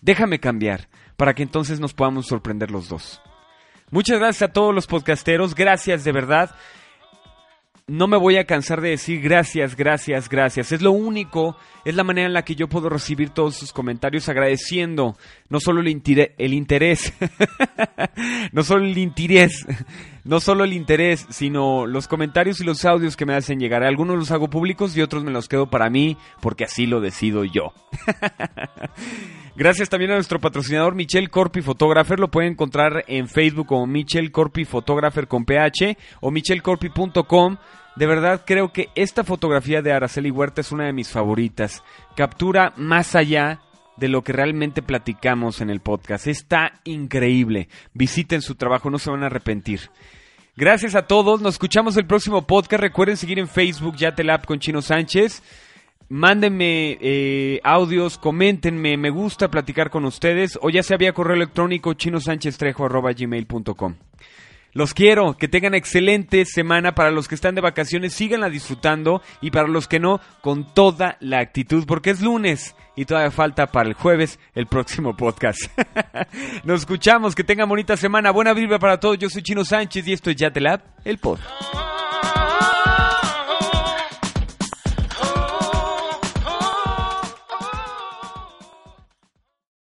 [0.00, 3.20] Déjame cambiar para que entonces nos podamos sorprender los dos.
[3.90, 6.50] Muchas gracias a todos los podcasteros, gracias de verdad.
[7.86, 10.72] No me voy a cansar de decir gracias, gracias, gracias.
[10.72, 14.28] Es lo único, es la manera en la que yo puedo recibir todos sus comentarios
[14.28, 15.16] agradeciendo
[15.48, 17.12] no solo el, interés,
[18.52, 19.64] no solo el interés,
[20.26, 23.84] no solo el interés, sino los comentarios y los audios que me hacen llegar.
[23.84, 27.44] Algunos los hago públicos y otros me los quedo para mí porque así lo decido
[27.44, 27.72] yo.
[29.56, 32.18] Gracias también a nuestro patrocinador Michel Corpi Photographer.
[32.18, 37.56] Lo pueden encontrar en Facebook como Michel Corpi Photographer con PH o michelcorpi.com.
[37.94, 41.82] De verdad creo que esta fotografía de Araceli Huerta es una de mis favoritas.
[42.16, 43.60] Captura más allá
[43.96, 46.26] de lo que realmente platicamos en el podcast.
[46.26, 47.68] Está increíble.
[47.94, 49.80] Visiten su trabajo, no se van a arrepentir.
[50.56, 52.82] Gracias a todos, nos escuchamos el próximo podcast.
[52.82, 55.42] Recuerden seguir en Facebook Yatelab con Chino Sánchez.
[56.08, 61.94] Mándenme eh, audios, coméntenme, me gusta platicar con ustedes o ya sea vía correo electrónico
[61.94, 63.96] chinosancheztrejo.gmail.com.
[64.76, 66.94] Los quiero, que tengan excelente semana.
[66.94, 69.22] Para los que están de vacaciones, síganla disfrutando.
[69.40, 73.68] Y para los que no, con toda la actitud, porque es lunes y todavía falta
[73.68, 75.60] para el jueves el próximo podcast.
[76.64, 78.32] Nos escuchamos, que tengan bonita semana.
[78.32, 79.16] Buena vibra para todos.
[79.16, 82.75] Yo soy Chino Sánchez y esto es Yatelab, el podcast.